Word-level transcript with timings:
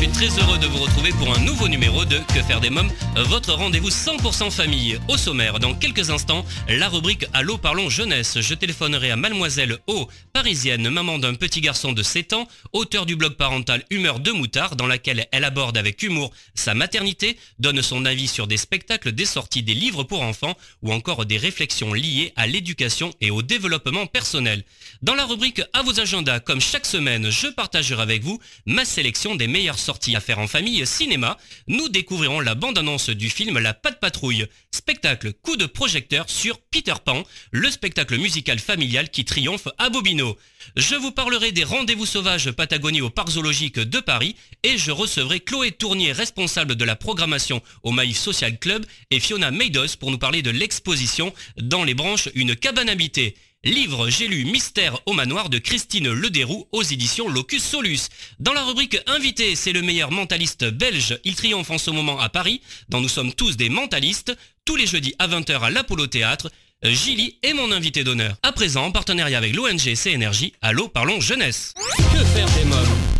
Suis 0.00 0.08
très 0.08 0.38
heureux 0.42 0.56
de 0.56 0.66
vous 0.66 0.78
retrouver 0.78 1.10
pour 1.10 1.30
un 1.34 1.38
nouveau 1.40 1.68
numéro 1.68 2.06
de 2.06 2.16
Que 2.34 2.42
faire 2.42 2.62
des 2.62 2.70
mômes, 2.70 2.90
votre 3.16 3.52
rendez-vous 3.52 3.90
100% 3.90 4.50
famille. 4.50 4.98
Au 5.08 5.18
sommaire, 5.18 5.58
dans 5.58 5.74
quelques 5.74 6.08
instants, 6.08 6.46
la 6.68 6.88
rubrique 6.88 7.26
Allô 7.34 7.58
parlons 7.58 7.90
jeunesse. 7.90 8.40
Je 8.40 8.54
téléphonerai 8.54 9.10
à 9.10 9.16
mademoiselle 9.16 9.76
O, 9.88 10.08
parisienne, 10.32 10.88
maman 10.88 11.18
d'un 11.18 11.34
petit 11.34 11.60
garçon 11.60 11.92
de 11.92 12.02
7 12.02 12.32
ans, 12.32 12.48
auteur 12.72 13.04
du 13.04 13.14
blog 13.14 13.34
parental 13.34 13.84
Humeur 13.90 14.20
de 14.20 14.30
moutard 14.30 14.74
dans 14.74 14.86
laquelle 14.86 15.26
elle 15.32 15.44
aborde 15.44 15.76
avec 15.76 16.02
humour 16.02 16.32
sa 16.54 16.72
maternité, 16.72 17.36
donne 17.58 17.82
son 17.82 18.06
avis 18.06 18.28
sur 18.28 18.46
des 18.46 18.56
spectacles, 18.56 19.12
des 19.12 19.26
sorties, 19.26 19.62
des 19.62 19.74
livres 19.74 20.04
pour 20.04 20.22
enfants 20.22 20.56
ou 20.80 20.94
encore 20.94 21.26
des 21.26 21.36
réflexions 21.36 21.92
liées 21.92 22.32
à 22.36 22.46
l'éducation 22.46 23.12
et 23.20 23.30
au 23.30 23.42
développement 23.42 24.06
personnel. 24.06 24.64
Dans 25.02 25.14
la 25.14 25.26
rubrique 25.26 25.60
à 25.74 25.82
vos 25.82 26.00
agendas, 26.00 26.40
comme 26.40 26.60
chaque 26.60 26.86
semaine, 26.86 27.30
je 27.30 27.48
partagerai 27.48 28.00
avec 28.00 28.22
vous 28.22 28.38
ma 28.64 28.86
sélection 28.86 29.34
des 29.34 29.46
meilleures 29.46 29.78
sorties 29.78 29.89
à 30.14 30.20
faire 30.20 30.38
en 30.38 30.46
famille 30.46 30.86
cinéma. 30.86 31.36
Nous 31.66 31.88
découvrirons 31.88 32.40
la 32.40 32.54
bande-annonce 32.54 33.10
du 33.10 33.28
film 33.28 33.58
La 33.58 33.74
Patte 33.74 34.00
Patrouille, 34.00 34.46
spectacle 34.70 35.32
coup 35.32 35.56
de 35.56 35.66
projecteur 35.66 36.28
sur 36.28 36.58
Peter 36.58 36.94
Pan, 37.04 37.24
le 37.50 37.70
spectacle 37.70 38.16
musical 38.18 38.58
familial 38.58 39.10
qui 39.10 39.24
triomphe 39.24 39.68
à 39.78 39.90
Bobino. 39.90 40.36
Je 40.76 40.94
vous 40.94 41.10
parlerai 41.10 41.52
des 41.52 41.64
rendez-vous 41.64 42.06
sauvages 42.06 42.50
Patagonie 42.52 43.00
au 43.00 43.10
Parc 43.10 43.30
Zoologique 43.30 43.78
de 43.78 44.00
Paris 44.00 44.36
et 44.62 44.78
je 44.78 44.90
recevrai 44.90 45.40
Chloé 45.40 45.72
Tournier, 45.72 46.12
responsable 46.12 46.76
de 46.76 46.84
la 46.84 46.96
programmation 46.96 47.60
au 47.82 47.90
Maïf 47.90 48.16
Social 48.18 48.58
Club 48.58 48.86
et 49.10 49.20
Fiona 49.20 49.50
Meidos 49.50 49.96
pour 49.98 50.10
nous 50.10 50.18
parler 50.18 50.42
de 50.42 50.50
l'exposition 50.50 51.34
dans 51.56 51.84
les 51.84 51.94
branches 51.94 52.28
Une 52.34 52.54
cabane 52.54 52.88
habitée. 52.88 53.34
Livre, 53.62 54.08
j'ai 54.08 54.26
lu 54.26 54.46
Mystère 54.46 54.98
au 55.04 55.12
manoir 55.12 55.50
de 55.50 55.58
Christine 55.58 56.10
Lederoux 56.10 56.66
aux 56.72 56.82
éditions 56.82 57.28
Locus 57.28 57.62
Solus. 57.62 58.08
Dans 58.38 58.54
la 58.54 58.64
rubrique 58.64 58.98
Invité, 59.06 59.54
c'est 59.54 59.72
le 59.72 59.82
meilleur 59.82 60.10
mentaliste 60.10 60.64
belge. 60.64 61.20
Il 61.24 61.34
triomphe 61.34 61.70
en 61.70 61.76
ce 61.76 61.90
moment 61.90 62.18
à 62.18 62.30
Paris, 62.30 62.62
dont 62.88 63.02
nous 63.02 63.08
sommes 63.08 63.34
tous 63.34 63.58
des 63.58 63.68
mentalistes, 63.68 64.34
tous 64.64 64.76
les 64.76 64.86
jeudis 64.86 65.14
à 65.18 65.28
20h 65.28 65.60
à 65.60 65.68
l'Apollo 65.68 66.06
Théâtre. 66.06 66.50
Gilly 66.82 67.36
est 67.42 67.52
mon 67.52 67.70
invité 67.70 68.02
d'honneur. 68.02 68.34
À 68.42 68.52
présent, 68.52 68.86
en 68.86 68.92
partenariat 68.92 69.36
avec 69.36 69.54
l'ONG 69.54 69.94
CNRJ, 69.94 70.52
Allô 70.62 70.88
Parlons 70.88 71.20
Jeunesse. 71.20 71.74
Que 71.98 72.24
faire 72.24 72.50
des 72.52 72.64
mômes 72.64 73.19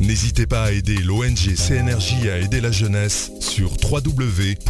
N'hésitez 0.00 0.46
pas 0.46 0.64
à 0.64 0.72
aider 0.72 0.96
l'ONG 0.98 1.56
CNRJ 1.56 2.28
à 2.28 2.38
aider 2.38 2.60
la 2.60 2.70
jeunesse 2.70 3.32
sur 3.40 3.72
www.cnrj.org. 3.82 4.66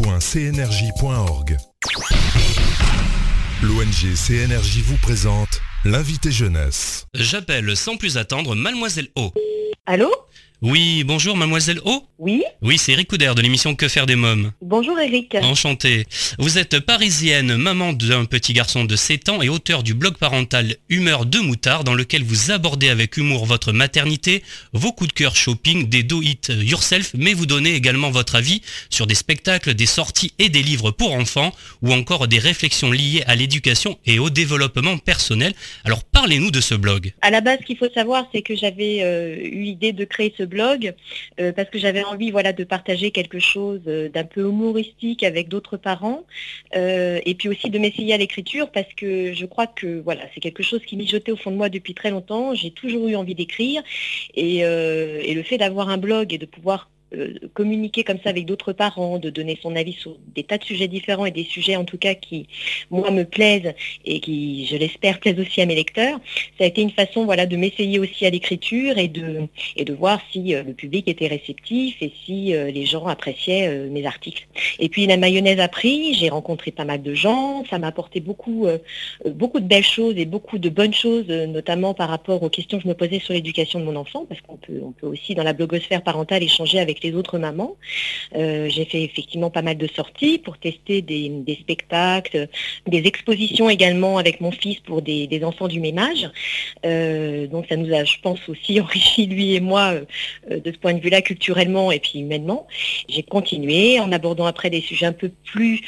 L'ONG 3.61 4.15
CNRJ 4.15 4.79
vous 4.85 4.97
présente 4.97 5.61
l'invité 5.85 6.31
jeunesse. 6.31 7.05
J'appelle 7.13 7.77
sans 7.77 7.95
plus 7.95 8.17
attendre 8.17 8.55
Mademoiselle 8.55 9.09
O. 9.15 9.31
Allô? 9.85 10.11
Oui, 10.63 11.03
bonjour 11.03 11.37
Mademoiselle 11.37 11.79
O. 11.85 12.08
Oui 12.19 12.43
Oui, 12.61 12.77
c'est 12.77 12.91
Eric 12.91 13.07
Couder 13.07 13.31
de 13.33 13.41
l'émission 13.41 13.75
Que 13.75 13.87
faire 13.87 14.05
des 14.05 14.17
mômes. 14.17 14.51
Bonjour 14.61 14.99
Eric. 14.99 15.35
Enchanté. 15.35 16.05
Vous 16.37 16.57
êtes 16.57 16.81
parisienne, 16.81 17.55
maman 17.55 17.93
d'un 17.93 18.25
petit 18.25 18.51
garçon 18.51 18.83
de 18.83 18.97
7 18.97 19.29
ans 19.29 19.41
et 19.41 19.47
auteur 19.47 19.83
du 19.83 19.93
blog 19.93 20.17
parental 20.17 20.75
Humeur 20.89 21.25
de 21.25 21.39
moutard 21.39 21.85
dans 21.85 21.93
lequel 21.93 22.23
vous 22.23 22.51
abordez 22.51 22.89
avec 22.89 23.15
humour 23.15 23.45
votre 23.45 23.71
maternité, 23.71 24.43
vos 24.73 24.91
coups 24.91 25.07
de 25.07 25.13
cœur 25.13 25.37
shopping, 25.37 25.87
des 25.87 26.03
do 26.03 26.21
it 26.21 26.49
yourself, 26.49 27.11
mais 27.17 27.33
vous 27.33 27.45
donnez 27.45 27.73
également 27.73 28.11
votre 28.11 28.35
avis 28.35 28.63
sur 28.89 29.07
des 29.07 29.15
spectacles, 29.15 29.73
des 29.73 29.85
sorties 29.85 30.33
et 30.39 30.49
des 30.49 30.61
livres 30.61 30.91
pour 30.91 31.13
enfants 31.13 31.53
ou 31.81 31.93
encore 31.93 32.27
des 32.27 32.39
réflexions 32.39 32.91
liées 32.91 33.23
à 33.27 33.35
l'éducation 33.35 33.97
et 34.05 34.19
au 34.19 34.29
développement 34.29 34.97
personnel. 34.97 35.53
Alors 35.85 36.03
parlez-nous 36.03 36.51
de 36.51 36.59
ce 36.59 36.75
blog. 36.75 37.13
À 37.21 37.31
la 37.31 37.39
base, 37.39 37.59
ce 37.61 37.65
qu'il 37.65 37.77
faut 37.77 37.89
savoir, 37.95 38.27
c'est 38.33 38.41
que 38.41 38.57
j'avais 38.57 39.03
euh, 39.03 39.37
eu 39.41 39.61
l'idée 39.61 39.93
de 39.93 40.03
créer 40.03 40.33
ce 40.37 40.43
blog 40.43 40.93
euh, 41.39 41.53
parce 41.53 41.69
que 41.69 41.79
j'avais 41.79 42.03
envie 42.09 42.31
voilà, 42.31 42.53
de 42.53 42.63
partager 42.63 43.11
quelque 43.11 43.39
chose 43.39 43.81
euh, 43.87 44.09
d'un 44.09 44.23
peu 44.23 44.41
humoristique 44.41 45.23
avec 45.23 45.47
d'autres 45.47 45.77
parents 45.77 46.25
euh, 46.75 47.19
et 47.25 47.35
puis 47.35 47.49
aussi 47.49 47.69
de 47.69 47.79
m'essayer 47.79 48.13
à 48.13 48.17
l'écriture 48.17 48.71
parce 48.71 48.91
que 48.93 49.33
je 49.33 49.45
crois 49.45 49.67
que 49.67 49.99
voilà, 50.01 50.23
c'est 50.33 50.39
quelque 50.39 50.63
chose 50.63 50.81
qui 50.85 50.97
mijotait 50.97 51.31
au 51.31 51.37
fond 51.37 51.51
de 51.51 51.55
moi 51.55 51.69
depuis 51.69 51.93
très 51.93 52.11
longtemps. 52.11 52.53
J'ai 52.53 52.71
toujours 52.71 53.07
eu 53.07 53.15
envie 53.15 53.35
d'écrire 53.35 53.81
et, 54.35 54.65
euh, 54.65 55.21
et 55.23 55.33
le 55.33 55.43
fait 55.43 55.57
d'avoir 55.57 55.89
un 55.89 55.97
blog 55.97 56.33
et 56.33 56.37
de 56.37 56.45
pouvoir 56.45 56.89
euh, 57.15 57.33
communiquer 57.55 58.03
comme 58.03 58.19
ça 58.23 58.29
avec 58.29 58.45
d'autres 58.45 58.71
parents, 58.71 59.17
de 59.17 59.31
donner 59.31 59.57
son 59.61 59.75
avis 59.75 59.93
sur 59.93 60.15
des 60.35 60.43
tas 60.43 60.59
de 60.59 60.63
sujets 60.63 60.87
différents 60.87 61.25
et 61.25 61.31
des 61.31 61.43
sujets 61.43 61.75
en 61.75 61.83
tout 61.83 61.97
cas 61.97 62.13
qui, 62.13 62.47
moi, 62.91 63.09
me 63.09 63.23
plaisent 63.23 63.73
et 64.05 64.19
qui, 64.19 64.67
je 64.67 64.75
l'espère, 64.75 65.19
plaisent 65.19 65.39
aussi 65.39 65.61
à 65.61 65.65
mes 65.65 65.75
lecteurs. 65.75 66.19
Ça 66.57 66.65
a 66.65 66.67
été 66.67 66.81
une 66.81 66.91
façon 66.91 67.25
voilà, 67.25 67.47
de 67.47 67.57
m'essayer 67.57 67.97
aussi 67.97 68.25
à 68.27 68.29
l'écriture 68.29 68.97
et 68.99 69.07
de, 69.07 69.47
et 69.75 69.85
de 69.85 69.93
voir 69.93 70.19
si 70.31 70.53
euh, 70.53 70.61
le 70.63 70.73
public 70.73 71.07
était 71.07 71.27
réceptif 71.27 71.97
et 72.01 72.11
si 72.25 72.53
euh, 72.53 72.69
les 72.69 72.85
gens 72.85 73.07
appréciaient 73.07 73.87
mes 73.89 74.05
articles. 74.05 74.47
Et 74.77 74.89
puis 74.89 75.07
la 75.07 75.17
mayonnaise 75.17 75.59
a 75.59 75.67
pris, 75.67 76.13
j'ai 76.13 76.29
rencontré 76.29 76.71
pas 76.71 76.85
mal 76.85 77.01
de 77.01 77.13
gens, 77.13 77.63
ça 77.69 77.79
m'a 77.79 77.87
apporté 77.87 78.19
beaucoup, 78.19 78.67
beaucoup 79.25 79.59
de 79.59 79.65
belles 79.65 79.83
choses 79.83 80.15
et 80.17 80.25
beaucoup 80.25 80.57
de 80.57 80.69
bonnes 80.69 80.93
choses, 80.93 81.27
notamment 81.27 81.93
par 81.93 82.09
rapport 82.09 82.43
aux 82.43 82.49
questions 82.49 82.77
que 82.77 82.83
je 82.83 82.87
me 82.87 82.93
posais 82.93 83.19
sur 83.19 83.33
l'éducation 83.33 83.79
de 83.79 83.85
mon 83.85 83.95
enfant, 83.95 84.25
parce 84.27 84.41
qu'on 84.41 84.57
peut, 84.57 84.79
on 84.83 84.91
peut 84.91 85.07
aussi 85.07 85.35
dans 85.35 85.43
la 85.43 85.53
blogosphère 85.53 86.03
parentale 86.03 86.43
échanger 86.43 86.79
avec 86.79 86.98
les 87.03 87.13
autres 87.15 87.37
mamans. 87.37 87.75
Euh, 88.35 88.69
j'ai 88.69 88.85
fait 88.85 89.03
effectivement 89.03 89.49
pas 89.49 89.61
mal 89.61 89.77
de 89.77 89.87
sorties 89.87 90.37
pour 90.37 90.57
tester 90.57 91.01
des, 91.01 91.57
spectacles, 91.59 92.47
des 92.87 92.99
expositions 93.05 93.69
également 93.69 94.17
avec 94.17 94.41
mon 94.41 94.51
fils 94.51 94.79
pour 94.79 95.01
des, 95.01 95.27
enfants 95.43 95.67
du 95.67 95.79
même 95.79 95.97
âge. 95.97 96.29
Euh, 96.85 97.47
donc 97.47 97.65
ça 97.69 97.75
nous 97.75 97.93
a, 97.93 98.03
je 98.03 98.17
pense, 98.21 98.39
aussi 98.49 98.79
enrichi 98.81 99.25
lui 99.25 99.55
et 99.55 99.61
moi 99.61 99.93
euh, 100.51 100.59
de 100.59 100.71
ce 100.71 100.77
point 100.77 100.93
de 100.93 100.99
vue-là 100.99 101.21
culturellement 101.21 101.91
et 101.91 101.99
puis 101.99 102.19
humainement. 102.19 102.67
J'ai 103.07 103.23
continué 103.23 103.99
en 103.99 104.11
abordant 104.11 104.45
après 104.45 104.69
des 104.69 104.81
sujets 104.81 105.05
un 105.05 105.13
peu 105.13 105.31
plus 105.45 105.81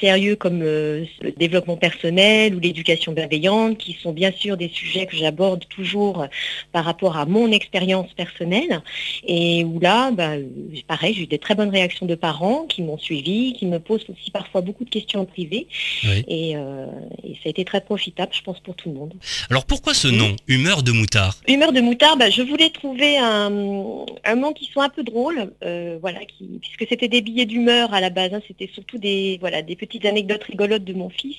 sérieux 0.00 0.36
comme 0.36 0.62
le 0.62 1.06
développement 1.36 1.76
personnel 1.76 2.54
ou 2.54 2.60
l'éducation 2.60 3.12
bienveillante, 3.12 3.78
qui 3.78 3.94
sont 3.94 4.12
bien 4.12 4.32
sûr 4.32 4.56
des 4.56 4.68
sujets 4.68 5.06
que 5.06 5.16
j'aborde 5.16 5.66
toujours 5.68 6.26
par 6.72 6.84
rapport 6.84 7.16
à 7.16 7.26
mon 7.26 7.50
expérience 7.50 8.12
personnelle 8.14 8.82
et 9.26 9.64
où 9.64 9.78
là, 9.80 10.10
bah, 10.32 10.38
euh, 10.38 10.80
pareil, 10.86 11.14
j'ai 11.14 11.22
eu 11.22 11.26
des 11.26 11.38
très 11.38 11.54
bonnes 11.54 11.70
réactions 11.70 12.06
de 12.06 12.14
parents 12.14 12.64
qui 12.68 12.82
m'ont 12.82 12.98
suivi, 12.98 13.52
qui 13.54 13.66
me 13.66 13.78
posent 13.78 14.04
aussi 14.08 14.30
parfois 14.30 14.60
beaucoup 14.60 14.84
de 14.84 14.90
questions 14.90 15.20
en 15.20 15.24
privé 15.24 15.66
Oui. 16.04 16.24
et, 16.28 16.56
euh, 16.56 16.86
et 17.24 17.34
ça 17.34 17.40
a 17.46 17.48
été 17.50 17.64
très 17.64 17.80
profitable, 17.80 18.32
je 18.34 18.42
pense, 18.42 18.60
pour 18.60 18.74
tout 18.74 18.88
le 18.88 18.94
monde. 18.96 19.14
Alors 19.50 19.64
pourquoi 19.64 19.94
ce 19.94 20.08
nom, 20.08 20.34
Humeur 20.48 20.82
de 20.82 20.92
moutard? 20.92 21.36
Humeur 21.48 21.72
de 21.72 21.80
moutard, 21.80 22.16
bah, 22.16 22.30
je 22.30 22.42
voulais 22.42 22.70
trouver 22.70 23.18
un, 23.18 24.04
un 24.24 24.36
nom 24.36 24.52
qui 24.52 24.66
soit 24.66 24.84
un 24.84 24.88
peu 24.88 25.02
drôle, 25.02 25.52
euh, 25.64 25.98
voilà, 26.00 26.20
qui, 26.24 26.58
puisque 26.60 26.86
c'était 26.88 27.08
des 27.08 27.22
billets 27.22 27.46
d'humeur 27.46 27.92
à 27.94 28.00
la 28.00 28.10
base, 28.10 28.32
hein, 28.34 28.40
c'était 28.46 28.70
surtout 28.72 28.98
des, 28.98 29.38
voilà, 29.40 29.62
des 29.62 29.76
petites 29.76 30.04
anecdotes 30.04 30.44
rigolotes 30.44 30.84
de 30.84 30.92
mon 30.94 31.10
fils, 31.10 31.36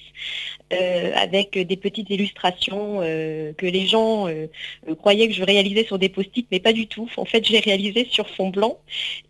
euh, 0.73 1.11
avec 1.15 1.57
des 1.57 1.77
petites 1.77 2.09
illustrations 2.09 2.99
que 3.01 3.65
les 3.65 3.87
gens 3.87 4.27
croyaient 4.99 5.27
que 5.27 5.33
je 5.33 5.43
réalisais 5.43 5.85
sur 5.85 5.99
des 5.99 6.09
post-it, 6.09 6.47
mais 6.51 6.59
pas 6.59 6.73
du 6.73 6.87
tout. 6.87 7.09
En 7.17 7.25
fait, 7.25 7.45
j'ai 7.45 7.59
réalisé 7.59 8.07
sur 8.09 8.29
fond 8.29 8.49
blanc. 8.49 8.77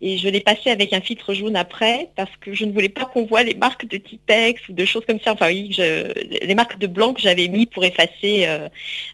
Et 0.00 0.18
je 0.18 0.28
l'ai 0.28 0.40
passé 0.40 0.70
avec 0.70 0.92
un 0.92 1.00
filtre 1.00 1.34
jaune 1.34 1.56
après 1.56 2.10
parce 2.16 2.30
que 2.40 2.54
je 2.54 2.64
ne 2.64 2.72
voulais 2.72 2.88
pas 2.88 3.04
qu'on 3.04 3.24
voit 3.24 3.42
les 3.42 3.54
marques 3.54 3.86
de 3.86 3.96
Tipex 3.96 4.68
ou 4.68 4.72
de 4.72 4.84
choses 4.84 5.04
comme 5.06 5.20
ça. 5.20 5.32
Enfin 5.32 5.48
oui, 5.48 5.76
les 6.42 6.54
marques 6.54 6.78
de 6.78 6.86
blanc 6.86 7.14
que 7.14 7.20
j'avais 7.20 7.48
mis 7.48 7.66
pour 7.66 7.84
effacer 7.84 8.46
euh, 8.46 8.68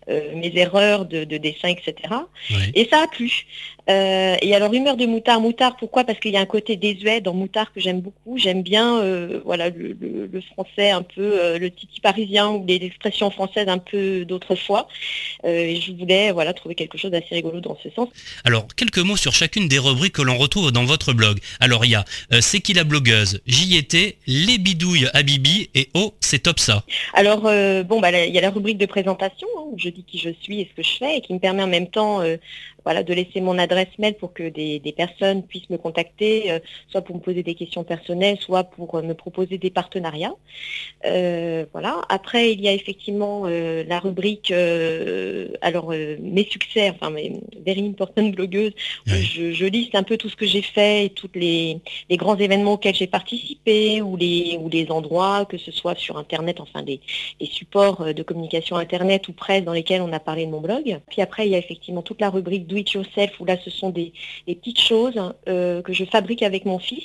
euh, 0.09 0.35
mes 0.35 0.53
erreurs 0.57 1.05
de, 1.05 1.25
dessin, 1.25 1.69
etc. 1.69 1.95
Et 2.75 2.89
ça 2.91 3.03
a 3.05 3.07
plu. 3.07 3.47
Euh, 3.91 4.37
et 4.41 4.55
alors 4.55 4.73
humeur 4.73 4.97
de 4.97 5.07
moutard, 5.07 5.41
moutard, 5.41 5.77
pourquoi? 5.77 6.05
Parce 6.05 6.21
qu'il 6.21 6.33
y 6.33 6.37
a 6.37 6.41
un 6.41 6.47
côté 6.47 6.77
désuet 6.77 7.21
dans 7.21 7.35
moutard 7.35 7.73
que 7.73 7.81
j'aime 7.81 8.01
beaucoup. 8.01 8.39
J'aime 8.39 8.63
bien 8.63 9.03
voilà 9.45 9.71
le, 9.71 10.41
français 10.53 10.91
un 10.91 11.03
peu, 11.03 11.59
le 11.59 11.71
titi 11.71 12.01
parisien 12.01 12.51
ou 12.51 12.65
les 12.67 12.77
expressions 12.77 13.31
françaises 13.31 13.69
un 13.69 13.79
peu 13.79 14.25
d'autrefois. 14.25 14.89
et 15.45 15.81
je 15.81 15.93
voulais 15.93 16.33
voilà 16.33 16.53
trouver 16.53 16.75
quelque 16.75 16.99
chose 16.99 17.11
d'assez 17.11 17.35
rigolo 17.35 17.61
dans 17.61 17.77
ce 17.83 17.91
sens. 17.91 18.09
Alors 18.45 18.67
quelques 18.77 18.99
mots 18.99 19.17
sur 19.17 19.33
chacune 19.33 19.69
des 19.69 19.79
rubriques 19.79 20.15
que 20.15 20.23
l'on 20.23 20.37
retrouve 20.37 20.73
dans 20.73 20.85
votre 20.85 21.13
blog. 21.13 21.39
Alors 21.59 21.85
il 21.85 21.91
y 21.91 21.95
a 21.95 22.05
C'est 22.41 22.61
qui 22.61 22.75
la 22.75 22.85
blogueuse? 22.85 23.41
J'y 23.47 23.77
étais, 23.77 24.17
Les 24.27 24.59
bidouilles 24.59 25.09
à 25.13 25.23
Bibi 25.23 25.71
et 25.75 25.89
Oh 25.95 26.15
c'est 26.21 26.41
top 26.41 26.59
ça. 26.61 26.85
Alors 27.15 27.41
bon 27.41 28.01
bah 28.01 28.11
il 28.27 28.35
y 28.35 28.39
a 28.39 28.43
la 28.43 28.51
rubrique 28.51 28.79
de 28.79 28.87
présentation 28.87 29.49
hein, 29.59 29.63
où 29.73 29.79
je 29.79 29.89
dis 29.89 30.05
qui 30.05 30.19
je 30.19 30.31
suis 30.41 30.61
et 30.61 30.71
ce 30.71 30.77
que 30.77 30.87
je 30.87 30.97
fais 30.99 31.17
et 31.17 31.21
qui 31.21 31.35
me 31.35 31.39
permet 31.39 31.63
en 31.63 31.69
même 31.69 31.89
temps 31.89 32.23
voilà, 32.85 33.03
de 33.03 33.13
laisser 33.13 33.41
mon 33.41 33.59
adresse 33.59 33.89
mail 33.99 34.15
pour 34.15 34.33
que 34.33 34.49
des, 34.49 34.95
personnes 34.97 35.43
puissent 35.43 35.71
me 35.71 35.79
contacter, 35.79 36.51
euh, 36.51 36.59
soit 36.89 37.03
pour 37.03 37.17
me 37.17 37.21
poser 37.21 37.43
des 37.43 37.55
questions 37.55 37.85
personnelles, 37.85 38.39
soit 38.41 38.65
pour 38.65 38.97
euh, 38.97 39.03
me 39.03 39.15
proposer 39.15 39.59
des 39.59 39.71
partenariats. 39.71 40.35
Euh, 41.07 41.65
voilà. 41.73 42.03
Après, 42.09 42.53
il 42.53 42.61
y 42.61 42.69
a 42.69 42.73
effectivement 42.73 43.47
la 43.47 43.99
rubrique, 44.01 44.53
alors 45.61 45.91
mes 45.91 46.45
succès, 46.45 46.91
enfin 46.91 47.11
mes 47.11 47.41
very 47.65 47.87
important 47.87 48.25
blogueuses, 48.25 48.73
où 49.07 49.11
je, 49.11 49.65
liste 49.65 49.95
un 49.95 50.03
peu 50.03 50.17
tout 50.17 50.29
ce 50.29 50.37
que 50.37 50.47
j'ai 50.47 50.63
fait 50.63 51.07
et 51.07 51.11
tous 51.11 51.31
les, 51.35 51.81
grands 52.13 52.37
événements 52.37 52.75
auxquels 52.75 52.95
j'ai 52.95 53.07
participé 53.07 54.03
ou 54.03 54.17
les, 54.17 54.59
ou 54.61 54.69
les 54.69 54.91
endroits, 54.91 55.45
que 55.45 55.59
ce 55.59 55.71
soit 55.71 55.97
sur 55.97 56.19
Internet, 56.19 56.61
enfin 56.61 56.83
des, 56.83 57.01
les 57.41 57.47
supports 57.47 58.13
de 58.13 58.23
communication 58.23 58.77
Internet 58.77 59.29
ou 59.29 59.33
presse 59.33 59.65
dans 59.65 59.73
lesquels 59.73 60.03
on 60.03 60.13
a 60.13 60.21
parlé 60.21 60.47
de 60.47 60.51
mon 60.51 60.61
blog. 60.61 61.01
Puis 61.09 61.23
après, 61.23 61.47
il 61.47 61.53
y 61.53 61.55
a 61.55 61.59
effectivement 61.59 62.03
toute 62.03 62.21
la 62.21 62.31
rubrique 62.31 62.67
do 62.71 62.77
yourself, 62.77 63.39
où 63.41 63.45
là 63.45 63.57
ce 63.65 63.71
sont 63.71 63.91
des, 63.91 64.13
petites 64.47 64.81
choses 64.81 65.21
euh, 65.49 65.83
que 65.83 65.93
je 65.93 66.05
fabrique 66.05 66.43
avec 66.43 66.65
mon 66.65 66.79
fils, 66.79 67.05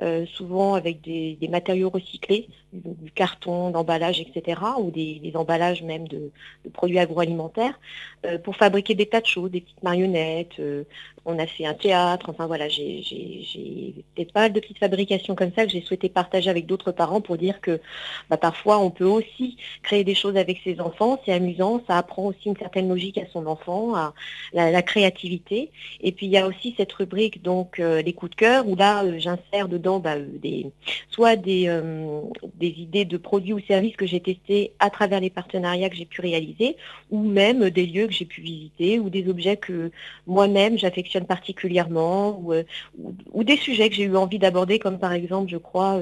euh, 0.00 0.26
souvent 0.34 0.74
avec 0.74 1.00
des, 1.02 1.36
matériaux 1.48 1.90
recyclés, 1.90 2.48
du, 2.72 3.10
carton, 3.10 3.70
d'emballage, 3.70 4.20
etc., 4.20 4.60
ou 4.78 4.90
des, 4.90 5.32
emballages 5.34 5.82
même 5.82 6.08
de, 6.08 6.30
produits 6.72 6.98
agroalimentaires, 6.98 7.78
euh, 8.26 8.38
pour 8.38 8.56
fabriquer 8.56 8.94
des 8.94 9.06
tas 9.06 9.20
de 9.20 9.26
choses, 9.26 9.50
des 9.50 9.60
petites 9.60 9.82
marionnettes. 9.82 10.60
on 11.24 11.38
a 11.38 11.46
fait 11.46 11.66
un 11.66 11.74
théâtre, 11.74 12.30
enfin 12.30 12.46
voilà, 12.46 12.68
j'ai 12.68 13.02
peut-être 14.14 14.32
pas 14.32 14.40
mal 14.40 14.52
de 14.52 14.60
petites 14.60 14.78
fabrications 14.78 15.34
comme 15.34 15.52
ça 15.54 15.64
que 15.64 15.72
j'ai 15.72 15.80
souhaité 15.82 16.08
partager 16.08 16.50
avec 16.50 16.66
d'autres 16.66 16.92
parents 16.92 17.20
pour 17.20 17.36
dire 17.36 17.60
que 17.60 17.80
bah, 18.30 18.36
parfois 18.36 18.78
on 18.78 18.90
peut 18.90 19.04
aussi 19.04 19.56
créer 19.82 20.04
des 20.04 20.14
choses 20.14 20.36
avec 20.36 20.60
ses 20.64 20.80
enfants, 20.80 21.20
c'est 21.24 21.32
amusant, 21.32 21.82
ça 21.86 21.98
apprend 21.98 22.26
aussi 22.26 22.48
une 22.48 22.56
certaine 22.56 22.88
logique 22.88 23.18
à 23.18 23.26
son 23.32 23.46
enfant, 23.46 23.94
à 23.94 24.14
la, 24.52 24.82
créativité. 24.82 25.70
Et 26.00 26.12
puis 26.12 26.26
il 26.26 26.32
y 26.32 26.38
a 26.38 26.46
aussi 26.46 26.74
cette 26.76 26.92
rubrique 26.92 27.42
donc 27.42 27.78
euh, 27.78 28.02
les 28.02 28.12
coups 28.12 28.30
de 28.30 28.36
cœur 28.36 28.68
où 28.68 28.76
là 28.76 29.04
euh, 29.04 29.18
j'insère 29.18 29.68
dedans 29.68 30.00
bah, 30.00 30.16
euh, 30.16 30.26
des, 30.42 30.66
soit 31.10 31.36
des 31.36 31.68
idées 32.68 33.04
de 33.04 33.16
produits 33.16 33.52
ou 33.52 33.60
services 33.60 33.96
que 33.96 34.06
j'ai 34.06 34.20
testés 34.20 34.72
à 34.78 34.90
travers 34.90 35.20
les 35.20 35.30
partenariats 35.30 35.88
que 35.88 35.96
j'ai 35.96 36.04
pu 36.04 36.20
réaliser, 36.20 36.76
ou 37.10 37.22
même 37.22 37.70
des 37.70 37.86
lieux 37.86 38.06
que 38.06 38.12
j'ai 38.12 38.24
pu 38.24 38.40
visiter, 38.40 38.98
ou 38.98 39.10
des 39.10 39.28
objets 39.28 39.56
que 39.56 39.90
moi-même 40.26 40.78
j'affectionne 40.78 41.26
particulièrement, 41.26 42.40
ou, 42.42 42.54
ou, 43.32 43.44
des 43.44 43.56
sujets 43.56 43.88
que 43.88 43.94
j'ai 43.94 44.04
eu 44.04 44.16
envie 44.16 44.38
d'aborder, 44.38 44.78
comme 44.78 44.98
par 44.98 45.12
exemple, 45.12 45.50
je 45.50 45.56
crois, 45.56 46.00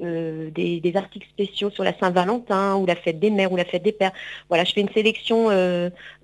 des, 0.00 0.80
des, 0.80 0.96
articles 0.96 1.28
spéciaux 1.28 1.70
sur 1.70 1.84
la 1.84 1.96
Saint-Valentin, 1.98 2.76
ou 2.76 2.86
la 2.86 2.96
fête 2.96 3.18
des 3.18 3.30
mères, 3.30 3.52
ou 3.52 3.56
la 3.56 3.64
fête 3.64 3.82
des 3.82 3.92
pères. 3.92 4.12
Voilà, 4.48 4.64
je 4.64 4.72
fais 4.72 4.80
une 4.80 4.92
sélection 4.92 5.48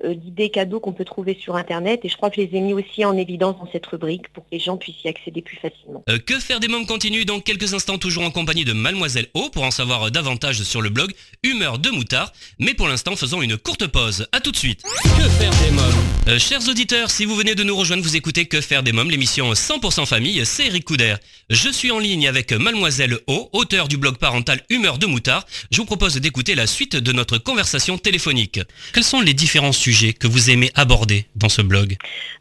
d'idées 0.04 0.50
cadeaux 0.50 0.80
qu'on 0.80 0.92
peut 0.92 1.04
trouver 1.04 1.36
sur 1.40 1.56
Internet 1.56 2.00
et 2.04 2.08
je 2.08 2.16
crois 2.16 2.30
que 2.30 2.36
je 2.36 2.46
les 2.46 2.56
ai 2.56 2.60
mis 2.60 2.72
aussi 2.72 3.04
en 3.04 3.16
évidence 3.16 3.56
dans 3.58 3.68
cette 3.70 3.86
rubrique 3.86 4.28
pour 4.32 4.44
que 4.44 4.48
les 4.52 4.58
gens 4.58 4.76
puissent 4.76 5.02
y 5.04 5.08
accéder 5.08 5.42
plus 5.42 5.56
facilement. 5.56 6.02
Euh, 6.08 6.18
que 6.18 6.38
faire 6.38 6.60
des 6.60 6.68
mômes 6.68 6.86
continue 6.86 7.24
dans 7.24 7.40
quelques 7.40 7.74
instants 7.74 7.98
toujours 7.98 8.24
en 8.24 8.30
compagnie 8.30 8.64
de 8.64 8.72
Mademoiselle 8.72 9.26
O 9.34 9.48
pour 9.50 9.64
en 9.68 9.70
savoir 9.70 10.10
davantage 10.10 10.62
sur 10.62 10.80
le 10.80 10.88
blog 10.88 11.12
Humeur 11.42 11.78
de 11.78 11.90
Moutard. 11.90 12.32
Mais 12.58 12.72
pour 12.72 12.88
l'instant 12.88 13.14
faisons 13.16 13.42
une 13.42 13.58
courte 13.58 13.86
pause. 13.86 14.26
A 14.32 14.40
tout 14.40 14.50
de 14.50 14.56
suite. 14.56 14.82
Que 14.82 15.28
faire 15.28 15.52
des 15.62 15.70
mômes 15.70 16.04
euh, 16.28 16.38
Chers 16.38 16.66
auditeurs, 16.68 17.10
si 17.10 17.26
vous 17.26 17.36
venez 17.36 17.54
de 17.54 17.62
nous 17.62 17.76
rejoindre, 17.76 18.02
vous 18.02 18.16
écoutez 18.16 18.46
Que 18.46 18.62
faire 18.62 18.82
des 18.82 18.92
mômes, 18.92 19.10
l'émission 19.10 19.52
100% 19.52 20.06
famille, 20.06 20.44
c'est 20.46 20.66
Eric 20.66 20.86
Couder. 20.86 21.16
Je 21.50 21.68
suis 21.68 21.90
en 21.90 21.98
ligne 21.98 22.26
avec 22.26 22.52
Mademoiselle 22.52 23.18
O, 23.26 23.50
auteur 23.52 23.88
du 23.88 23.98
blog 23.98 24.16
parental 24.16 24.60
Humeur 24.70 24.96
de 24.96 25.06
Moutard. 25.06 25.44
Je 25.70 25.78
vous 25.78 25.86
propose 25.86 26.16
d'écouter 26.16 26.54
la 26.54 26.66
suite 26.66 26.96
de 26.96 27.12
notre 27.12 27.36
conversation 27.36 27.98
téléphonique. 27.98 28.60
Quels 28.94 29.04
sont 29.04 29.20
les 29.20 29.34
différents 29.34 29.72
sujets 29.72 30.14
que 30.14 30.26
vous 30.26 30.50
aimez 30.50 30.70
aborder 30.76 31.26
dans 31.36 31.50
ce 31.50 31.60
blog? 31.60 31.96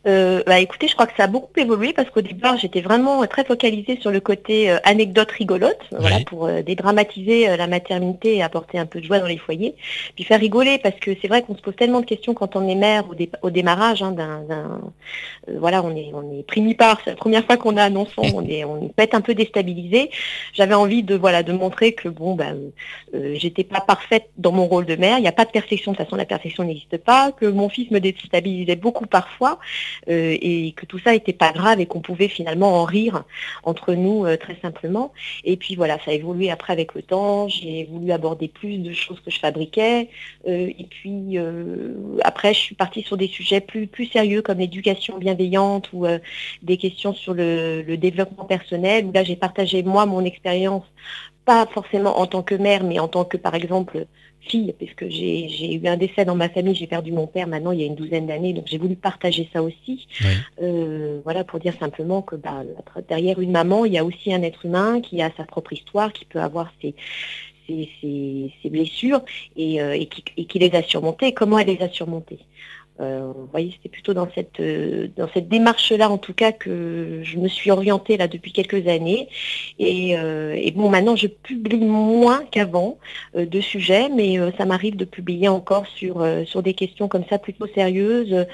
Euh, 0.08 0.44
bah, 0.48 0.60
écoutez, 0.60 0.88
je 0.88 0.94
crois 0.94 1.08
que 1.08 1.16
ça 1.18 1.24
a 1.24 1.28
beaucoup 1.28 1.60
évolué 1.60 1.92
parce 1.92 2.10
qu'au 2.10 2.22
départ, 2.22 2.58
j'étais 2.58 2.82
vraiment 2.82 3.26
très 3.28 3.44
focalisée 3.44 4.00
sur 4.02 4.12
le 4.12 4.22
côté 4.22 4.72
euh, 4.72 4.78
anecdote 4.86 5.32
rigolote, 5.32 5.80
voilà, 5.92 6.22
pour 6.22 6.46
euh, 6.48 6.62
dédramatiser 7.22 7.58
la 7.58 7.68
maternité 7.68 8.36
et 8.36 8.44
apporter 8.44 8.78
un 8.78 8.86
peu 8.86 9.00
de 9.00 9.06
joie 9.06 9.20
dans 9.20 9.28
les 9.28 9.38
foyers, 9.38 9.76
puis 10.16 10.24
faire 10.24 10.40
rigoler 10.40 10.80
parce 10.80 10.96
que 11.00 11.12
c'est 11.22 11.28
vrai 11.28 11.42
qu'on 11.44 11.56
se 11.56 11.62
pose 11.62 11.76
tellement 11.76 12.02
de 12.02 12.06
questions 12.06 12.34
quand 12.34 12.56
on 12.56 12.68
est 12.68 12.76
mère 12.76 13.06
au, 13.42 13.50
démarrage 13.50 14.04
hein, 14.04 14.12
d'un, 14.12 14.82
voilà, 15.60 15.84
on 15.84 15.96
est 15.96 16.12
on 16.14 16.38
est 16.38 16.44
primipare, 16.44 17.00
c'est 17.04 17.12
la 17.12 17.16
première 17.16 17.46
fois 17.46 17.58
qu'on 17.58 17.78
a 17.78 17.84
un 17.84 17.96
enfant, 17.96 18.24
on 18.34 18.46
est 18.48 18.64
on 18.64 18.88
peut 18.90 19.04
être 19.04 19.16
un 19.16 19.22
peu 19.22 19.34
déstabilisé. 19.34 20.10
J'avais 20.54 20.76
envie 20.76 21.04
de 21.04 21.16
voilà 21.16 21.44
de 21.44 21.54
montrer 21.54 21.94
que 21.94 22.10
bon 22.10 22.36
ben 22.36 22.58
j'étais 23.14 23.64
pas 23.64 23.82
parfaite 23.82 24.30
dans 24.38 24.52
mon 24.52 24.66
rôle 24.66 24.86
de 24.86 24.96
mère, 24.96 25.18
il 25.18 25.22
n'y 25.22 25.28
a 25.28 25.34
pas 25.34 25.46
de 25.46 25.52
perfection, 25.52 25.92
de 25.92 25.98
toute 25.98 26.06
façon 26.06 26.16
la 26.16 26.26
perfection 26.26 26.64
n'existe 26.64 26.98
pas, 26.98 27.32
que 27.32 27.46
mon 27.46 27.70
fils 27.70 27.90
me 27.92 28.00
déstabilisait 28.00 28.76
beaucoup 28.76 29.06
parfois 29.06 29.60
euh, 30.10 30.38
et 30.42 30.74
que 30.76 30.86
tout 30.86 31.00
ça 31.00 31.12
n'était 31.12 31.34
pas 31.34 31.52
grave 31.52 31.80
et 31.80 31.86
qu'on 31.86 32.02
pouvait 32.02 32.28
finalement 32.28 32.82
en 32.82 32.84
rire 32.84 33.24
entre 33.64 33.94
nous 33.94 34.26
euh, 34.26 34.38
très 34.38 34.58
simplement. 34.62 35.14
Et 35.44 35.58
puis 35.58 35.76
voilà, 35.76 35.98
ça 36.04 36.12
a 36.12 36.14
évolué 36.14 36.52
après 36.52 36.74
avec 36.74 36.94
le 36.94 37.02
J'ai 37.48 37.86
voulu 37.86 38.12
aborder 38.12 38.48
plus 38.48 38.80
de 38.80 38.94
choses 38.94 39.20
que 39.22 39.32
je 39.32 39.40
fabriquais. 39.40 40.10
Euh, 40.48 40.72
et 40.78 40.88
puis 40.90 41.38
après, 42.24 42.54
je 42.54 42.60
suis 42.60 42.76
partie 42.76 43.04
sur 43.04 43.18
des 43.18 43.28
sujets 43.28 43.62
plus, 43.62 43.88
plus 43.88 44.08
sérieux 44.08 44.42
comme 44.42 44.60
l'éducation 44.60 45.18
bienveillante 45.18 45.90
ou 45.94 46.06
des 46.64 46.78
questions 46.78 47.14
sur 47.14 47.34
le, 47.34 47.82
le 47.82 47.98
développement 47.98 48.46
personnel, 48.46 49.06
où 49.06 49.12
là 49.12 49.24
j'ai 49.24 49.36
partagé 49.36 49.84
moi 49.84 50.06
mon 50.06 50.24
expérience 50.26 50.84
pas 51.48 51.66
forcément 51.66 52.20
en 52.20 52.28
tant 52.28 52.44
que 52.44 52.56
mère, 52.56 52.84
mais 52.84 53.00
en 53.00 53.08
tant 53.08 53.24
que, 53.24 53.38
par 53.38 53.56
exemple, 53.56 54.06
fille, 54.42 54.74
puisque 54.78 55.08
j'ai 55.10 55.74
eu 55.74 55.88
un 55.88 55.98
décès 55.98 56.26
dans 56.26 56.36
ma 56.36 56.50
famille, 56.50 56.76
j'ai 56.76 56.88
perdu 56.88 57.12
mon 57.12 57.28
père 57.28 57.48
maintenant 57.48 57.72
il 57.72 57.82
y 57.82 57.84
a 57.84 57.86
une 57.86 57.96
douzaine 57.96 58.28
d'années, 58.28 58.54
donc 58.54 58.66
j'ai 58.68 58.78
voulu 58.78 58.96
partager 58.96 59.50
ça 59.52 59.62
aussi. 59.62 60.08
Euh, 60.62 61.20
voilà, 61.24 61.44
pour 61.44 61.60
dire 61.60 61.74
simplement 61.80 62.22
que 62.22 62.36
bah, 62.36 62.64
derrière 63.10 63.40
une 63.40 63.52
maman, 63.52 63.86
il 63.86 63.94
y 63.94 63.98
a 63.98 64.06
aussi 64.06 64.34
un 64.34 64.42
être 64.42 64.66
humain 64.66 65.02
qui 65.02 65.22
a 65.22 65.32
sa 65.38 65.44
propre 65.44 65.74
histoire, 65.74 66.14
qui 66.14 66.26
peut 66.26 66.42
avoir 66.42 66.72
ses, 66.82 66.96
ses, 67.68 68.70
blessures 68.70 69.22
et, 69.56 69.82
euh, 69.82 69.94
et, 69.94 70.06
qui, 70.08 70.24
et, 70.38 70.46
qui, 70.46 70.60
les 70.60 70.74
a 70.76 70.84
surmontées. 70.84 71.34
Comment 71.34 71.60
elle 71.60 71.68
les 71.68 71.82
a 71.82 71.90
surmontées? 71.90 72.40
Euh, 73.00 73.32
vous 73.36 73.48
voyez, 73.52 73.72
c'était 73.72 73.90
plutôt 73.90 74.14
dans 74.14 74.28
cette, 74.34 74.60
euh, 74.60 75.08
dans 75.16 75.28
cette 75.34 75.48
démarche-là, 75.48 76.10
en 76.10 76.18
tout 76.18 76.34
cas, 76.34 76.52
que 76.52 77.22
je 77.24 77.38
me 77.38 77.48
suis 77.48 77.70
orientée 77.72 78.18
là 78.18 78.28
depuis 78.28 78.52
quelques 78.52 78.88
années. 78.88 79.28
Et, 79.80 80.18
euh, 80.18 80.56
et 80.56 80.72
bon, 80.72 80.90
maintenant, 80.90 81.16
je 81.16 81.28
publie 81.28 81.78
moins 81.78 82.44
qu'avant 82.50 82.98
de 83.36 83.62
sujets, 83.62 84.10
mais 84.10 84.38
ça 84.58 84.66
m'arrive 84.66 84.96
de 84.96 85.06
publier 85.06 85.48
encore 85.48 85.86
sur, 85.88 86.26
sur 86.46 86.64
des 86.64 86.74
questions 86.74 87.08
comme 87.08 87.24
ça, 87.30 87.38
plutôt 87.38 87.68
sérieuses, 87.68 88.46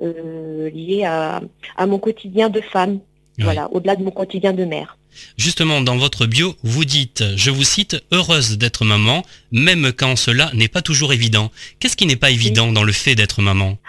liées 0.00 1.04
à, 1.04 1.40
à 1.76 1.86
mon 1.86 1.98
quotidien 1.98 2.50
de 2.50 2.60
femme. 2.60 3.00
Voilà, 3.38 3.68
au-delà 3.72 3.96
de 3.96 4.02
mon 4.02 4.10
quotidien 4.10 4.54
de 4.54 4.64
mère. 4.64 4.96
Justement, 5.36 5.80
dans 5.80 5.96
votre 5.96 6.26
bio, 6.26 6.56
vous 6.62 6.84
dites, 6.84 7.24
je 7.36 7.50
vous 7.50 7.64
cite, 7.64 8.02
heureuse 8.12 8.58
d'être 8.58 8.84
maman, 8.84 9.24
même 9.52 9.92
quand 9.92 10.16
cela 10.16 10.50
n'est 10.54 10.68
pas 10.68 10.82
toujours 10.82 11.12
évident. 11.12 11.50
Qu'est-ce 11.78 11.96
qui 11.96 12.06
n'est 12.06 12.16
pas 12.16 12.30
évident 12.30 12.72
dans 12.72 12.84
le 12.84 12.92
fait 12.92 13.14
d'être 13.14 13.42
maman? 13.42 13.78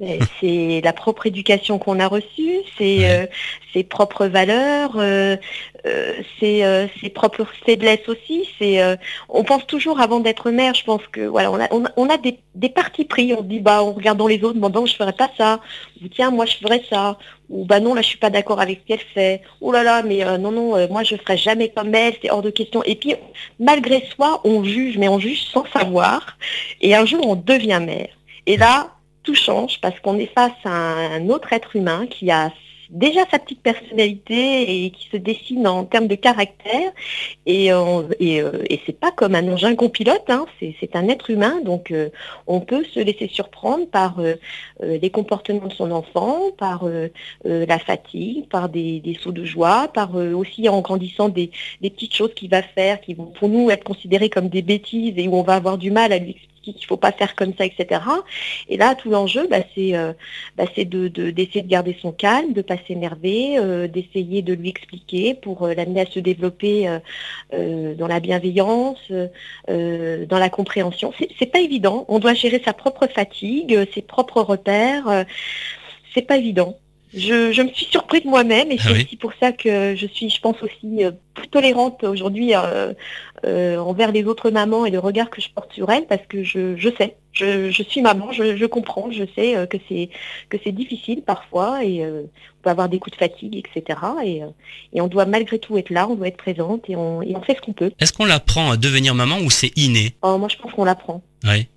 Ben, 0.00 0.18
C'est 0.40 0.80
la 0.82 0.92
propre 0.92 1.26
éducation 1.26 1.78
qu'on 1.78 2.00
a 2.00 2.08
reçue, 2.08 2.56
c'est 2.76 3.08
euh, 3.08 3.26
ses 3.72 3.84
propres 3.84 4.26
valeurs, 4.26 4.96
euh, 4.96 5.36
euh, 5.86 6.12
ses, 6.40 7.10
propres 7.10 7.46
faiblesses 7.66 8.08
aussi. 8.08 8.48
C'est, 8.58 8.80
on 9.28 9.44
pense 9.44 9.66
toujours 9.66 10.00
avant 10.00 10.20
d'être 10.20 10.50
mère, 10.50 10.74
je 10.74 10.84
pense 10.84 11.02
que 11.12 11.20
voilà, 11.22 11.50
on 11.50 12.08
a, 12.08 12.16
des, 12.16 12.38
des 12.54 12.68
partis 12.68 13.04
pris. 13.04 13.34
On 13.34 13.42
dit 13.42 13.60
bah 13.60 13.82
en 13.82 13.92
regardant 13.92 14.26
les 14.26 14.42
autres, 14.44 14.58
bon, 14.58 14.86
je 14.86 14.94
ferais 14.94 15.12
pas 15.12 15.30
ça. 15.36 15.60
Ou 16.02 16.08
tiens, 16.08 16.30
moi 16.30 16.46
je 16.46 16.56
ferais 16.56 16.82
ça. 16.88 17.18
Ou 17.50 17.64
bah 17.64 17.80
non, 17.80 17.94
là 17.94 18.02
je 18.02 18.08
suis 18.08 18.18
pas 18.18 18.30
d'accord 18.30 18.60
avec 18.60 18.80
ce 18.80 18.86
qu'elle 18.86 19.06
fait. 19.14 19.42
Oh 19.60 19.72
là 19.72 19.82
là, 19.82 20.02
mais 20.02 20.24
non 20.38 20.50
non 20.50 20.76
euh, 20.76 20.88
moi 20.88 21.02
je 21.02 21.16
ferai 21.16 21.36
jamais 21.36 21.68
comme 21.68 21.94
elle, 21.94 22.14
c'est 22.20 22.30
hors 22.30 22.42
de 22.42 22.50
question. 22.50 22.82
Et 22.84 22.94
puis, 22.94 23.14
malgré 23.58 24.06
soi, 24.14 24.40
on 24.44 24.64
juge, 24.64 24.98
mais 24.98 25.08
on 25.08 25.18
juge 25.18 25.44
sans 25.52 25.64
savoir. 25.72 26.36
Et 26.80 26.94
un 26.94 27.04
jour, 27.04 27.26
on 27.26 27.36
devient 27.36 27.80
mère. 27.84 28.08
Et 28.46 28.56
là, 28.56 28.90
tout 29.22 29.34
change 29.34 29.80
parce 29.80 29.98
qu'on 30.00 30.18
est 30.18 30.32
face 30.32 30.52
à 30.64 30.70
un 30.70 31.28
autre 31.28 31.52
être 31.52 31.74
humain 31.76 32.06
qui 32.06 32.30
a 32.30 32.52
déjà 32.90 33.20
sa 33.30 33.38
petite 33.38 33.60
personnalité 33.60 34.84
et 34.84 34.90
qui 34.90 35.08
se 35.08 35.16
dessine 35.16 35.66
en 35.66 35.84
termes 35.84 36.06
de 36.06 36.14
caractère. 36.14 36.92
Et, 37.46 37.70
et, 38.20 38.36
et 38.36 38.80
c'est 38.86 38.98
pas 38.98 39.10
comme 39.10 39.34
un 39.34 39.52
engin 39.52 39.74
qu'on 39.74 39.88
pilote, 39.88 40.24
hein, 40.28 40.46
c'est 40.60 40.96
un 40.96 41.08
être 41.08 41.30
humain, 41.30 41.60
donc 41.62 41.92
on 42.46 42.60
peut 42.60 42.84
se 42.84 43.00
laisser 43.00 43.28
surprendre 43.28 43.86
par 43.86 44.20
les 44.82 45.10
comportements 45.10 45.66
de 45.66 45.72
son 45.72 45.90
enfant, 45.90 46.50
par 46.56 46.86
la 47.44 47.78
fatigue, 47.78 48.48
par 48.48 48.68
des, 48.68 49.18
sauts 49.20 49.32
de 49.32 49.44
joie, 49.44 49.88
par 49.92 50.14
aussi 50.14 50.68
en 50.68 50.80
grandissant 50.80 51.28
des, 51.28 51.50
des 51.80 51.90
petites 51.90 52.14
choses 52.14 52.34
qu'il 52.34 52.50
va 52.50 52.62
faire 52.62 53.00
qui 53.00 53.14
vont 53.14 53.26
pour 53.26 53.48
nous 53.48 53.70
être 53.70 53.84
considérées 53.84 54.30
comme 54.30 54.48
des 54.48 54.62
bêtises 54.62 55.14
et 55.16 55.28
où 55.28 55.34
on 55.34 55.42
va 55.42 55.54
avoir 55.54 55.78
du 55.78 55.90
mal 55.90 56.12
à 56.12 56.18
lui 56.18 56.30
expliquer 56.30 56.53
qu'il 56.72 56.82
ne 56.82 56.86
faut 56.86 56.96
pas 56.96 57.12
faire 57.12 57.34
comme 57.34 57.54
ça, 57.56 57.64
etc. 57.64 58.00
Et 58.68 58.76
là, 58.76 58.94
tout 58.94 59.10
l'enjeu, 59.10 59.46
bah, 59.48 59.58
c'est 59.74 59.96
euh, 59.96 60.12
bah, 60.56 60.64
d'essayer 60.76 61.62
de, 61.62 61.68
garder 61.68 61.96
son 62.00 62.12
calme, 62.12 62.52
de 62.52 62.58
ne 62.58 62.62
pas 62.62 62.76
s'énerver, 62.86 63.58
euh, 63.58 63.88
d'essayer 63.88 64.42
de 64.42 64.54
lui 64.54 64.68
expliquer 64.68 65.34
pour 65.34 65.64
euh, 65.64 65.74
l'amener 65.74 66.00
à 66.02 66.06
se 66.06 66.18
développer 66.18 66.88
dans 67.52 68.06
la 68.06 68.20
bienveillance, 68.20 68.98
dans 69.68 70.38
la 70.38 70.48
compréhension. 70.50 71.12
C'est 71.38 71.46
pas 71.46 71.60
évident. 71.60 72.04
On 72.08 72.18
doit 72.18 72.34
gérer 72.34 72.60
sa 72.64 72.72
propre 72.72 73.06
fatigue, 73.06 73.86
ses 73.94 74.02
propres 74.02 74.40
repères. 74.40 75.24
c'est 76.14 76.22
pas 76.22 76.36
évident. 76.36 76.78
Je, 77.16 77.62
me 77.62 77.68
suis 77.68 77.86
surprise 77.86 78.24
moi-même 78.24 78.70
et 78.72 78.76
ah 78.80 78.82
c'est 78.82 78.92
aussi 78.92 79.16
pour 79.16 79.32
ça 79.40 79.52
que 79.52 79.94
je 79.94 80.06
suis, 80.06 80.30
je 80.30 80.40
pense 80.40 80.62
aussi, 80.62 81.02
plus 81.34 81.48
tolérante 81.48 82.04
aujourd'hui 82.04 82.54
euh, 83.44 83.78
envers 83.78 84.12
les 84.12 84.24
autres 84.24 84.50
mamans 84.50 84.86
et 84.86 84.90
le 84.90 84.98
regard 84.98 85.28
que 85.28 85.40
je 85.40 85.50
porte 85.50 85.72
sur 85.72 85.90
elles 85.90 86.06
parce 86.06 86.22
que 86.26 86.42
je, 86.42 86.76
sais, 86.96 87.16
je, 87.32 87.82
suis 87.86 88.00
maman, 88.00 88.32
je, 88.32 88.64
comprends, 88.64 89.10
je 89.10 89.24
sais 89.34 89.56
euh, 89.56 89.66
que 89.66 89.76
c'est 89.88 90.08
que 90.48 90.56
c'est 90.64 90.72
difficile 90.72 91.22
parfois 91.22 91.84
et 91.84 92.02
euh, 92.04 92.22
on 92.22 92.62
peut 92.62 92.70
avoir 92.70 92.88
des 92.88 92.98
coups 92.98 93.16
de 93.16 93.18
fatigue, 93.18 93.56
etc. 93.56 93.98
Et, 94.24 94.42
on 95.00 95.08
doit 95.08 95.26
malgré 95.26 95.58
tout 95.58 95.76
être 95.76 95.90
là, 95.90 96.08
on 96.08 96.14
doit 96.14 96.28
être 96.28 96.38
présente 96.38 96.88
et 96.88 96.96
on, 96.96 97.20
fait 97.42 97.56
ce 97.56 97.60
qu'on 97.60 97.74
peut. 97.74 97.92
Est-ce 98.00 98.12
qu'on 98.12 98.24
l'apprend 98.24 98.70
à 98.70 98.76
devenir 98.76 99.14
maman 99.14 99.38
ou 99.40 99.50
c'est 99.50 99.76
inné? 99.76 100.14
Oh, 100.22 100.38
Moi 100.38 100.48
je 100.48 100.56
pense 100.56 100.72
qu'on 100.72 100.84
l'apprend. 100.84 101.22
Oui. 101.44 101.68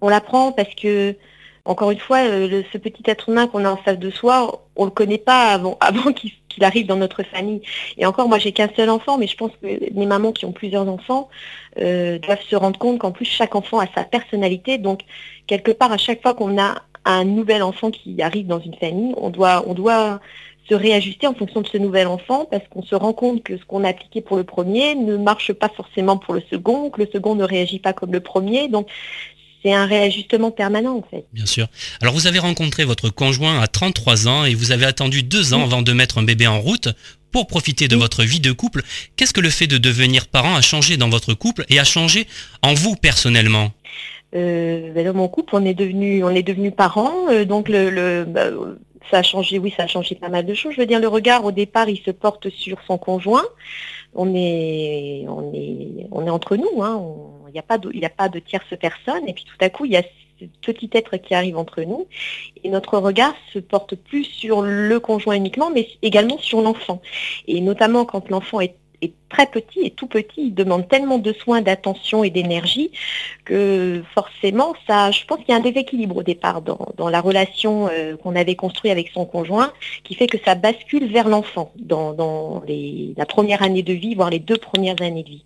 On 0.00 0.08
l'apprend 0.08 0.50
parce 0.50 0.74
que 0.74 1.14
encore 1.64 1.90
une 1.92 1.98
fois, 1.98 2.18
ce 2.18 2.78
petit 2.78 3.02
être 3.06 3.28
humain 3.28 3.46
qu'on 3.46 3.64
a 3.64 3.70
en 3.70 3.76
face 3.76 3.98
de 3.98 4.10
soi, 4.10 4.64
on 4.76 4.84
le 4.84 4.90
connaît 4.90 5.18
pas 5.18 5.52
avant, 5.52 5.78
qu'il 6.14 6.64
arrive 6.64 6.86
dans 6.86 6.96
notre 6.96 7.22
famille. 7.22 7.62
Et 7.98 8.06
encore, 8.06 8.28
moi, 8.28 8.38
j'ai 8.38 8.52
qu'un 8.52 8.68
seul 8.74 8.90
enfant, 8.90 9.16
mais 9.16 9.26
je 9.26 9.36
pense 9.36 9.52
que 9.62 9.66
les 9.66 10.06
mamans 10.06 10.32
qui 10.32 10.44
ont 10.44 10.52
plusieurs 10.52 10.88
enfants 10.88 11.28
euh, 11.80 12.18
doivent 12.18 12.42
se 12.42 12.56
rendre 12.56 12.78
compte 12.78 12.98
qu'en 12.98 13.12
plus, 13.12 13.26
chaque 13.26 13.54
enfant 13.54 13.78
a 13.78 13.86
sa 13.94 14.04
personnalité. 14.04 14.78
Donc, 14.78 15.02
quelque 15.46 15.70
part, 15.70 15.92
à 15.92 15.98
chaque 15.98 16.20
fois 16.20 16.34
qu'on 16.34 16.60
a 16.60 16.82
un 17.04 17.24
nouvel 17.24 17.62
enfant 17.62 17.90
qui 17.90 18.20
arrive 18.22 18.46
dans 18.46 18.60
une 18.60 18.74
famille, 18.74 19.14
on 19.16 19.30
doit, 19.30 19.64
on 19.66 19.74
doit 19.74 20.20
se 20.68 20.74
réajuster 20.74 21.26
en 21.26 21.34
fonction 21.34 21.60
de 21.60 21.66
ce 21.66 21.76
nouvel 21.76 22.06
enfant 22.06 22.46
parce 22.50 22.66
qu'on 22.68 22.82
se 22.82 22.94
rend 22.94 23.12
compte 23.12 23.42
que 23.42 23.56
ce 23.56 23.64
qu'on 23.64 23.84
a 23.84 23.88
appliqué 23.88 24.20
pour 24.20 24.36
le 24.36 24.44
premier 24.44 24.94
ne 24.94 25.16
marche 25.16 25.52
pas 25.52 25.68
forcément 25.68 26.16
pour 26.16 26.34
le 26.34 26.42
second, 26.50 26.90
que 26.90 27.00
le 27.00 27.08
second 27.12 27.34
ne 27.34 27.44
réagit 27.44 27.80
pas 27.80 27.92
comme 27.92 28.12
le 28.12 28.20
premier. 28.20 28.68
C'est 29.62 29.72
un 29.72 29.86
réajustement 29.86 30.50
permanent 30.50 30.96
en 30.96 31.02
fait. 31.02 31.24
Bien 31.32 31.46
sûr. 31.46 31.68
Alors 32.00 32.14
vous 32.14 32.26
avez 32.26 32.38
rencontré 32.38 32.84
votre 32.84 33.10
conjoint 33.10 33.60
à 33.60 33.66
33 33.66 34.28
ans 34.28 34.44
et 34.44 34.54
vous 34.54 34.72
avez 34.72 34.86
attendu 34.86 35.22
deux 35.22 35.54
ans 35.54 35.62
avant 35.62 35.82
de 35.82 35.92
mettre 35.92 36.18
un 36.18 36.22
bébé 36.22 36.46
en 36.46 36.60
route 36.60 36.88
pour 37.30 37.46
profiter 37.46 37.88
de 37.88 37.96
votre 37.96 38.24
vie 38.24 38.40
de 38.40 38.52
couple. 38.52 38.82
Qu'est-ce 39.16 39.32
que 39.32 39.40
le 39.40 39.50
fait 39.50 39.66
de 39.66 39.78
devenir 39.78 40.26
parent 40.28 40.54
a 40.54 40.60
changé 40.60 40.96
dans 40.96 41.08
votre 41.08 41.34
couple 41.34 41.64
et 41.68 41.78
a 41.78 41.84
changé 41.84 42.26
en 42.62 42.74
vous 42.74 42.94
personnellement? 42.94 43.70
Euh, 44.34 44.92
ben, 44.92 45.04
dans 45.04 45.14
mon 45.14 45.28
couple, 45.28 45.56
on 45.56 45.64
est 45.64 45.74
devenu, 45.74 46.24
on 46.24 46.30
est 46.30 46.42
devenu 46.42 46.70
parents, 46.70 47.28
euh, 47.30 47.44
donc 47.44 47.68
le, 47.68 48.24
bah, 48.24 48.48
ça 49.10 49.18
a 49.18 49.22
changé, 49.22 49.58
oui, 49.58 49.74
ça 49.76 49.84
a 49.84 49.86
changé 49.86 50.14
pas 50.14 50.28
mal 50.28 50.46
de 50.46 50.54
choses. 50.54 50.72
Je 50.74 50.80
veux 50.80 50.86
dire, 50.86 51.00
le 51.00 51.08
regard 51.08 51.44
au 51.44 51.52
départ, 51.52 51.88
il 51.88 51.98
se 51.98 52.10
porte 52.10 52.48
sur 52.48 52.78
son 52.86 52.96
conjoint. 52.98 53.44
On 54.14 54.34
est, 54.34 55.24
on 55.28 55.52
est, 55.54 56.06
on 56.10 56.26
est 56.26 56.30
entre 56.30 56.56
nous, 56.56 56.82
hein. 56.82 57.02
Il 57.52 57.56
n'y 57.56 57.58
a 57.58 57.62
pas 57.62 57.76
de, 57.76 57.90
il 57.92 58.02
a 58.06 58.10
pas 58.10 58.30
de 58.30 58.38
tierce 58.38 58.74
personne. 58.80 59.28
Et 59.28 59.34
puis 59.34 59.44
tout 59.44 59.62
à 59.62 59.68
coup, 59.68 59.84
il 59.84 59.92
y 59.92 59.96
a 59.96 60.02
ce 60.40 60.46
petit 60.62 60.88
être 60.94 61.18
qui 61.18 61.34
arrive 61.34 61.58
entre 61.58 61.82
nous. 61.82 62.06
Et 62.64 62.70
notre 62.70 62.96
regard 62.96 63.34
se 63.52 63.58
porte 63.58 63.94
plus 63.94 64.24
sur 64.24 64.62
le 64.62 64.98
conjoint 65.00 65.34
uniquement, 65.34 65.70
mais 65.70 65.88
également 66.00 66.38
sur 66.38 66.62
l'enfant. 66.62 67.02
Et 67.46 67.60
notamment 67.60 68.06
quand 68.06 68.30
l'enfant 68.30 68.60
est 68.60 68.74
très 69.32 69.46
petit 69.46 69.80
et 69.84 69.90
tout 69.90 70.06
petit, 70.06 70.46
il 70.48 70.54
demande 70.54 70.86
tellement 70.88 71.18
de 71.18 71.32
soins, 71.32 71.62
d'attention 71.62 72.22
et 72.22 72.30
d'énergie 72.30 72.90
que 73.44 74.02
forcément, 74.14 74.74
ça, 74.86 75.10
je 75.10 75.24
pense 75.24 75.38
qu'il 75.38 75.48
y 75.48 75.52
a 75.52 75.56
un 75.56 75.60
déséquilibre 75.60 76.18
au 76.18 76.22
départ 76.22 76.62
dans, 76.62 77.08
la 77.08 77.20
relation 77.20 77.88
euh, 77.90 78.16
qu'on 78.16 78.36
avait 78.36 78.54
construite 78.54 78.92
avec 78.92 79.08
son 79.08 79.24
conjoint, 79.24 79.72
qui 80.04 80.14
fait 80.14 80.26
que 80.26 80.38
ça 80.44 80.54
bascule 80.54 81.10
vers 81.10 81.28
l'enfant 81.28 81.72
dans, 81.76 82.62
la 83.16 83.26
première 83.26 83.62
année 83.62 83.82
de 83.82 83.92
vie, 83.92 84.14
voire 84.14 84.30
les 84.30 84.38
deux 84.38 84.56
premières 84.56 85.00
années 85.02 85.22
de 85.22 85.28
vie. 85.28 85.44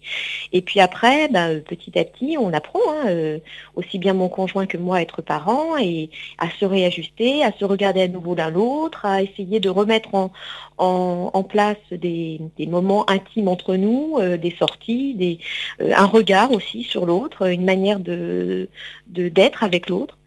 Et 0.52 0.60
puis 0.62 0.80
après, 0.80 1.28
bah, 1.28 1.48
petit 1.66 1.98
à 1.98 2.04
petit, 2.04 2.36
on 2.38 2.52
apprend, 2.52 2.80
hein, 2.88 3.08
euh, 3.08 3.38
aussi 3.76 3.98
bien 3.98 4.12
mon 4.12 4.28
conjoint 4.28 4.66
que 4.66 4.76
moi, 4.76 4.96
à 4.96 5.02
être 5.02 5.22
parent 5.22 5.76
et 5.78 6.10
à 6.38 6.48
se 6.50 6.64
réajuster, 6.64 7.44
à 7.44 7.52
se 7.52 7.64
regarder 7.64 8.02
à 8.02 8.08
nouveau 8.08 8.34
l'un 8.34 8.50
l'autre, 8.50 9.06
à 9.06 9.22
essayer 9.22 9.60
de 9.60 9.68
remettre 9.68 10.10
en, 10.78 11.42
place 11.48 11.76
des, 11.90 12.40
moments 12.66 13.08
intimes 13.08 13.48
entre 13.48 13.75
nous, 13.76 14.18
euh, 14.18 14.36
des 14.36 14.54
sorties, 14.58 15.14
des, 15.14 15.38
euh, 15.80 15.92
un 15.94 16.06
regard 16.06 16.52
aussi 16.52 16.82
sur 16.82 17.06
l'autre, 17.06 17.48
une 17.48 17.64
manière 17.64 18.00
de 18.00 18.68
d'être 19.06 19.64
avec 19.64 19.88
l'autre. 19.88 20.18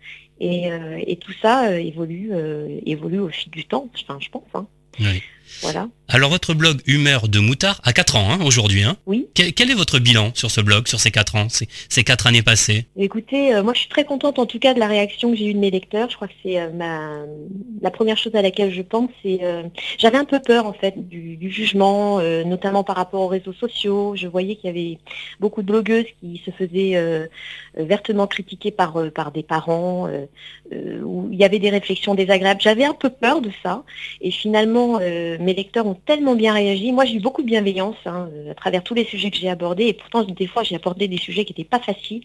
Et, 0.42 0.72
euh, 0.72 0.98
et, 1.06 1.18
tout 1.18 1.34
ça 1.42 1.78
évolue, 1.80 2.32
évolue 2.86 3.20
au 3.20 3.28
fil 3.28 3.52
du 3.52 3.66
temps, 3.66 3.90
enfin, 3.94 4.18
je 4.22 4.30
pense. 4.30 4.48
Hein. 4.54 4.68
Voilà. 5.62 5.90
Alors 6.12 6.32
votre 6.32 6.56
blog 6.56 6.82
Humeur 6.88 7.28
de 7.28 7.38
Moutard 7.38 7.80
a 7.84 7.94
4 7.94 8.16
ans 8.16 8.32
hein, 8.32 8.40
aujourd'hui. 8.44 8.82
Hein 8.82 8.98
oui. 9.06 9.28
Quel, 9.36 9.70
est 9.70 9.76
votre 9.76 10.00
bilan 10.00 10.32
sur 10.34 10.50
ce 10.50 10.60
blog, 10.60 10.88
sur 10.88 11.00
ces 11.00 11.12
4 11.12 11.36
ans, 11.36 11.50
ces, 11.50 11.68
ces 11.88 12.04
4 12.04 12.26
années 12.26 12.42
passées? 12.42 12.88
Écoutez, 12.98 13.54
euh, 13.54 13.62
moi 13.62 13.74
je 13.76 13.82
suis 13.82 13.90
très 13.90 14.06
contente 14.06 14.40
en 14.40 14.48
tout 14.48 14.58
cas 14.58 14.74
de 14.74 14.80
la 14.80 14.88
réaction 14.88 15.30
que 15.30 15.38
j'ai 15.38 15.46
eue 15.46 15.54
de 15.54 15.60
mes 15.60 15.70
lecteurs. 15.70 16.10
Je 16.10 16.16
crois 16.16 16.28
que 16.28 16.34
c'est 16.42 16.60
euh, 16.60 16.72
ma 16.72 17.12
la 17.82 17.92
première 17.92 18.18
chose 18.18 18.34
à 18.34 18.42
laquelle 18.42 18.74
je 18.74 18.82
pense. 18.82 19.12
C'est 19.22 19.42
euh, 19.44 19.62
j'avais 20.00 20.18
un 20.18 20.26
peu 20.26 20.40
peur 20.40 20.66
en 20.66 20.74
fait 20.74 20.96
du, 20.98 21.38
jugement, 21.52 22.20
notamment 22.44 22.84
par 22.84 22.96
rapport 22.96 23.22
aux 23.22 23.28
réseaux 23.28 23.54
sociaux. 23.54 24.16
Je 24.16 24.28
voyais 24.28 24.56
qu'il 24.56 24.66
y 24.66 24.70
avait 24.70 24.98
beaucoup 25.40 25.62
de 25.62 25.68
blogueuses 25.68 26.06
qui 26.20 26.42
se 26.44 26.50
faisaient 26.50 27.30
vertement 27.76 28.26
critiquer 28.26 28.72
par 28.72 29.12
par 29.14 29.32
des 29.32 29.44
parents, 29.44 30.10
où 30.72 31.30
il 31.32 31.38
y 31.38 31.44
avait 31.44 31.60
des 31.60 31.70
réflexions 31.70 32.16
désagréables. 32.16 32.62
J'avais 32.62 32.86
un 32.86 32.94
peu 32.94 33.10
peur 33.10 33.42
de 33.42 33.52
ça, 33.64 33.84
et 34.22 34.32
finalement 34.32 35.00
mes 35.00 35.54
lecteurs 35.54 35.86
ont 35.86 35.99
tellement 36.06 36.36
bien 36.36 36.54
réagi. 36.54 36.92
Moi, 36.92 37.06
j'ai 37.06 37.16
eu 37.16 37.20
beaucoup 37.20 37.42
de 37.42 37.48
bienveillance 37.48 37.96
hein, 38.06 38.30
à 38.50 38.54
travers 38.54 38.84
tous 38.84 38.94
les 38.94 39.06
sujets 39.06 39.32
que 39.32 39.38
j'ai 39.38 39.50
abordés. 39.50 39.86
Et 39.86 39.94
pourtant, 39.94 40.24
des 40.24 40.48
fois, 40.48 40.64
j'ai 40.64 40.76
abordé 40.76 41.08
des 41.08 41.18
sujets 41.18 41.46
qui 41.46 41.54
n'étaient 41.54 41.70
pas 41.70 41.80
faciles. 41.80 42.24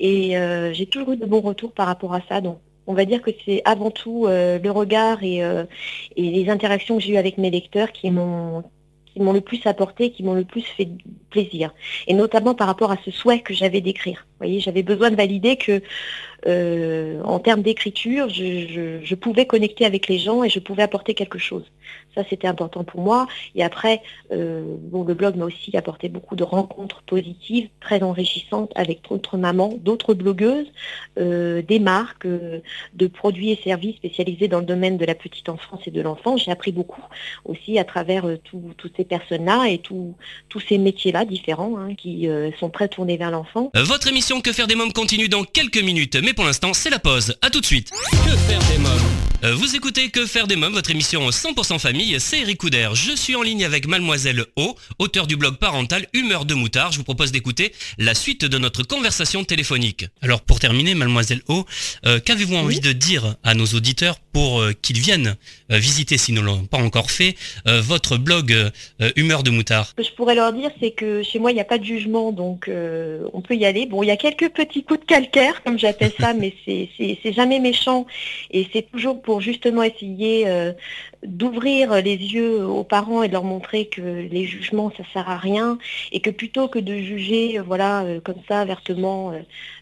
Et 0.00 0.36
euh, 0.36 0.72
j'ai 0.72 0.86
toujours 0.86 1.12
eu 1.12 1.16
de 1.16 1.26
bons 1.26 1.40
retours 1.40 1.72
par 1.72 1.86
rapport 1.86 2.14
à 2.14 2.20
ça. 2.28 2.40
Donc, 2.40 2.58
on 2.86 2.94
va 2.94 3.04
dire 3.04 3.22
que 3.22 3.30
c'est 3.44 3.62
avant 3.64 3.90
tout 3.90 4.26
euh, 4.26 4.58
le 4.58 4.70
regard 4.70 5.22
et, 5.22 5.44
euh, 5.44 5.64
et, 6.16 6.30
les 6.30 6.50
interactions 6.50 6.96
que 6.96 7.02
j'ai 7.02 7.12
eues 7.12 7.16
avec 7.16 7.38
mes 7.38 7.50
lecteurs 7.50 7.92
qui 7.92 8.10
m'ont 8.10 8.64
qui 9.12 9.20
m'ont 9.20 9.32
le 9.32 9.42
plus 9.42 9.60
apporté, 9.66 10.10
qui 10.10 10.22
m'ont 10.22 10.34
le 10.34 10.44
plus 10.44 10.62
fait 10.62 10.88
plaisir. 11.30 11.74
Et 12.06 12.14
notamment 12.14 12.54
par 12.54 12.66
rapport 12.66 12.90
à 12.90 12.96
ce 13.04 13.10
souhait 13.10 13.40
que 13.40 13.52
j'avais 13.52 13.82
d'écrire. 13.82 14.26
Vous 14.30 14.46
voyez, 14.46 14.60
j'avais 14.60 14.82
besoin 14.82 15.10
de 15.10 15.16
valider 15.16 15.56
que 15.56 15.82
euh, 16.46 17.20
en 17.22 17.38
termes 17.38 17.62
d'écriture, 17.62 18.28
je, 18.28 19.14
pouvais 19.14 19.46
connecter 19.46 19.84
avec 19.84 20.08
les 20.08 20.18
gens 20.18 20.42
et 20.42 20.48
je 20.48 20.58
pouvais 20.58 20.82
apporter 20.82 21.14
quelque 21.14 21.38
chose. 21.38 21.64
Ça, 22.14 22.22
c'était 22.28 22.48
important 22.48 22.84
pour 22.84 23.00
moi. 23.00 23.26
Et 23.54 23.62
après, 23.62 24.02
euh, 24.32 24.62
bon, 24.78 25.04
le 25.04 25.14
blog 25.14 25.36
m'a 25.36 25.44
aussi 25.44 25.74
apporté 25.76 26.08
beaucoup 26.08 26.36
de 26.36 26.44
rencontres 26.44 27.02
positives, 27.02 27.68
très 27.80 28.02
enrichissantes 28.02 28.70
avec 28.74 29.00
d'autres 29.08 29.38
mamans, 29.38 29.74
d'autres 29.80 30.14
blogueuses, 30.14 30.66
euh, 31.18 31.62
des 31.62 31.78
marques 31.78 32.26
de 32.26 33.06
produits 33.06 33.50
et 33.50 33.60
services 33.62 33.96
spécialisés 33.96 34.48
dans 34.48 34.58
le 34.58 34.66
domaine 34.66 34.98
de 34.98 35.04
la 35.04 35.14
petite 35.14 35.48
enfance 35.48 35.80
et 35.86 35.90
de 35.90 36.00
l'enfant. 36.00 36.36
J'ai 36.36 36.50
appris 36.50 36.72
beaucoup 36.72 37.02
aussi 37.44 37.78
à 37.78 37.84
travers 37.84 38.26
toutes 38.44 38.92
ces 38.96 39.04
personnes-là 39.04 39.68
et 39.68 39.78
tous 39.78 40.14
ces 40.68 40.78
métiers-là 40.78 41.24
différents 41.24 41.78
hein, 41.78 41.94
qui 41.94 42.28
sont 42.58 42.70
très 42.70 42.88
tournés 42.88 43.16
vers 43.16 43.30
l'enfant. 43.30 43.70
Votre 43.74 44.08
émission 44.08 44.40
Que 44.40 44.52
faire 44.52 44.66
des 44.66 44.74
mômes 44.74 44.92
continue 44.92 45.28
dans 45.28 45.44
quelques 45.44 45.82
minutes. 45.82 46.16
Pour 46.32 46.44
l'instant, 46.44 46.72
c'est 46.74 46.90
la 46.90 46.98
pause. 46.98 47.34
A 47.42 47.50
tout 47.50 47.60
de 47.60 47.66
suite. 47.66 47.90
Que 47.90 48.36
faire 48.36 48.60
des 48.70 48.78
mômes? 48.78 49.00
Euh, 49.44 49.54
Vous 49.54 49.74
écoutez 49.74 50.10
Que 50.10 50.24
faire 50.26 50.46
des 50.46 50.56
mômes, 50.56 50.72
votre 50.72 50.90
émission 50.90 51.28
100% 51.28 51.78
famille, 51.78 52.16
c'est 52.20 52.40
Eric 52.40 52.58
Couder. 52.58 52.90
Je 52.94 53.16
suis 53.16 53.34
en 53.34 53.42
ligne 53.42 53.64
avec 53.64 53.86
Mademoiselle 53.86 54.44
O, 54.56 54.76
auteur 54.98 55.26
du 55.26 55.36
blog 55.36 55.56
parental 55.56 56.06
Humeur 56.12 56.44
de 56.44 56.54
Moutard. 56.54 56.92
Je 56.92 56.98
vous 56.98 57.04
propose 57.04 57.32
d'écouter 57.32 57.72
la 57.98 58.14
suite 58.14 58.44
de 58.44 58.58
notre 58.58 58.82
conversation 58.84 59.44
téléphonique. 59.44 60.06
Alors 60.20 60.42
pour 60.42 60.60
terminer, 60.60 60.94
Mademoiselle 60.94 61.42
O, 61.48 61.66
euh, 62.06 62.20
qu'avez-vous 62.20 62.54
envie 62.56 62.80
de 62.80 62.92
dire 62.92 63.36
à 63.42 63.54
nos 63.54 63.66
auditeurs 63.66 64.16
pour 64.32 64.60
euh, 64.60 64.72
qu'ils 64.80 64.98
viennent 64.98 65.36
visiter, 65.68 66.18
s'ils 66.18 66.34
ne 66.34 66.40
l'ont 66.40 66.66
pas 66.66 66.78
encore 66.78 67.10
fait, 67.10 67.34
votre 67.64 68.18
blog 68.18 68.54
Humeur 69.16 69.42
de 69.42 69.50
Moutard 69.50 69.86
Ce 69.86 69.94
que 69.94 70.02
je 70.02 70.12
pourrais 70.12 70.34
leur 70.34 70.52
dire, 70.52 70.70
c'est 70.80 70.90
que 70.90 71.22
chez 71.22 71.38
moi, 71.38 71.50
il 71.50 71.54
n'y 71.54 71.62
a 71.62 71.64
pas 71.64 71.78
de 71.78 71.84
jugement, 71.84 72.30
donc 72.30 72.68
on 72.68 73.40
peut 73.40 73.54
y 73.54 73.64
aller. 73.64 73.86
Bon, 73.86 74.02
il 74.02 74.08
y 74.08 74.10
a 74.10 74.18
quelques 74.18 74.50
petits 74.50 74.84
coups 74.84 75.00
de 75.00 75.06
calcaire, 75.06 75.62
comme 75.64 75.78
j'appelle 75.78 76.12
ça, 76.20 76.34
mais 76.38 76.52
c'est 76.66 77.32
jamais 77.32 77.58
méchant 77.58 78.06
et 78.50 78.68
c'est 78.70 78.90
toujours 78.90 79.22
pour 79.22 79.32
pour 79.32 79.40
justement 79.40 79.82
essayer 79.82 80.46
euh, 80.46 80.74
d'ouvrir 81.24 81.94
les 82.02 82.16
yeux 82.16 82.64
aux 82.66 82.82
parents 82.84 83.22
et 83.22 83.28
de 83.28 83.32
leur 83.32 83.44
montrer 83.44 83.86
que 83.86 84.00
les 84.00 84.44
jugements 84.44 84.90
ça 84.96 85.04
sert 85.12 85.28
à 85.30 85.36
rien 85.36 85.78
et 86.10 86.20
que 86.20 86.30
plutôt 86.30 86.66
que 86.66 86.80
de 86.80 86.94
juger 86.96 87.58
euh, 87.58 87.62
voilà 87.62 88.02
euh, 88.02 88.20
comme 88.20 88.40
ça 88.48 88.64
vertement 88.64 89.32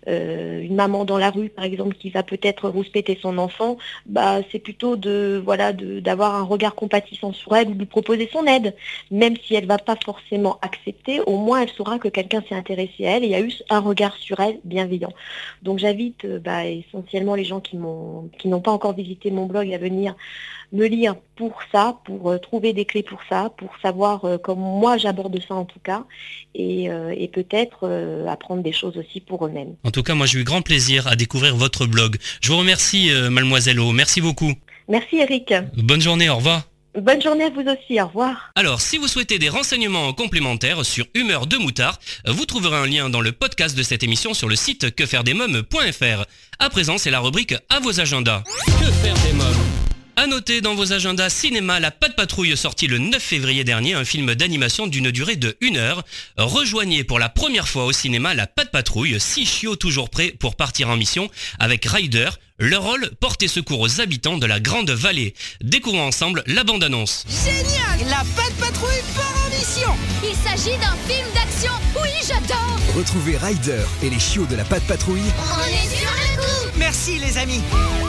euh, 0.06 0.60
une 0.60 0.74
maman 0.74 1.04
dans 1.04 1.16
la 1.16 1.30
rue 1.30 1.48
par 1.48 1.64
exemple 1.64 1.96
qui 1.96 2.10
va 2.10 2.22
peut-être 2.22 2.68
rouspéter 2.68 3.18
son 3.20 3.38
enfant 3.38 3.78
bah 4.06 4.40
c'est 4.52 4.58
plutôt 4.58 4.96
de 4.96 5.40
voilà 5.42 5.72
d'avoir 5.72 6.34
un 6.34 6.42
regard 6.42 6.74
compatissant 6.74 7.32
sur 7.32 7.56
elle 7.56 7.68
ou 7.68 7.74
de 7.74 7.78
lui 7.78 7.86
proposer 7.86 8.28
son 8.32 8.44
aide. 8.44 8.74
Même 9.10 9.36
si 9.36 9.54
elle 9.54 9.66
va 9.66 9.78
pas 9.78 9.96
forcément 9.96 10.58
accepter 10.62 11.20
au 11.20 11.36
moins 11.36 11.62
elle 11.62 11.70
saura 11.70 11.98
que 11.98 12.08
quelqu'un 12.08 12.42
s'est 12.48 12.54
intéressé 12.54 13.06
à 13.06 13.16
elle 13.16 13.24
et 13.24 13.34
a 13.34 13.40
eu 13.40 13.52
un 13.70 13.80
regard 13.80 14.16
sur 14.16 14.40
elle 14.40 14.60
bienveillant. 14.64 15.12
Donc 15.62 15.78
j'invite 15.78 16.26
bah, 16.26 16.66
essentiellement 16.66 17.34
les 17.34 17.44
gens 17.44 17.60
qui 17.60 17.76
m'ont 17.76 18.30
qui 18.38 18.48
n'ont 18.48 18.60
pas 18.60 18.72
encore 18.72 18.94
visité 18.94 19.30
mon 19.30 19.46
blog 19.46 19.72
à 19.72 19.78
venir 19.78 20.14
me 20.72 20.86
lire 20.86 21.14
pour 21.36 21.58
ça, 21.72 21.98
pour 22.04 22.30
euh, 22.30 22.38
trouver 22.38 22.72
des 22.72 22.84
clés 22.84 23.02
pour 23.02 23.20
ça, 23.28 23.50
pour 23.56 23.70
savoir 23.82 24.24
euh, 24.24 24.38
comment 24.38 24.78
moi 24.78 24.98
j'aborde 24.98 25.38
ça 25.46 25.54
en 25.54 25.64
tout 25.64 25.80
cas, 25.80 26.04
et, 26.54 26.90
euh, 26.90 27.14
et 27.16 27.28
peut-être 27.28 27.88
apprendre 28.28 28.62
des 28.62 28.72
choses 28.72 28.96
aussi 28.96 29.20
pour 29.20 29.46
eux-mêmes. 29.46 29.74
En 29.84 29.90
tout 29.90 30.02
cas, 30.02 30.14
moi 30.14 30.26
j'ai 30.26 30.40
eu 30.40 30.44
grand 30.44 30.62
plaisir 30.62 31.06
à 31.06 31.16
découvrir 31.16 31.56
votre 31.56 31.86
blog. 31.86 32.16
Je 32.40 32.50
vous 32.52 32.58
remercie, 32.58 33.10
mademoiselle 33.30 33.80
O. 33.80 33.92
Merci 33.92 34.20
beaucoup. 34.20 34.52
Merci 34.88 35.16
Eric. 35.16 35.54
Bonne 35.76 36.00
journée, 36.00 36.28
au 36.28 36.36
revoir. 36.36 36.62
Bonne 36.98 37.22
journée 37.22 37.44
à 37.44 37.50
vous 37.50 37.60
aussi, 37.60 38.00
au 38.00 38.06
revoir. 38.06 38.50
Alors, 38.56 38.80
si 38.80 38.98
vous 38.98 39.06
souhaitez 39.06 39.38
des 39.38 39.48
renseignements 39.48 40.12
complémentaires 40.12 40.84
sur 40.84 41.06
Humeur 41.14 41.46
de 41.46 41.56
Moutard, 41.56 42.00
vous 42.26 42.46
trouverez 42.46 42.76
un 42.76 42.86
lien 42.86 43.08
dans 43.08 43.20
le 43.20 43.30
podcast 43.30 43.76
de 43.76 43.82
cette 43.84 44.02
émission 44.02 44.34
sur 44.34 44.48
le 44.48 44.56
site 44.56 44.94
quefairedesmoms.fr. 44.96 46.24
À 46.58 46.70
présent, 46.70 46.98
c'est 46.98 47.12
la 47.12 47.20
rubrique 47.20 47.54
à 47.68 47.78
vos 47.78 48.00
agendas. 48.00 48.42
Que 48.66 48.90
faire 48.90 49.14
des 49.14 49.32
mômes? 49.34 49.79
À 50.20 50.26
noter 50.26 50.60
dans 50.60 50.74
vos 50.74 50.92
agendas 50.92 51.30
cinéma 51.30 51.80
La 51.80 51.90
Patte 51.90 52.14
Patrouille 52.14 52.54
sorti 52.54 52.86
le 52.86 52.98
9 52.98 53.22
février 53.22 53.64
dernier, 53.64 53.94
un 53.94 54.04
film 54.04 54.34
d'animation 54.34 54.86
d'une 54.86 55.10
durée 55.10 55.36
de 55.36 55.56
1 55.62 55.76
heure. 55.76 56.04
Rejoignez 56.36 57.04
pour 57.04 57.18
la 57.18 57.30
première 57.30 57.66
fois 57.66 57.86
au 57.86 57.92
cinéma 57.92 58.34
La 58.34 58.46
Patte 58.46 58.70
Patrouille, 58.70 59.18
six 59.18 59.46
chiots 59.46 59.76
toujours 59.76 60.10
prêts 60.10 60.34
pour 60.38 60.56
partir 60.56 60.90
en 60.90 60.98
mission 60.98 61.30
avec 61.58 61.86
Ryder. 61.86 62.28
Leur 62.58 62.82
rôle, 62.82 63.10
porter 63.18 63.48
secours 63.48 63.80
aux 63.80 64.02
habitants 64.02 64.36
de 64.36 64.44
la 64.44 64.60
Grande 64.60 64.90
Vallée. 64.90 65.32
Découvrons 65.62 66.08
ensemble 66.08 66.42
la 66.46 66.64
bande-annonce. 66.64 67.24
Génial 67.42 68.10
La 68.10 68.22
Patte 68.36 68.54
Patrouille 68.60 69.02
part 69.16 69.46
en 69.46 69.48
mission 69.48 69.90
Il 70.22 70.36
s'agit 70.36 70.76
d'un 70.76 70.96
film 71.08 71.26
d'action 71.32 71.72
Oui, 71.96 72.10
j'adore 72.28 72.78
Retrouvez 72.94 73.38
Ryder 73.38 73.84
et 74.02 74.10
les 74.10 74.20
chiots 74.20 74.44
de 74.44 74.56
la 74.56 74.64
Patte 74.64 74.84
Patrouille. 74.84 75.22
On 75.22 75.64
est 75.64 75.96
sur 75.96 76.10
le 76.10 76.16
coup 76.16 76.19
Merci 76.80 77.18
les 77.18 77.36
amis 77.36 77.60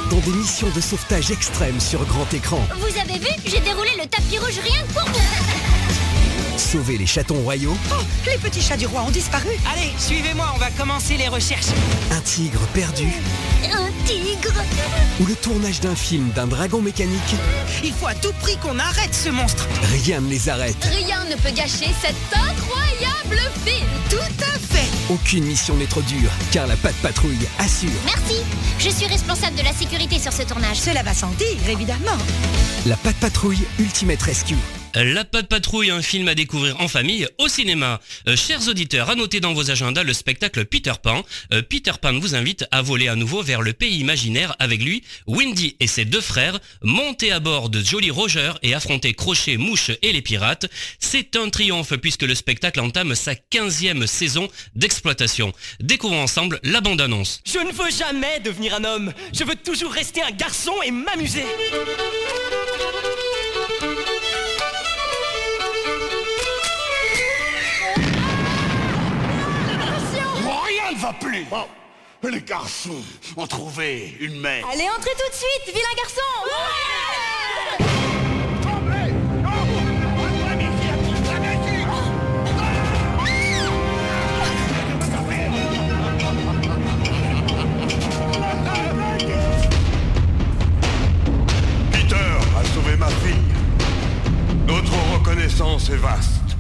dans 0.10 0.20
des 0.20 0.32
missions 0.32 0.70
de 0.70 0.80
sauvetage 0.80 1.30
extrêmes 1.30 1.82
sur 1.82 2.06
grand 2.06 2.34
écran. 2.34 2.66
Vous 2.78 2.98
avez 2.98 3.20
vu 3.20 3.28
J'ai 3.46 3.60
déroulé 3.60 3.90
le 4.02 4.08
tapis 4.08 4.38
rouge 4.38 4.60
rien 4.64 4.82
que 4.84 4.94
pour 4.94 5.04
vous 5.10 6.58
Sauver 6.58 6.98
les 6.98 7.06
chatons 7.06 7.42
royaux. 7.42 7.76
Oh, 7.92 8.02
les 8.26 8.38
petits 8.38 8.62
chats 8.62 8.78
du 8.78 8.88
roi 8.88 9.02
ont 9.02 9.12
disparu. 9.12 9.50
Allez, 9.74 9.92
suivez-moi, 9.98 10.54
on 10.56 10.58
va 10.58 10.70
commencer 10.72 11.18
les 11.18 11.28
recherches. 11.28 11.68
Un 12.12 12.22
tigre 12.22 12.62
perdu. 12.74 13.08
Un 13.74 13.90
tigre 14.06 14.54
Ou 15.20 15.26
le 15.26 15.36
tournage 15.36 15.82
d'un 15.82 15.96
film 15.96 16.30
d'un 16.30 16.48
dragon 16.48 16.82
mécanique. 16.82 17.36
Il 17.84 17.92
faut 17.92 18.08
à 18.08 18.16
tout 18.16 18.34
prix 18.40 18.56
qu'on 18.56 18.80
arrête 18.80 19.14
ce 19.14 19.30
monstre. 19.30 19.68
Rien 20.06 20.22
ne 20.22 20.30
les 20.30 20.48
arrête. 20.48 20.82
Rien 20.86 21.26
ne 21.26 21.36
peut 21.36 21.54
gâcher 21.54 21.90
cet 22.02 22.16
incroyable 22.34 23.52
film. 23.66 23.88
Tout 24.10 24.46
à 24.46 24.60
fait. 24.60 25.01
Aucune 25.12 25.44
mission 25.44 25.76
n'est 25.76 25.88
trop 25.88 26.02
dure, 26.04 26.32
car 26.54 26.68
la 26.68 26.78
patte 26.78 26.96
patrouille 27.02 27.46
assure. 27.60 27.90
Merci. 28.06 28.44
Je 28.80 28.90
suis 28.90 29.08
responsable 29.08 29.58
de 29.58 29.64
la 29.64 29.74
sécurité 29.74 30.20
sur 30.20 30.32
ce 30.32 30.44
tournage. 30.44 30.78
Cela 30.78 31.04
va 31.04 31.14
sans 31.14 31.32
dire, 31.32 31.68
évidemment. 31.68 32.18
La 32.86 32.96
patte 32.96 33.18
patrouille 33.18 33.66
Ultimate 33.78 34.22
Rescue. 34.22 34.56
La 34.94 35.24
Patte 35.24 35.48
Patrouille, 35.48 35.90
un 35.90 36.02
film 36.02 36.28
à 36.28 36.36
découvrir 36.36 36.82
en 36.82 36.90
famille 36.90 37.26
au 37.38 37.48
cinéma. 37.48 38.02
Euh, 38.28 38.36
chers 38.36 38.68
auditeurs, 38.68 39.10
à 39.10 39.16
noter 39.16 39.40
dans 39.40 39.54
vos 39.54 39.72
agendas 39.72 40.04
le 40.04 40.12
spectacle 40.12 40.66
Peter 40.66 40.92
Pan. 41.02 41.24
Euh, 41.54 41.62
Peter 41.62 41.94
Pan 42.02 42.20
vous 42.20 42.36
invite 42.36 42.66
à 42.72 42.82
voler 42.82 43.08
à 43.08 43.16
nouveau 43.16 43.42
vers 43.42 43.62
le 43.62 43.72
pays 43.72 44.00
imaginaire 44.00 44.54
avec 44.60 44.84
lui, 44.84 45.02
Wendy 45.28 45.78
et 45.80 45.88
ses 45.88 46.04
deux 46.04 46.20
frères, 46.20 46.60
monter 46.82 47.32
à 47.32 47.40
bord 47.40 47.70
de 47.70 47.82
Jolly 47.82 48.12
Roger 48.12 48.52
et 48.64 48.74
affronter 48.74 49.14
Crochet, 49.14 49.56
Mouche 49.56 49.92
et 50.02 50.12
les 50.12 50.22
pirates. 50.22 50.66
C'est 51.00 51.38
un 51.38 51.50
triomphe 51.50 51.96
puisque 51.96 52.24
le 52.24 52.36
spectacle 52.36 52.82
entame 52.82 53.16
sa 53.16 53.34
15e 53.34 54.06
saison 54.08 54.50
d'exploitation. 54.76 55.54
Découvrons 55.80 56.24
ensemble 56.24 56.60
la 56.64 56.82
bande-annonce. 56.82 57.42
Je 57.46 57.60
ne 57.60 57.72
veux 57.72 57.92
jamais 57.92 58.42
devenir 58.42 58.76
un 58.76 58.84
homme. 58.84 59.14
Je 59.34 59.46
veux 59.46 59.56
toujours 59.56 59.94
rester 59.94 60.22
un 60.22 60.32
garçon 60.32 60.74
et 60.86 60.92
m'amuser. 60.92 61.46
Va 71.12 71.68
plus 72.22 72.32
Les 72.32 72.42
garçons 72.42 73.04
ont 73.36 73.48
trouvé 73.48 74.16
une 74.20 74.40
mère. 74.40 74.66
Allez, 74.72 74.88
entrez 74.90 75.12
tout 75.12 75.30
de 75.30 75.36
suite, 75.36 75.76
vilain 75.76 75.88
garçon 75.98 76.22
Peter 91.92 92.16
a 92.16 92.66
sauvé 92.74 92.96
ma 92.98 93.08
fille. 93.08 93.36
Notre 94.68 94.94
reconnaissance 95.14 95.90
est 95.90 95.96
vaste. 95.96 96.56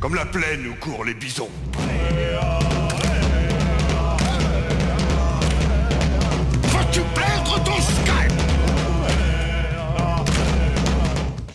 Comme 0.00 0.14
la 0.14 0.26
plaine 0.26 0.66
où 0.66 0.74
courent 0.76 1.04
les 1.04 1.14
bisons. 1.14 1.50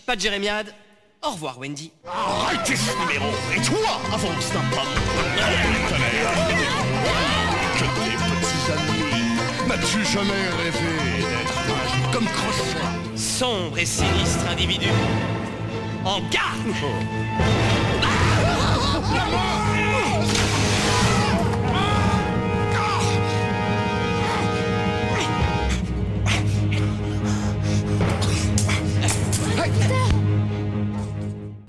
Pas 0.08 0.16
de 0.16 0.22
Jérémiade. 0.22 0.72
Au 1.22 1.32
revoir, 1.32 1.58
Wendy. 1.58 1.92
Arrêtez 2.06 2.76
ce 2.76 2.98
numéro. 2.98 3.26
Et 3.54 3.60
toi, 3.60 4.00
avance 4.06 4.52
d'un 4.54 4.64
pas 4.74 4.86
Que 7.76 7.84
des 7.84 8.16
petits 8.16 8.72
amis. 8.72 9.68
N'as-tu 9.68 10.02
jamais 10.06 10.48
rêvé 10.62 10.96
d'être 11.20 12.10
comme 12.10 12.24
Crochet 12.24 13.18
Sombre 13.18 13.78
et 13.78 13.84
sinistre 13.84 14.48
individu. 14.50 14.88
En 16.06 16.20
garde 16.30 16.56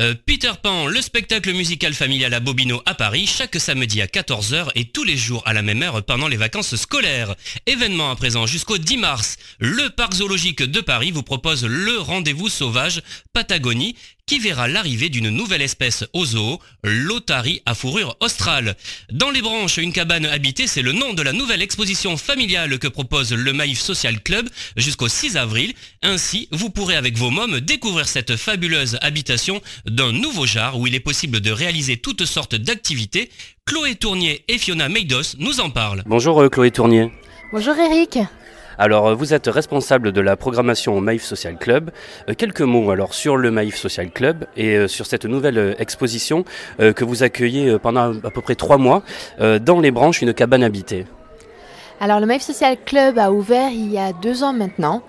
Euh, 0.01 0.15
Peter 0.25 0.51
Pan, 0.63 0.88
le 0.88 1.01
spectacle 1.01 1.51
musical 1.51 1.93
familial 1.93 2.33
à 2.33 2.39
Bobino 2.39 2.81
à 2.85 2.95
Paris, 2.95 3.27
chaque 3.27 3.57
samedi 3.57 4.01
à 4.01 4.05
14h 4.05 4.69
et 4.75 4.85
tous 4.85 5.03
les 5.03 5.17
jours 5.17 5.43
à 5.45 5.51
la 5.51 5.62
même 5.62 5.83
heure 5.83 6.01
pendant 6.03 6.29
les 6.29 6.38
vacances 6.38 6.77
scolaires. 6.77 7.35
Événement 7.65 8.09
à 8.09 8.15
présent 8.15 8.45
jusqu'au 8.45 8.77
10 8.77 8.95
mars, 8.95 9.35
le 9.59 9.89
parc 9.89 10.13
zoologique 10.13 10.63
de 10.63 10.79
Paris 10.79 11.12
vous 11.12 11.23
propose 11.23 11.65
le 11.65 11.99
rendez-vous 11.99 12.47
sauvage 12.47 13.01
Patagonie 13.33 13.97
qui 14.29 14.37
verra 14.37 14.67
l'arrivée 14.67 15.09
d'une 15.09 15.31
nouvelle 15.31 15.63
espèce 15.63 16.05
au 16.13 16.23
zoo, 16.23 16.59
l'otari 16.83 17.63
à 17.65 17.73
fourrure 17.73 18.15
australe. 18.19 18.75
Dans 19.11 19.31
les 19.31 19.41
branches, 19.41 19.77
une 19.77 19.91
cabane 19.91 20.27
habitée, 20.27 20.67
c'est 20.67 20.83
le 20.83 20.91
nom 20.91 21.15
de 21.15 21.23
la 21.23 21.33
nouvelle 21.33 21.63
exposition 21.63 22.15
familiale 22.15 22.77
que 22.77 22.87
propose 22.87 23.33
le 23.33 23.53
Maïf 23.53 23.79
Social 23.79 24.21
Club 24.21 24.47
jusqu'au 24.77 25.07
6 25.07 25.35
avril. 25.35 25.73
Ainsi, 26.03 26.47
vous 26.51 26.69
pourrez 26.69 26.95
avec 26.95 27.17
vos 27.17 27.31
mômes 27.31 27.59
découvrir 27.59 28.07
cette 28.07 28.35
fabuleuse 28.35 28.99
habitation 29.01 29.61
d'un 29.87 30.11
nouveau 30.11 30.45
genre 30.45 30.77
où 30.79 30.85
il 30.85 30.93
est 30.93 30.99
possible 30.99 31.39
de 31.39 31.51
réaliser 31.51 31.97
toutes 31.97 32.25
sortes 32.25 32.53
d'activités. 32.53 33.31
Chloé 33.65 33.95
Tournier 33.95 34.45
et 34.47 34.59
Fiona 34.59 34.89
Meidos 34.89 35.37
nous 35.39 35.59
en 35.59 35.71
parlent. 35.71 36.03
Bonjour 36.05 36.39
euh, 36.39 36.49
Chloé 36.49 36.69
Tournier. 36.69 37.11
Bonjour 37.51 37.73
Eric. 37.73 38.19
Alors, 38.81 39.07
euh, 39.07 39.13
vous 39.13 39.33
êtes 39.33 39.47
responsable 39.47 40.13
de 40.13 40.21
la 40.21 40.37
programmation 40.37 40.95
au 40.95 41.01
Maïf 41.01 41.21
Social 41.21 41.57
Club. 41.57 41.91
Euh, 42.29 42.33
quelques 42.33 42.61
mots 42.61 42.91
alors 42.91 43.13
sur 43.13 43.35
le 43.35 43.51
Maïf 43.51 43.75
Social 43.75 44.09
Club 44.09 44.45
et 44.55 44.77
euh, 44.77 44.87
sur 44.87 45.05
cette 45.05 45.25
nouvelle 45.25 45.75
exposition 45.79 46.45
que 46.77 47.03
vous 47.03 47.23
accueillez 47.23 47.77
pendant 47.79 48.13
à 48.23 48.31
peu 48.31 48.41
près 48.41 48.55
trois 48.55 48.77
mois 48.77 49.03
dans 49.39 49.81
les 49.81 49.91
branches, 49.91 50.21
une 50.21 50.33
cabane 50.33 50.63
habitée. 50.63 51.05
Alors 51.99 52.21
le 52.21 52.25
Maïf 52.25 52.41
Social 52.41 52.77
Club 52.85 53.19
a 53.19 53.31
ouvert 53.31 53.69
il 53.71 53.91
y 53.91 53.97
a 53.97 54.13
deux 54.13 54.43
ans 54.43 54.53
maintenant. 54.53 55.03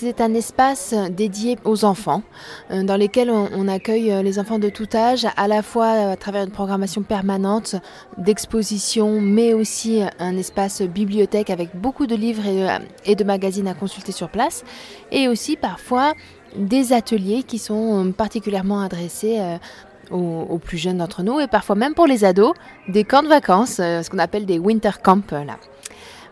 C'est 0.00 0.20
un 0.20 0.32
espace 0.32 0.94
dédié 1.10 1.58
aux 1.64 1.84
enfants, 1.84 2.22
euh, 2.70 2.84
dans 2.84 2.96
lequel 2.96 3.32
on, 3.32 3.66
accueille 3.66 4.12
euh, 4.12 4.22
les 4.22 4.38
enfants 4.38 4.60
de 4.60 4.68
tout 4.68 4.86
âge, 4.94 5.26
à 5.36 5.48
la 5.48 5.60
fois 5.60 5.86
euh, 5.86 6.12
à 6.12 6.16
travers 6.16 6.44
une 6.44 6.52
programmation 6.52 7.02
permanente 7.02 7.74
d'exposition, 8.16 9.20
mais 9.20 9.54
aussi 9.54 10.02
un 10.20 10.36
espace 10.36 10.82
bibliothèque 10.82 11.50
avec 11.50 11.74
beaucoup 11.74 12.06
de 12.06 12.14
livres 12.14 12.44
et, 13.06 13.16
de 13.16 13.24
magazines 13.24 13.66
à 13.66 13.74
consulter 13.74 14.12
sur 14.12 14.28
place, 14.28 14.62
et 15.10 15.26
aussi 15.26 15.56
parfois 15.56 16.12
des 16.54 16.92
ateliers 16.92 17.42
qui 17.42 17.58
sont 17.58 18.12
particulièrement 18.16 18.80
adressés 18.80 19.40
aux, 20.12 20.58
plus 20.58 20.78
jeunes 20.78 20.98
d'entre 20.98 21.24
nous, 21.24 21.40
et 21.40 21.48
parfois 21.48 21.74
même 21.74 21.94
pour 21.94 22.06
les 22.06 22.24
ados, 22.24 22.54
des 22.86 23.02
camps 23.02 23.24
de 23.24 23.28
vacances, 23.28 23.78
ce 23.78 24.08
qu'on 24.08 24.18
appelle 24.18 24.46
des 24.46 24.60
winter 24.60 25.02
camps. 25.02 25.18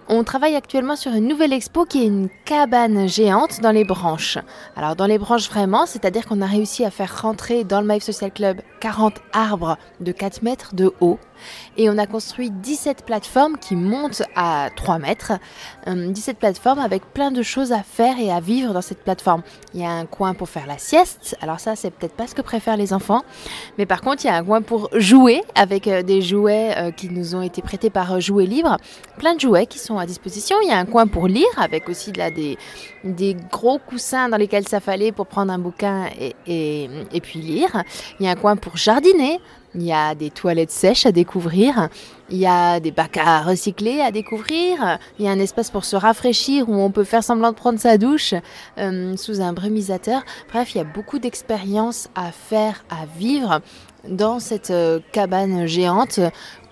On 0.09 0.23
travaille 0.23 0.55
actuellement 0.55 0.95
sur 0.95 1.12
une 1.12 1.27
nouvelle 1.27 1.53
expo 1.53 1.85
qui 1.85 2.05
est 2.05 2.07
une 2.07 2.29
cabane 2.45 3.09
géante 3.09 3.61
dans 3.61 3.73
les 3.73 3.85
branches. 3.85 4.38
Alors 4.77 4.95
dans 4.95 5.07
les 5.07 5.19
branches 5.19 5.51
vraiment, 5.51 5.85
c'est-à-dire 5.85 6.27
qu'on 6.27 6.42
a 6.42 6.47
réussi 6.47 6.85
à 6.85 6.92
faire 6.92 7.23
rentrer 7.23 7.64
dans 7.64 7.81
le 7.81 7.88
Maïf 7.88 8.05
Social 8.05 8.31
Club 8.31 8.61
40 8.79 9.14
arbres 9.33 9.77
de 9.99 10.12
4 10.12 10.42
mètres 10.42 10.77
de 10.77 10.92
haut 11.01 11.19
et 11.77 11.90
on 11.90 11.99
a 11.99 12.07
construit 12.07 12.51
17 12.51 13.05
plateformes 13.05 13.59
qui 13.59 13.77
montent 13.77 14.22
à 14.35 14.70
3 14.75 14.99
mètres. 14.99 15.33
17 15.87 16.37
euh, 16.37 16.38
plateformes 16.38 16.79
avec 16.79 17.05
plein 17.12 17.31
de 17.31 17.42
choses 17.42 17.72
à 17.72 17.83
faire 17.83 18.18
et 18.18 18.31
à 18.31 18.40
vivre 18.40 18.72
dans 18.72 18.83
cette 18.83 19.03
plateforme. 19.03 19.42
Il 19.75 19.81
y 19.81 19.85
a 19.85 19.90
un 19.90 20.07
coin 20.07 20.35
pour 20.35 20.49
faire 20.49 20.66
la 20.66 20.79
sieste. 20.79 21.37
Alors 21.40 21.61
ça, 21.61 21.77
c'est 21.77 21.90
peut-être 21.90 22.14
pas 22.14 22.27
ce 22.27 22.35
que 22.35 22.42
préfèrent 22.42 22.77
les 22.77 22.92
enfants. 22.92 23.22
Mais 23.79 23.87
par 23.87 24.01
contre, 24.01 24.25
il 24.25 24.29
y 24.29 24.31
a 24.31 24.37
un 24.37 24.44
coin 24.44 24.62
pour 24.62 24.88
jouer 24.94 25.42
avec 25.55 25.87
euh, 25.88 26.03
des 26.03 26.22
jouets 26.22 26.75
euh, 26.77 26.90
qui 26.90 27.09
nous 27.09 27.35
ont 27.35 27.42
été 27.42 27.62
prêtés 27.62 27.90
par 27.90 28.20
Jouets 28.20 28.46
Libre. 28.46 28.77
Plein 29.18 29.35
de 29.35 29.40
jouets 29.40 29.66
qui 29.66 29.79
sont 29.79 29.99
à 29.99 30.07
disposition. 30.07 30.57
Il 30.62 30.68
y 30.68 30.72
a 30.72 30.79
un 30.79 30.87
coin 30.87 31.07
pour 31.07 31.29
lire 31.29 31.46
avec 31.57 31.88
aussi 31.88 32.12
la, 32.12 32.31
des, 32.31 32.59
des 33.05 33.37
gros 33.51 33.79
coussins 33.79 34.29
dans 34.29 34.37
lesquels 34.37 34.66
ça 34.68 34.81
fallait 34.81 35.12
pour 35.12 35.27
prendre 35.27 35.53
un 35.53 35.59
bouquin 35.59 36.07
et, 36.18 36.35
et 37.12 37.20
puis 37.20 37.40
lire. 37.40 37.83
Il 38.18 38.27
y 38.27 38.29
a 38.29 38.33
un 38.33 38.37
coin 38.37 38.57
pour 38.57 38.77
jardiner 38.77 39.40
il 39.76 39.82
y 39.84 39.92
a 39.92 40.14
des 40.14 40.30
toilettes 40.30 40.70
sèches 40.70 41.06
à 41.06 41.12
découvrir, 41.12 41.88
il 42.30 42.38
y 42.38 42.46
a 42.46 42.80
des 42.80 42.90
bacs 42.90 43.18
à 43.18 43.42
recycler 43.42 44.00
à 44.00 44.10
découvrir, 44.10 44.98
il 45.18 45.24
y 45.24 45.28
a 45.28 45.30
un 45.30 45.38
espace 45.38 45.70
pour 45.70 45.84
se 45.84 45.96
rafraîchir 45.96 46.68
où 46.68 46.74
on 46.74 46.90
peut 46.90 47.04
faire 47.04 47.22
semblant 47.22 47.50
de 47.50 47.56
prendre 47.56 47.78
sa 47.78 47.98
douche 47.98 48.34
euh, 48.78 49.16
sous 49.16 49.40
un 49.40 49.52
brumisateur. 49.52 50.22
Bref, 50.52 50.74
il 50.74 50.78
y 50.78 50.80
a 50.80 50.84
beaucoup 50.84 51.18
d'expériences 51.18 52.08
à 52.14 52.32
faire, 52.32 52.84
à 52.90 53.06
vivre 53.18 53.60
dans 54.08 54.38
cette 54.38 54.70
euh, 54.70 55.00
cabane 55.12 55.66
géante 55.66 56.20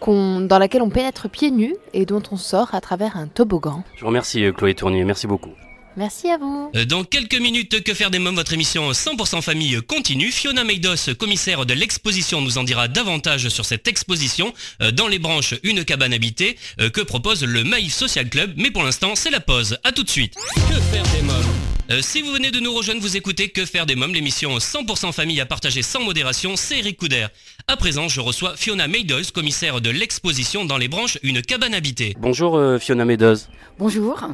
dans 0.06 0.58
laquelle 0.58 0.82
on 0.82 0.90
pénètre 0.90 1.30
pieds 1.30 1.50
nus 1.50 1.74
et 1.94 2.04
dont 2.04 2.22
on 2.30 2.36
sort 2.36 2.74
à 2.74 2.80
travers 2.80 3.16
un 3.16 3.26
toboggan. 3.26 3.82
Je 3.94 4.02
vous 4.02 4.08
remercie 4.08 4.44
euh, 4.44 4.52
Chloé 4.52 4.74
Tournier, 4.74 5.04
merci 5.04 5.26
beaucoup. 5.26 5.52
Merci 5.96 6.28
à 6.28 6.38
vous. 6.38 6.70
Euh, 6.74 6.84
dans 6.84 7.04
quelques 7.04 7.38
minutes, 7.38 7.82
Que 7.84 7.94
faire 7.94 8.10
des 8.10 8.18
mômes, 8.18 8.34
votre 8.34 8.52
émission 8.52 8.90
100% 8.90 9.42
famille 9.42 9.80
continue. 9.86 10.30
Fiona 10.32 10.64
Meidos, 10.64 11.14
commissaire 11.18 11.66
de 11.66 11.74
l'exposition, 11.74 12.40
nous 12.40 12.58
en 12.58 12.64
dira 12.64 12.88
davantage 12.88 13.48
sur 13.48 13.64
cette 13.64 13.86
exposition 13.86 14.52
euh, 14.82 14.90
dans 14.90 15.06
les 15.06 15.18
branches 15.18 15.54
Une 15.62 15.84
cabane 15.84 16.12
habitée 16.12 16.56
euh, 16.80 16.90
que 16.90 17.00
propose 17.00 17.44
le 17.44 17.62
Maïf 17.62 17.92
Social 17.92 18.28
Club. 18.28 18.54
Mais 18.56 18.70
pour 18.70 18.82
l'instant, 18.82 19.14
c'est 19.14 19.30
la 19.30 19.40
pause. 19.40 19.78
A 19.84 19.92
tout 19.92 20.02
de 20.02 20.10
suite. 20.10 20.34
Que 20.68 20.80
faire 20.80 21.04
des 21.14 21.22
mômes? 21.22 22.02
Si 22.02 22.22
vous 22.22 22.32
venez 22.32 22.50
de 22.50 22.60
nous 22.60 22.72
rejoindre, 22.72 23.02
vous 23.02 23.16
écoutez 23.16 23.50
Que 23.50 23.66
faire 23.66 23.84
des 23.84 23.94
mômes, 23.94 24.14
l'émission 24.14 24.56
100% 24.56 25.12
famille 25.12 25.40
à 25.40 25.46
partager 25.46 25.82
sans 25.82 26.02
modération, 26.02 26.56
c'est 26.56 26.78
Eric 26.78 26.96
Couder. 26.96 27.26
À 27.68 27.76
présent, 27.76 28.08
je 28.08 28.20
reçois 28.20 28.56
Fiona 28.56 28.88
Meidos, 28.88 29.30
commissaire 29.34 29.82
de 29.82 29.90
l'exposition 29.90 30.64
dans 30.64 30.78
les 30.78 30.88
branches 30.88 31.18
Une 31.22 31.42
cabane 31.42 31.74
habitée. 31.74 32.16
Bonjour 32.18 32.58
Fiona 32.80 33.04
Meidos. 33.04 33.48
Bonjour. 33.78 34.24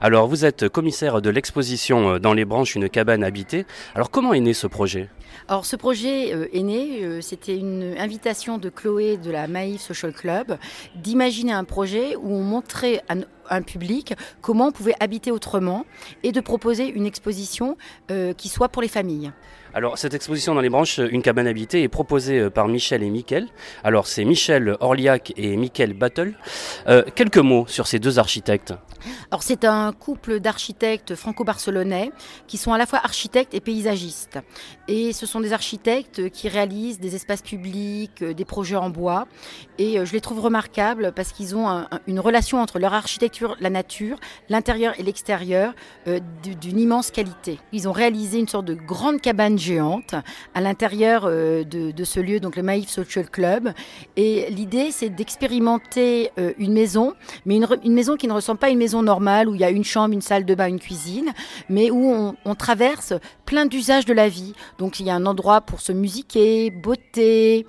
Alors 0.00 0.28
vous 0.28 0.44
êtes 0.44 0.68
commissaire 0.68 1.22
de 1.22 1.30
l'exposition 1.30 2.10
euh, 2.10 2.18
dans 2.18 2.34
les 2.34 2.44
branches 2.44 2.74
Une 2.74 2.88
cabane 2.88 3.24
habitée. 3.24 3.66
Alors 3.94 4.10
comment 4.10 4.34
est 4.34 4.40
né 4.40 4.52
ce 4.52 4.66
projet? 4.66 5.08
Alors 5.48 5.64
ce 5.64 5.76
projet 5.76 6.34
euh, 6.34 6.48
est 6.52 6.62
né, 6.62 7.02
euh, 7.02 7.20
c'était 7.22 7.56
une 7.56 7.94
invitation 7.98 8.58
de 8.58 8.68
Chloé 8.68 9.16
de 9.16 9.30
la 9.30 9.48
Maïf 9.48 9.80
Social 9.80 10.12
Club 10.12 10.58
d'imaginer 10.96 11.52
un 11.52 11.64
projet 11.64 12.14
où 12.16 12.34
on 12.34 12.42
montrait 12.42 13.02
à 13.08 13.14
un 13.48 13.62
public 13.62 14.14
comment 14.42 14.66
on 14.66 14.72
pouvait 14.72 14.96
habiter 15.00 15.30
autrement 15.30 15.86
et 16.22 16.32
de 16.32 16.40
proposer 16.40 16.88
une 16.88 17.06
exposition 17.06 17.76
qui 18.36 18.48
soit 18.48 18.68
pour 18.68 18.82
les 18.82 18.88
familles. 18.88 19.30
Alors 19.76 19.98
cette 19.98 20.14
exposition 20.14 20.54
dans 20.54 20.62
les 20.62 20.70
branches, 20.70 21.00
une 21.00 21.20
cabane 21.20 21.46
habitée, 21.46 21.82
est 21.82 21.88
proposée 21.88 22.48
par 22.48 22.66
Michel 22.66 23.02
et 23.02 23.10
Mickaël. 23.10 23.46
Alors 23.84 24.06
c'est 24.06 24.24
Michel 24.24 24.74
Orliac 24.80 25.34
et 25.36 25.54
Mickaël 25.54 25.92
Battle. 25.92 26.32
quelques 27.14 27.36
mots 27.36 27.66
sur 27.68 27.86
ces 27.86 27.98
deux 27.98 28.18
architectes. 28.18 28.72
Alors 29.30 29.42
c'est 29.42 29.64
un 29.64 29.92
couple 29.92 30.40
d'architectes 30.40 31.14
franco-barcelonais 31.14 32.10
qui 32.46 32.56
sont 32.56 32.72
à 32.72 32.78
la 32.78 32.86
fois 32.86 33.00
architectes 33.02 33.54
et 33.54 33.60
paysagistes. 33.60 34.38
Et 34.88 35.12
ce 35.12 35.26
sont 35.26 35.40
des 35.40 35.52
architectes 35.52 36.30
qui 36.30 36.48
réalisent 36.48 37.00
des 37.00 37.14
espaces 37.14 37.42
publics, 37.42 38.22
euh, 38.22 38.34
des 38.34 38.44
projets 38.44 38.76
en 38.76 38.90
bois. 38.90 39.26
Et 39.78 39.98
euh, 39.98 40.04
je 40.04 40.12
les 40.12 40.20
trouve 40.20 40.40
remarquables 40.40 41.12
parce 41.14 41.32
qu'ils 41.32 41.56
ont 41.56 41.86
une 42.06 42.20
relation 42.20 42.60
entre 42.60 42.78
leur 42.78 42.94
architecture, 42.94 43.56
la 43.60 43.70
nature, 43.70 44.18
l'intérieur 44.48 44.98
et 44.98 45.02
l'extérieur 45.02 45.74
euh, 46.06 46.20
d'une 46.60 46.78
immense 46.78 47.10
qualité. 47.10 47.58
Ils 47.72 47.88
ont 47.88 47.92
réalisé 47.92 48.38
une 48.38 48.48
sorte 48.48 48.66
de 48.66 48.74
grande 48.74 49.20
cabane 49.20 49.58
à 50.54 50.60
l'intérieur 50.60 51.26
de, 51.26 52.04
ce 52.04 52.20
lieu, 52.20 52.40
donc 52.40 52.56
le 52.56 52.62
Maïf 52.62 52.88
Social 52.88 53.28
Club. 53.28 53.72
Et 54.16 54.46
l'idée, 54.50 54.90
c'est 54.90 55.10
d'expérimenter 55.10 56.30
une 56.58 56.72
maison, 56.72 57.14
mais 57.44 57.56
une, 57.56 57.66
une 57.84 57.94
maison 57.94 58.16
qui 58.16 58.28
ne 58.28 58.32
ressemble 58.32 58.58
pas 58.58 58.68
à 58.68 58.70
une 58.70 58.78
maison 58.78 59.02
normale 59.02 59.48
où 59.48 59.54
il 59.54 59.60
y 59.60 59.64
a 59.64 59.70
une 59.70 59.84
chambre, 59.84 60.14
une 60.14 60.20
salle 60.20 60.44
de 60.44 60.54
bain, 60.54 60.68
une 60.68 60.80
cuisine, 60.80 61.32
mais 61.68 61.90
où 61.90 62.10
on, 62.12 62.36
on 62.44 62.54
traverse 62.54 63.14
plein 63.44 63.66
d'usages 63.66 64.04
de 64.04 64.12
la 64.12 64.28
vie. 64.28 64.54
Donc 64.78 65.00
il 65.00 65.06
y 65.06 65.10
a 65.10 65.14
un 65.14 65.26
endroit 65.26 65.60
pour 65.60 65.80
se 65.80 65.92
musiquer, 65.92 66.70
beauté, 66.70 67.66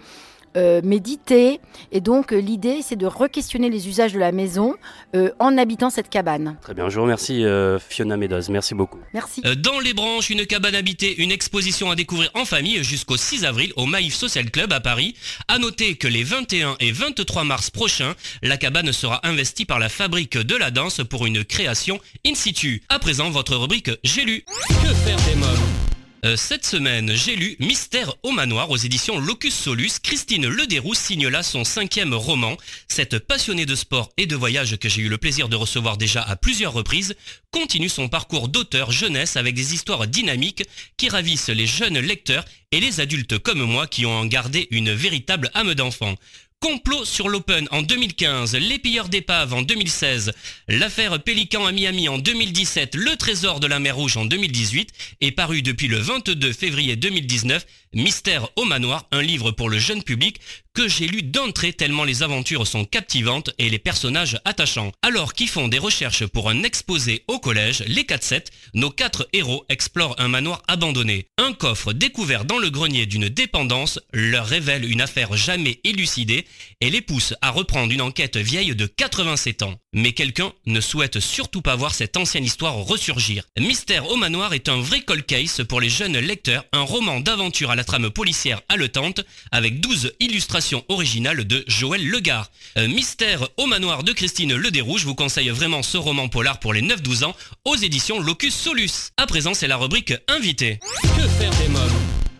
euh, 0.57 0.81
méditer. 0.83 1.59
Et 1.91 2.01
donc 2.01 2.33
euh, 2.33 2.39
l'idée, 2.39 2.79
c'est 2.81 2.95
de 2.95 3.05
re-questionner 3.05 3.69
les 3.69 3.87
usages 3.87 4.13
de 4.13 4.19
la 4.19 4.31
maison 4.31 4.73
euh, 5.15 5.29
en 5.37 5.55
habitant 5.57 5.91
cette 5.91 6.09
cabane. 6.09 6.57
Très 6.61 6.73
bien, 6.73 6.89
je 6.89 6.95
vous 6.95 7.03
remercie 7.03 7.45
Fiona 7.89 8.17
Meadows, 8.17 8.49
merci 8.49 8.73
beaucoup. 8.73 8.99
Merci. 9.13 9.41
dans 9.41 9.79
les 9.79 9.93
branches, 9.93 10.29
une 10.29 10.45
cabane 10.45 10.75
habitée, 10.75 11.21
une 11.21 11.31
exposition 11.31 11.91
à 11.91 11.95
découvrir 11.95 12.31
en 12.33 12.45
famille 12.45 12.83
jusqu'au 12.83 13.17
6 13.17 13.45
avril 13.45 13.71
au 13.75 13.85
Maïf 13.85 14.15
Social 14.15 14.49
Club 14.49 14.73
à 14.73 14.79
Paris. 14.79 15.15
À 15.47 15.59
noter 15.59 15.95
que 15.95 16.07
les 16.07 16.23
21 16.23 16.75
et 16.79 16.91
23 16.91 17.43
mars 17.43 17.69
prochains, 17.69 18.15
la 18.41 18.57
cabane 18.57 18.91
sera 18.91 19.25
investie 19.27 19.65
par 19.65 19.79
la 19.79 19.89
Fabrique 19.89 20.37
de 20.37 20.55
la 20.55 20.71
Danse 20.71 21.01
pour 21.07 21.25
une 21.25 21.43
création 21.43 21.99
in 22.25 22.33
situ. 22.33 22.81
À 22.89 22.99
présent, 22.99 23.29
votre 23.29 23.55
rubrique 23.55 23.91
J'ai 24.03 24.23
lu. 24.23 24.43
Que 24.69 24.93
faire 24.93 25.17
des 25.27 25.35
mômes 25.35 25.76
euh, 26.25 26.35
cette 26.35 26.65
semaine, 26.65 27.11
j'ai 27.13 27.35
lu 27.35 27.55
Mystère 27.59 28.13
au 28.23 28.31
manoir 28.31 28.71
aux 28.71 28.77
éditions 28.77 29.19
Locus 29.19 29.53
Solus. 29.53 29.99
Christine 30.01 30.47
Lederoux 30.47 30.95
signe 30.95 31.27
là 31.27 31.43
son 31.43 31.63
cinquième 31.63 32.13
roman. 32.13 32.57
Cette 32.87 33.19
passionnée 33.19 33.67
de 33.67 33.75
sport 33.75 34.11
et 34.17 34.25
de 34.25 34.35
voyage 34.35 34.77
que 34.77 34.89
j'ai 34.89 35.03
eu 35.03 35.09
le 35.09 35.19
plaisir 35.19 35.47
de 35.47 35.55
recevoir 35.55 35.97
déjà 35.97 36.23
à 36.23 36.35
plusieurs 36.35 36.73
reprises 36.73 37.15
continue 37.51 37.89
son 37.89 38.09
parcours 38.09 38.47
d'auteur 38.47 38.91
jeunesse 38.91 39.37
avec 39.37 39.53
des 39.53 39.73
histoires 39.73 40.07
dynamiques 40.07 40.63
qui 40.97 41.09
ravissent 41.09 41.49
les 41.49 41.67
jeunes 41.67 41.99
lecteurs 41.99 42.45
et 42.71 42.79
les 42.79 42.99
adultes 42.99 43.37
comme 43.37 43.61
moi 43.61 43.87
qui 43.87 44.05
ont 44.05 44.17
en 44.17 44.25
gardé 44.25 44.67
une 44.71 44.91
véritable 44.91 45.51
âme 45.53 45.75
d'enfant. 45.75 46.15
Complot 46.59 47.05
sur 47.05 47.29
l'Open 47.29 47.67
en 47.69 47.83
2015, 47.83 48.55
les 48.55 48.79
pilleurs 48.79 49.09
d'épave 49.09 49.53
en 49.53 49.61
2016, 49.61 50.33
l'affaire 50.67 51.21
Pélican 51.21 51.67
à 51.67 51.71
Miami 51.71 52.09
en 52.09 52.17
2017, 52.17 52.95
le 52.95 53.15
trésor 53.15 53.59
de 53.59 53.67
la 53.67 53.79
mer 53.79 53.95
Rouge 53.95 54.17
en 54.17 54.25
2018 54.25 54.89
est 55.21 55.31
paru 55.33 55.61
depuis 55.61 55.87
le 55.87 55.99
22 55.99 56.51
février 56.53 56.95
2019 56.95 57.63
Mystère 57.93 58.49
au 58.57 58.65
manoir, 58.65 59.05
un 59.11 59.21
livre 59.21 59.51
pour 59.51 59.69
le 59.69 59.79
jeune 59.79 60.03
public 60.03 60.39
que 60.77 60.87
j'ai 60.87 61.07
lu 61.07 61.23
d'entrée 61.23 61.73
tellement 61.73 62.03
les 62.03 62.21
aventures 62.21 62.67
sont 62.67 62.85
captivantes 62.85 63.49
et 63.57 63.67
les 63.67 63.79
personnages 63.79 64.39
attachants. 64.45 64.91
Alors 65.01 65.33
qu'ils 65.33 65.47
font 65.47 65.67
des 65.67 65.79
recherches 65.79 66.27
pour 66.27 66.51
un 66.51 66.61
exposé 66.61 67.23
au 67.27 67.39
collège, 67.39 67.83
les 67.87 68.03
4-7, 68.03 68.45
nos 68.75 68.91
quatre 68.91 69.27
héros 69.33 69.65
explorent 69.69 70.13
un 70.19 70.27
manoir 70.27 70.61
abandonné. 70.67 71.29
Un 71.39 71.53
coffre 71.53 71.93
découvert 71.93 72.45
dans 72.45 72.59
le 72.59 72.69
grenier 72.69 73.07
d'une 73.07 73.27
dépendance 73.27 73.99
leur 74.13 74.45
révèle 74.45 74.85
une 74.85 75.01
affaire 75.01 75.35
jamais 75.35 75.79
élucidée 75.83 76.45
et 76.79 76.91
les 76.91 77.01
pousse 77.01 77.33
à 77.41 77.49
reprendre 77.49 77.91
une 77.91 78.01
enquête 78.01 78.37
vieille 78.37 78.75
de 78.75 78.85
87 78.85 79.63
ans. 79.63 79.79
Mais 79.93 80.11
quelqu'un 80.11 80.53
ne 80.67 80.79
souhaite 80.79 81.19
surtout 81.19 81.63
pas 81.63 81.75
voir 81.75 81.95
cette 81.95 82.17
ancienne 82.17 82.45
histoire 82.45 82.75
ressurgir. 82.75 83.45
Mystère 83.57 84.07
au 84.11 84.15
manoir 84.15 84.53
est 84.53 84.69
un 84.69 84.79
vrai 84.79 85.01
cold 85.01 85.25
case 85.25 85.63
pour 85.67 85.81
les 85.81 85.89
jeunes 85.89 86.19
lecteurs, 86.19 86.65
un 86.71 86.81
roman 86.81 87.19
d'aventure 87.19 87.71
à 87.71 87.75
la 87.77 87.83
trame 87.83 88.09
policière 88.09 88.61
haletante 88.69 89.21
avec 89.51 89.79
12 89.79 90.13
illustrations 90.19 90.83
originales 90.89 91.45
de 91.45 91.63
Joël 91.67 92.05
Legard. 92.05 92.49
Euh, 92.77 92.87
Mystère 92.87 93.47
au 93.57 93.67
manoir 93.67 94.03
de 94.03 94.11
Christine 94.11 94.55
Lederoux, 94.55 94.97
je 94.97 95.05
vous 95.05 95.15
conseille 95.15 95.49
vraiment 95.49 95.83
ce 95.83 95.97
roman 95.97 96.27
polar 96.27 96.59
pour 96.59 96.73
les 96.73 96.81
9-12 96.81 97.23
ans 97.23 97.35
aux 97.65 97.75
éditions 97.75 98.19
Locus 98.19 98.55
Solus. 98.55 99.11
À 99.15 99.27
présent, 99.27 99.53
c'est 99.53 99.67
la 99.67 99.77
rubrique 99.77 100.13
Invité. 100.27 100.79
Que 101.03 101.27
faire 101.39 101.51
des 101.61 101.67
mômes 101.69 101.91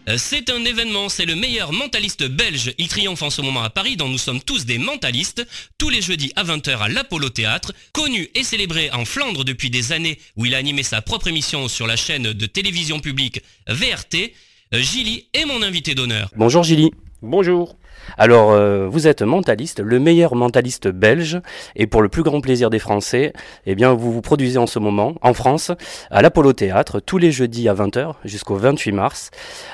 Euh, 0.10 0.18
C'est 0.18 0.50
un 0.50 0.64
événement, 0.66 1.10
c'est 1.10 1.26
le 1.26 1.36
meilleur 1.36 1.72
mentaliste 1.74 2.24
belge. 2.24 2.74
Il 2.78 2.88
triomphe 2.88 3.22
en 3.22 3.30
ce 3.30 3.42
moment 3.42 3.62
à 3.62 3.70
Paris, 3.70 3.96
dont 3.98 4.10
nous 4.10 4.18
sommes 4.18 4.42
tous 4.42 4.66
des 4.66 4.78
mentalistes. 4.80 5.46
Tous 5.78 5.90
les 5.90 6.02
jeudis 6.02 6.32
à 6.36 6.44
20h 6.44 6.78
à 6.80 6.88
l'Apollo 6.88 7.30
Théâtre. 7.30 7.74
Connu 7.94 8.30
et 8.34 8.44
célébré 8.44 8.90
en 8.92 9.06
Flandre 9.06 9.44
depuis 9.44 9.70
des 9.70 9.92
années, 9.92 10.18
où 10.36 10.46
il 10.46 10.56
a 10.56 10.58
animé 10.58 10.82
sa 10.82 11.02
propre 11.02 11.28
émission 11.28 11.68
sur 11.68 11.86
la 11.86 11.96
chaîne 11.98 12.34
de 12.34 12.46
télévision 12.48 13.00
publique 13.00 13.42
VRT. 13.68 14.32
Euh, 14.74 14.80
Gilly 14.80 15.28
est 15.34 15.46
mon 15.46 15.62
invité 15.62 15.96
d'honneur. 15.96 16.32
Bonjour 16.36 16.64
Gilly. 16.64 16.92
Bonjour. 17.24 17.76
Alors, 18.18 18.52
euh, 18.52 18.88
vous 18.88 19.08
êtes 19.08 19.22
mentaliste, 19.22 19.80
le 19.80 20.00
meilleur 20.00 20.36
mentaliste 20.36 20.88
belge, 20.88 21.42
et 21.76 21.88
pour 21.88 22.02
le 22.02 22.10
plus 22.10 22.24
grand 22.24 22.42
plaisir 22.42 22.70
des 22.70 22.80
Français, 22.80 23.34
eh 23.66 23.76
bien, 23.76 23.94
vous 23.94 24.12
vous 24.12 24.22
produisez 24.22 24.58
en 24.58 24.68
ce 24.68 24.80
moment, 24.80 25.16
en 25.22 25.34
France, 25.34 25.72
à 26.12 26.22
l'Apollo 26.22 26.54
Théâtre, 26.54 27.00
tous 27.00 27.18
les 27.18 27.32
jeudis 27.32 27.68
à 27.70 27.74
20h, 27.74 28.14
jusqu'au 28.24 28.56
28 28.56 28.92
mars, 28.92 29.32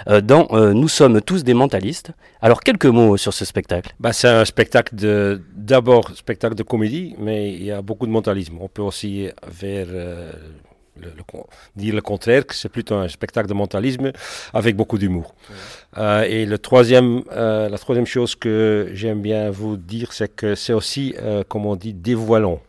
euh, 0.07 0.21
dans 0.21 0.47
euh, 0.51 0.73
Nous 0.73 0.87
sommes 0.87 1.21
tous 1.21 1.43
des 1.43 1.53
mentalistes. 1.53 2.11
Alors, 2.41 2.61
quelques 2.61 2.85
mots 2.85 3.17
sur 3.17 3.33
ce 3.33 3.45
spectacle. 3.45 3.93
Bah, 3.99 4.13
c'est 4.13 4.29
un 4.29 4.45
spectacle 4.45 4.95
de, 4.95 5.41
d'abord 5.55 6.09
spectacle 6.15 6.55
de 6.55 6.63
comédie, 6.63 7.15
mais 7.19 7.53
il 7.53 7.63
y 7.63 7.71
a 7.71 7.81
beaucoup 7.81 8.07
de 8.07 8.11
mentalisme. 8.11 8.57
On 8.61 8.67
peut 8.67 8.81
aussi 8.81 9.27
vers 9.47 9.87
euh, 9.89 10.31
le, 10.99 11.07
le 11.15 11.23
con- 11.23 11.45
dire 11.75 11.95
le 11.95 12.01
contraire, 12.01 12.45
que 12.45 12.55
c'est 12.55 12.69
plutôt 12.69 12.95
un 12.95 13.07
spectacle 13.07 13.47
de 13.47 13.53
mentalisme 13.53 14.11
avec 14.53 14.75
beaucoup 14.75 14.97
d'humour. 14.97 15.33
Euh, 15.97 16.23
et 16.23 16.45
le 16.45 16.57
troisième, 16.57 17.23
euh, 17.31 17.69
la 17.69 17.77
troisième 17.77 18.05
chose 18.05 18.35
que 18.35 18.89
j'aime 18.93 19.21
bien 19.21 19.49
vous 19.49 19.77
dire, 19.77 20.13
c'est 20.13 20.33
que 20.33 20.55
c'est 20.55 20.73
aussi, 20.73 21.15
euh, 21.21 21.43
comme 21.47 21.65
on 21.65 21.75
dit, 21.75 21.93
dévoilant. 21.93 22.59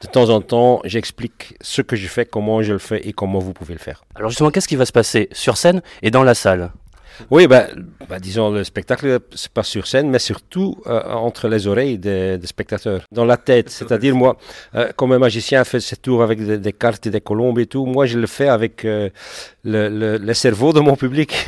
De 0.00 0.06
temps 0.06 0.30
en 0.30 0.40
temps, 0.40 0.80
j'explique 0.84 1.56
ce 1.60 1.82
que 1.82 1.96
je 1.96 2.06
fais, 2.06 2.24
comment 2.24 2.62
je 2.62 2.72
le 2.72 2.78
fais 2.78 3.06
et 3.06 3.12
comment 3.12 3.40
vous 3.40 3.52
pouvez 3.52 3.74
le 3.74 3.80
faire. 3.80 4.04
Alors 4.14 4.30
justement, 4.30 4.50
qu'est-ce 4.50 4.68
qui 4.68 4.76
va 4.76 4.86
se 4.86 4.92
passer 4.92 5.28
sur 5.32 5.56
scène 5.56 5.82
et 6.02 6.10
dans 6.10 6.22
la 6.22 6.34
salle? 6.34 6.70
Oui, 7.30 7.46
ben, 7.46 7.66
ben, 8.08 8.18
disons, 8.20 8.50
le 8.50 8.64
spectacle 8.64 9.18
se 9.34 9.48
passe 9.48 9.68
sur 9.68 9.86
scène, 9.86 10.08
mais 10.10 10.18
surtout 10.18 10.76
euh, 10.86 11.02
entre 11.12 11.48
les 11.48 11.66
oreilles 11.66 11.98
des, 11.98 12.38
des 12.38 12.46
spectateurs, 12.46 13.02
dans 13.12 13.24
la 13.24 13.36
tête. 13.36 13.70
C'est-à-dire, 13.70 14.14
moi, 14.14 14.36
euh, 14.74 14.90
comme 14.96 15.12
un 15.12 15.18
magicien 15.18 15.64
fait 15.64 15.80
ses 15.80 15.96
tours 15.96 16.22
avec 16.22 16.44
des, 16.44 16.58
des 16.58 16.72
cartes 16.72 17.06
et 17.06 17.10
des 17.10 17.20
colombes 17.20 17.58
et 17.58 17.66
tout, 17.66 17.86
moi, 17.86 18.06
je 18.06 18.18
le 18.18 18.26
fais 18.26 18.48
avec 18.48 18.84
euh, 18.84 19.10
le, 19.64 19.88
le- 19.88 20.18
le 20.18 20.34
cerveau 20.34 20.72
de 20.72 20.80
mon 20.80 20.96
public, 20.96 21.46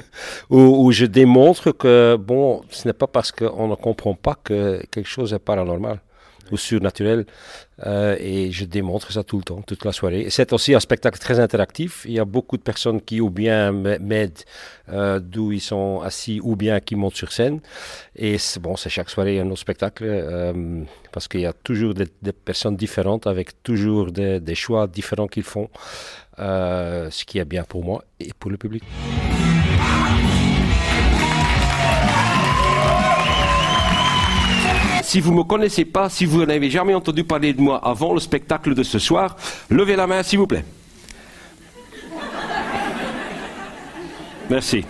où, 0.50 0.86
où 0.86 0.92
je 0.92 1.06
démontre 1.06 1.72
que, 1.72 2.16
bon, 2.16 2.62
ce 2.70 2.88
n'est 2.88 2.92
pas 2.94 3.06
parce 3.06 3.32
qu'on 3.32 3.68
ne 3.68 3.74
comprend 3.74 4.14
pas 4.14 4.36
que 4.42 4.82
quelque 4.90 5.08
chose 5.08 5.32
est 5.32 5.38
paranormal 5.38 6.00
surnaturel. 6.56 7.26
Euh, 7.84 8.16
et 8.20 8.52
je 8.52 8.64
démontre 8.64 9.10
ça 9.12 9.24
tout 9.24 9.38
le 9.38 9.42
temps, 9.42 9.62
toute 9.62 9.84
la 9.84 9.92
soirée. 9.92 10.26
C'est 10.30 10.52
aussi 10.52 10.74
un 10.74 10.80
spectacle 10.80 11.18
très 11.18 11.40
interactif. 11.40 12.04
Il 12.06 12.12
y 12.12 12.20
a 12.20 12.24
beaucoup 12.24 12.56
de 12.56 12.62
personnes 12.62 13.00
qui 13.00 13.20
ou 13.20 13.30
bien 13.30 13.72
m'aident 13.72 14.44
euh, 14.90 15.18
d'où 15.18 15.52
ils 15.52 15.60
sont 15.60 16.00
assis 16.02 16.40
ou 16.42 16.54
bien 16.54 16.80
qui 16.80 16.94
montent 16.94 17.16
sur 17.16 17.32
scène. 17.32 17.60
Et 18.14 18.38
c'est 18.38 18.60
bon, 18.60 18.76
c'est 18.76 18.90
chaque 18.90 19.10
soirée 19.10 19.40
un 19.40 19.46
autre 19.50 19.60
spectacle 19.60 20.04
euh, 20.06 20.82
parce 21.12 21.26
qu'il 21.28 21.40
y 21.40 21.46
a 21.46 21.52
toujours 21.52 21.94
des, 21.94 22.06
personnes 22.32 22.76
différentes 22.76 23.26
avec 23.26 23.62
toujours 23.62 24.12
des, 24.12 24.54
choix 24.54 24.86
différents 24.86 25.26
qu'ils 25.26 25.42
font, 25.42 25.68
ce 26.38 27.24
qui 27.24 27.38
est 27.38 27.44
bien 27.44 27.64
pour 27.64 27.84
moi 27.84 28.04
et 28.20 28.30
pour 28.38 28.50
le 28.50 28.56
public. 28.58 28.84
Si 35.02 35.20
vous 35.20 35.32
ne 35.32 35.38
me 35.38 35.42
connaissez 35.42 35.84
pas, 35.84 36.08
si 36.08 36.24
vous 36.24 36.44
n'avez 36.44 36.70
jamais 36.70 36.94
entendu 36.94 37.24
parler 37.24 37.52
de 37.52 37.60
moi 37.60 37.80
avant 37.84 38.14
le 38.14 38.20
spectacle 38.20 38.74
de 38.74 38.82
ce 38.82 38.98
soir, 38.98 39.36
levez 39.68 39.96
la 39.96 40.06
main 40.06 40.22
s'il 40.22 40.38
vous 40.38 40.46
plaît. 40.46 40.64
Merci. 44.48 44.84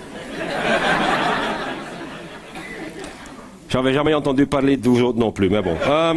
J'avais 3.69 3.95
jamais 3.95 4.13
entendu 4.13 4.47
parler 4.47 4.77
de 4.77 4.87
vous 4.87 5.03
autres 5.03 5.19
non 5.19 5.33
plus, 5.33 5.49
mais 5.49 5.63
bon. 5.63 5.77
Euh, 5.87 6.15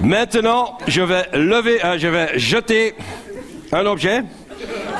maintenant, 0.00 0.76
je 0.88 1.02
vais 1.02 1.24
lever, 1.34 1.84
euh, 1.84 1.98
je 1.98 2.08
vais 2.08 2.38
jeter 2.38 2.94
un 3.70 3.86
objet. 3.86 4.24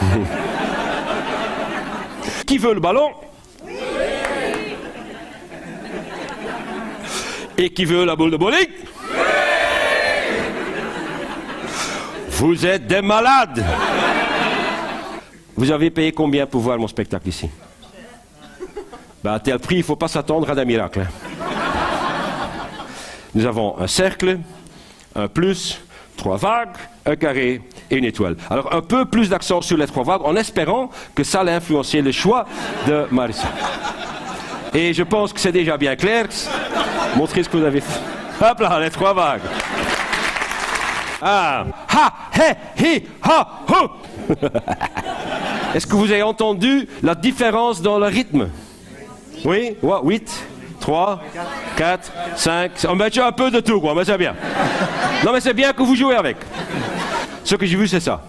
Qui 2.47 2.59
veut 2.59 2.75
le 2.75 2.81
ballon? 2.81 3.11
Et 7.61 7.71
qui 7.71 7.85
veut 7.85 8.05
la 8.05 8.15
boule 8.15 8.31
de 8.31 8.37
bowling 8.37 8.69
Vous 12.31 12.65
êtes 12.65 12.87
des 12.87 13.03
malades 13.03 13.65
Vous 15.57 15.71
avez 15.73 15.91
payé 15.91 16.13
combien 16.13 16.47
pour 16.47 16.61
voir 16.61 16.79
mon 16.79 16.87
spectacle 16.87 17.29
ici 17.29 17.51
ben, 19.25 19.33
À 19.33 19.41
tel 19.41 19.59
prix, 19.59 19.75
il 19.75 19.79
ne 19.79 19.85
faut 19.85 19.97
pas 19.97 20.07
s'attendre 20.07 20.49
à 20.49 20.55
des 20.55 20.65
miracles. 20.65 21.01
hein. 21.01 21.45
Nous 23.35 23.45
avons 23.45 23.77
un 23.81 23.89
cercle, 23.89 24.39
un 25.17 25.27
plus, 25.27 25.81
trois 26.17 26.37
vagues, 26.37 26.77
un 27.05 27.17
carré 27.17 27.61
et 27.91 27.97
une 27.97 28.05
étoile. 28.05 28.37
Alors 28.51 28.73
un 28.73 28.83
peu 28.83 29.05
plus 29.05 29.31
d'accent 29.31 29.61
sur 29.63 29.77
les 29.77 29.87
trois 29.87 30.05
vagues 30.05 30.23
en 30.25 30.37
espérant 30.37 30.91
que 31.13 31.25
ça 31.25 31.41
allait 31.41 31.53
influencer 31.53 32.03
le 32.03 32.13
choix 32.13 32.47
de 32.87 33.07
Marissa. 33.11 33.49
Et 34.73 34.93
je 34.95 35.03
pense 35.03 35.33
que 35.33 35.41
c'est 35.41 35.53
déjà 35.53 35.77
bien 35.77 35.97
clair. 35.97 36.27
Montrez 37.17 37.43
ce 37.43 37.49
que 37.49 37.57
vous 37.57 37.65
avez 37.65 37.81
fait. 37.81 38.01
Hop 38.41 38.61
là, 38.61 38.81
les 38.81 38.91
trois 38.91 39.13
vagues. 39.13 39.41
Ah. 41.21 41.65
Ha, 41.89 42.13
he, 42.35 42.57
hi, 42.79 43.03
ha, 43.23 43.65
ho. 43.69 43.91
Est-ce 45.75 45.87
que 45.87 45.97
vous 45.97 46.11
avez 46.11 46.23
entendu 46.23 46.89
la 47.03 47.15
différence 47.15 47.83
dans 47.83 47.99
le 47.99 48.07
rythme? 48.07 48.49
Oui 49.45 49.77
8, 49.83 50.47
3, 50.81 51.23
4, 51.77 52.13
5. 52.37 52.71
On 52.89 52.95
met 52.95 53.19
un 53.19 53.33
peu 53.33 53.51
de 53.51 53.61
tout, 53.61 53.81
quoi, 53.81 53.95
mais 53.95 54.05
c'est 54.05 54.19
bien. 54.19 54.35
Non, 55.25 55.33
mais 55.33 55.41
c'est 55.41 55.55
bien 55.55 55.73
que 55.73 55.83
vous 55.83 55.97
jouez 55.97 56.15
avec. 56.15 56.37
Ce 57.45 57.55
que 57.57 57.67
j'ai 57.67 57.77
vu, 57.77 57.89
c'est 57.89 58.01
ça. 58.01 58.23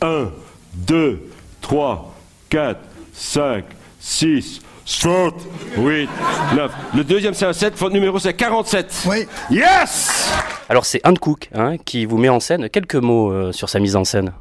1, 0.00 0.28
2, 0.74 1.30
3, 1.60 2.14
4, 2.48 2.80
5, 3.12 3.64
6, 4.00 4.60
7, 4.86 5.32
8, 5.78 6.08
9. 6.56 6.72
Le 6.94 7.04
deuxième, 7.04 7.32
c'est 7.32 7.46
un 7.46 7.54
7. 7.54 7.74
Votre 7.76 7.94
numéro, 7.94 8.18
c'est 8.18 8.34
47. 8.34 9.04
Oui. 9.08 9.26
Yes 9.50 10.30
Alors 10.68 10.84
c'est 10.84 11.00
Anne 11.04 11.18
Cook 11.18 11.48
hein, 11.54 11.76
qui 11.78 12.04
vous 12.04 12.18
met 12.18 12.28
en 12.28 12.38
scène. 12.38 12.68
Quelques 12.68 12.96
mots 12.96 13.32
euh, 13.32 13.52
sur 13.52 13.70
sa 13.70 13.80
mise 13.80 13.96
en 13.96 14.04
scène. 14.04 14.32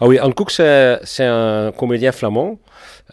Ah 0.00 0.06
oui, 0.06 0.18
Anne 0.18 0.34
Cook, 0.34 0.50
c'est 0.50 1.00
c'est 1.04 1.24
un 1.24 1.72
comédien 1.72 2.12
flamand 2.12 2.58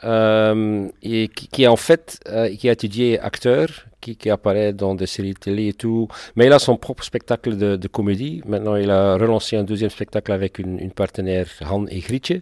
euh, 0.04 0.88
et 1.02 1.30
qui, 1.30 1.48
qui, 1.48 1.66
en 1.66 1.78
fait 1.78 2.20
euh, 2.28 2.54
qui 2.54 2.68
a 2.68 2.74
étudié 2.74 3.20
acteur, 3.20 3.68
qui, 4.02 4.18
qui 4.18 4.30
apparaît 4.30 4.74
dans 4.74 4.96
des 4.96 5.08
séries 5.08 5.34
de 5.34 5.40
télé 5.40 5.70
et 5.70 5.74
tout. 5.74 6.10
Mais 6.36 6.46
il 6.48 6.54
a 6.54 6.60
son 6.60 6.76
propre 6.76 7.06
spectacle 7.06 7.56
de, 7.56 7.78
de 7.78 7.88
comédie. 7.88 8.42
Maintenant, 8.46 8.76
il 8.76 8.92
a 8.92 9.16
relancé 9.16 9.56
un 9.56 9.64
deuxième 9.64 9.90
spectacle 9.90 10.34
avec 10.34 10.60
une, 10.60 10.78
une 10.80 10.92
partenaire, 10.92 11.48
Han 11.70 11.86
et 11.88 12.00
Grietje. 12.00 12.42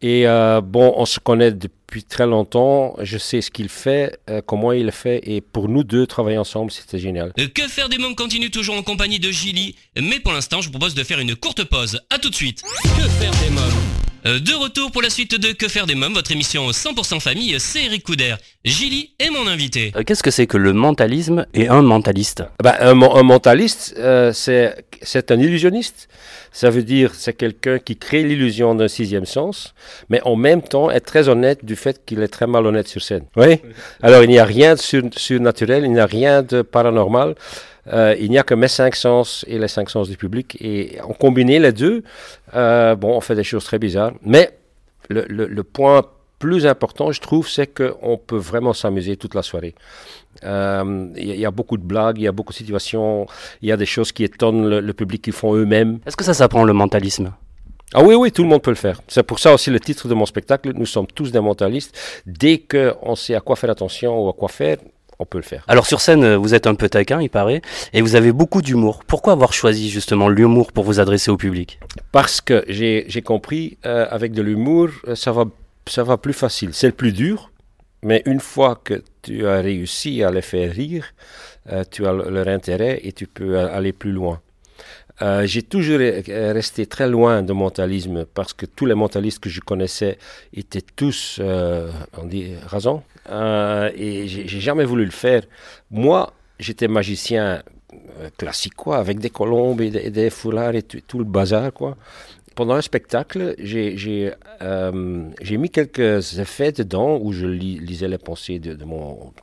Et 0.00 0.26
euh, 0.28 0.60
bon, 0.60 0.94
on 0.96 1.06
se 1.06 1.18
connaît 1.18 1.50
depuis 1.50 2.04
très 2.04 2.26
longtemps. 2.26 2.94
Je 3.02 3.18
sais 3.18 3.40
ce 3.40 3.50
qu'il 3.50 3.68
fait, 3.68 4.18
euh, 4.30 4.40
comment 4.44 4.72
il 4.72 4.84
le 4.86 4.90
fait. 4.92 5.20
Et 5.24 5.40
pour 5.40 5.68
nous 5.68 5.82
deux, 5.82 6.06
travailler 6.06 6.38
ensemble, 6.38 6.70
c'était 6.70 6.98
génial. 7.00 7.32
Euh, 7.38 7.48
Que 7.52 7.62
faire 7.66 7.88
des 7.88 7.98
mômes 7.98 8.14
continue 8.14 8.50
toujours 8.50 8.76
en 8.76 8.82
compagnie 8.82 9.18
de 9.18 9.30
Gilly, 9.30 9.74
mais 10.00 10.20
pour 10.20 10.32
l'instant, 10.32 10.60
je 10.60 10.66
vous 10.66 10.72
propose 10.72 10.94
de 10.94 11.02
faire 11.02 11.18
une 11.18 11.34
courte 11.34 11.64
pause. 11.64 12.00
À 12.10 12.18
tout 12.18 12.30
de 12.30 12.34
suite. 12.34 12.62
Que 12.84 13.08
faire 13.08 13.32
des 13.42 13.50
mômes 13.50 14.38
De 14.44 14.54
retour 14.54 14.92
pour 14.92 15.02
la 15.02 15.10
suite 15.10 15.34
de 15.40 15.52
Que 15.52 15.66
faire 15.66 15.86
des 15.86 15.96
mômes, 15.96 16.12
votre 16.14 16.30
émission 16.30 16.68
100% 16.70 17.18
famille, 17.18 17.56
c'est 17.58 17.84
Eric 17.86 18.04
Couder. 18.04 18.36
Gilly 18.64 19.10
est 19.18 19.30
mon 19.30 19.48
invité. 19.48 19.92
Euh, 19.96 20.04
Qu'est-ce 20.04 20.22
que 20.22 20.30
c'est 20.30 20.46
que 20.46 20.58
le 20.58 20.72
mentalisme 20.72 21.44
et 21.54 21.66
un 21.68 21.82
mentaliste? 21.82 22.44
Ben, 22.62 22.74
un, 22.78 22.94
mo- 22.94 23.16
un 23.16 23.22
mentaliste, 23.24 23.94
euh, 23.98 24.32
c'est 24.32 24.76
c'est 25.02 25.30
un 25.32 25.40
illusionniste. 25.40 26.08
Ça 26.60 26.68
veut 26.74 26.82
dire 26.96 27.08
c'est 27.22 27.34
quelqu'un 27.44 27.78
qui 27.86 27.94
crée 28.06 28.22
l'illusion 28.30 28.74
d'un 28.78 28.88
sixième 28.98 29.26
sens, 29.36 29.74
mais 30.10 30.20
en 30.32 30.36
même 30.48 30.62
temps 30.72 30.90
est 30.96 31.06
très 31.12 31.24
honnête 31.32 31.60
du 31.70 31.76
fait 31.84 31.96
qu'il 32.06 32.20
est 32.26 32.32
très 32.36 32.48
malhonnête 32.54 32.88
sur 32.94 33.02
scène. 33.08 33.24
Oui. 33.36 33.52
Alors 34.02 34.22
il 34.24 34.30
n'y 34.30 34.40
a 34.44 34.48
rien 34.56 34.70
de 34.74 34.80
sur- 34.90 35.08
surnaturel, 35.26 35.84
il 35.84 35.92
n'y 35.92 36.00
a 36.00 36.10
rien 36.20 36.36
de 36.52 36.58
paranormal. 36.62 37.28
Euh, 37.92 38.14
il 38.24 38.28
n'y 38.32 38.38
a 38.38 38.42
que 38.42 38.54
mes 38.62 38.68
cinq 38.80 38.92
sens 38.96 39.44
et 39.52 39.56
les 39.62 39.68
cinq 39.76 39.88
sens 39.88 40.06
du 40.12 40.16
public. 40.24 40.56
Et 40.60 40.98
en 41.10 41.14
combiné 41.24 41.58
les 41.66 41.72
deux, 41.72 42.02
euh, 42.54 42.94
bon, 42.96 43.10
on 43.16 43.20
fait 43.20 43.36
des 43.42 43.44
choses 43.44 43.64
très 43.64 43.78
bizarres. 43.86 44.12
Mais 44.32 44.44
le, 45.08 45.24
le- 45.28 45.46
le 45.58 45.62
point 45.76 46.02
plus 46.38 46.66
important, 46.66 47.10
je 47.12 47.20
trouve, 47.20 47.48
c'est 47.48 47.66
qu'on 47.66 48.18
peut 48.18 48.36
vraiment 48.36 48.72
s'amuser 48.72 49.16
toute 49.16 49.34
la 49.34 49.42
soirée. 49.42 49.74
Euh, 50.44 51.08
Il 51.16 51.26
y, 51.26 51.32
a- 51.32 51.34
il 51.34 51.40
y 51.40 51.46
a 51.46 51.50
beaucoup 51.50 51.76
de 51.76 51.82
blagues, 51.82 52.18
il 52.18 52.24
y 52.24 52.28
a 52.28 52.32
beaucoup 52.32 52.52
de 52.52 52.58
situations, 52.58 53.26
il 53.62 53.68
y 53.68 53.72
a 53.72 53.76
des 53.76 53.86
choses 53.86 54.12
qui 54.12 54.22
étonnent 54.24 54.68
le, 54.68 54.80
le 54.80 54.92
public 54.92 55.22
qu'ils 55.22 55.32
font 55.32 55.54
eux-mêmes. 55.54 55.98
Est-ce 56.06 56.16
que 56.16 56.24
ça 56.24 56.34
s'apprend 56.34 56.64
le 56.64 56.72
mentalisme? 56.72 57.32
Ah 57.94 58.02
oui, 58.02 58.14
oui, 58.14 58.30
tout 58.30 58.42
le 58.42 58.48
monde 58.48 58.62
peut 58.62 58.70
le 58.70 58.76
faire. 58.76 59.00
C'est 59.08 59.22
pour 59.22 59.38
ça 59.38 59.52
aussi 59.54 59.70
le 59.70 59.80
titre 59.80 60.08
de 60.08 60.14
mon 60.14 60.26
spectacle, 60.26 60.72
nous 60.74 60.86
sommes 60.86 61.06
tous 61.06 61.32
des 61.32 61.40
mentalistes. 61.40 61.96
Dès 62.26 62.58
qu'on 62.58 63.14
sait 63.16 63.34
à 63.34 63.40
quoi 63.40 63.56
faire 63.56 63.70
attention 63.70 64.24
ou 64.24 64.28
à 64.28 64.32
quoi 64.34 64.48
faire, 64.48 64.76
on 65.18 65.24
peut 65.24 65.38
le 65.38 65.42
faire. 65.44 65.64
Alors 65.66 65.86
sur 65.86 66.00
scène, 66.00 66.22
euh, 66.22 66.36
vous 66.36 66.54
êtes 66.54 66.68
un 66.68 66.76
peu 66.76 66.88
taquin, 66.88 67.20
il 67.20 67.30
paraît, 67.30 67.60
et 67.92 68.00
vous 68.02 68.14
avez 68.14 68.30
beaucoup 68.30 68.62
d'humour. 68.62 69.00
Pourquoi 69.06 69.32
avoir 69.32 69.52
choisi 69.52 69.88
justement 69.90 70.28
l'humour 70.28 70.70
pour 70.70 70.84
vous 70.84 71.00
adresser 71.00 71.30
au 71.32 71.36
public? 71.36 71.80
Parce 72.12 72.40
que 72.40 72.62
j'ai 72.68 73.22
compris, 73.24 73.78
euh, 73.86 74.06
avec 74.10 74.30
de 74.32 74.42
l'humour, 74.42 74.90
euh, 75.08 75.16
ça 75.16 75.32
va, 75.32 75.46
ça 75.88 76.02
va 76.02 76.16
plus 76.16 76.32
facile. 76.32 76.70
C'est 76.72 76.88
le 76.88 76.92
plus 76.92 77.12
dur, 77.12 77.50
Mais 78.02 78.22
une 78.26 78.38
fois 78.38 78.80
que 78.84 79.02
tu 79.22 79.44
as 79.46 79.60
réussi 79.60 80.22
à 80.22 80.30
les 80.30 80.42
faire 80.42 80.72
rire, 80.72 81.06
euh, 81.72 81.82
tu 81.90 82.06
as 82.06 82.12
leur 82.12 82.46
intérêt 82.46 83.00
et 83.02 83.12
tu 83.12 83.26
peux 83.26 83.58
aller 83.58 83.92
plus 83.92 84.12
loin. 84.12 84.40
Euh, 85.20 85.46
j'ai 85.46 85.62
toujours 85.62 85.98
resté 85.98 86.86
très 86.86 87.08
loin 87.08 87.42
de 87.42 87.52
mentalisme 87.52 88.24
parce 88.24 88.52
que 88.52 88.66
tous 88.66 88.86
les 88.86 88.94
mentalistes 88.94 89.40
que 89.40 89.50
je 89.50 89.60
connaissais 89.60 90.16
étaient 90.54 90.86
tous, 90.94 91.38
euh, 91.40 91.90
on 92.16 92.24
dit, 92.24 92.54
rasants. 92.64 93.02
et 93.96 94.28
j'ai 94.28 94.60
jamais 94.60 94.84
voulu 94.84 95.04
le 95.04 95.10
faire. 95.10 95.42
Moi, 95.90 96.32
j'étais 96.60 96.86
magicien 96.86 97.64
classique, 98.36 98.74
avec 98.86 99.18
des 99.18 99.30
colombes 99.30 99.80
et 99.80 100.10
des, 100.10 100.30
foulards 100.30 100.76
et 100.76 100.82
tout, 100.82 101.18
le 101.18 101.24
bazar, 101.24 101.72
quoi 101.72 101.96
pendant 102.58 102.74
un 102.74 102.82
spectacle, 102.82 103.54
j'ai 103.58 104.32
euh, 104.62 104.92
mis 105.48 105.70
quelques 105.70 106.40
effets 106.40 106.72
dedans 106.72 107.16
où 107.22 107.32
je 107.32 107.46
lisais 107.46 108.08
les 108.08 108.18
pensées 108.18 108.58
de, 108.58 108.76